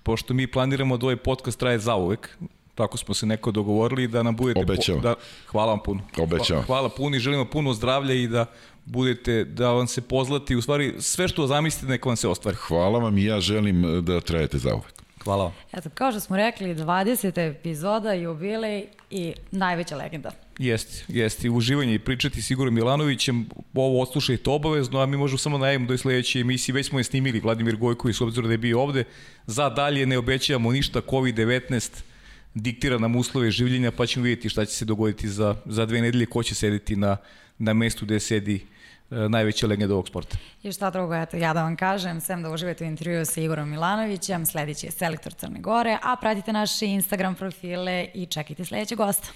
[0.03, 2.37] pošto mi planiramo da ovaj podcast traje zauvek,
[2.75, 4.59] tako smo se neko dogovorili da nam budete...
[4.59, 5.01] Obećavam.
[5.01, 5.15] da,
[5.47, 6.01] hvala vam puno.
[6.17, 6.63] Obećavam.
[6.63, 8.45] Hva- Hvala puno i želimo puno zdravlja i da
[8.85, 12.57] budete, da vam se pozlati, u stvari sve što zamislite neka vam se ostvari.
[12.57, 14.98] Hvala vam i ja želim e, da trajete zauvek.
[15.23, 15.53] Hvala vam.
[15.73, 17.49] Eto, kao što smo rekli, 20.
[17.49, 20.31] epizoda, jubilej i najveća legenda.
[20.57, 21.47] Jeste, jeste.
[21.47, 25.87] I Uživanje i pričati s Igorom Milanovićem, ovo odslušajte obavezno, a mi možemo samo najavimo
[25.87, 29.03] do sledeće emisije, već smo je snimili, Vladimir Gojković, s obzirom da je bio ovde.
[29.47, 32.01] Za dalje ne obećavamo ništa, COVID-19
[32.53, 36.25] diktira nam uslove življenja, pa ćemo vidjeti šta će se dogoditi za, za dve nedelje,
[36.25, 37.17] ko će sedeti na,
[37.57, 38.78] na mestu gde sedi e,
[39.09, 40.37] najveća legenda ovog sporta.
[40.63, 43.69] I šta drugo, eto, ja da vam kažem, sem da uživate u intervju sa Igorom
[43.69, 49.27] Milanovićem, sledeći je selektor Crne Gore, a pratite naše Instagram profile i čekajte sledećeg gosta.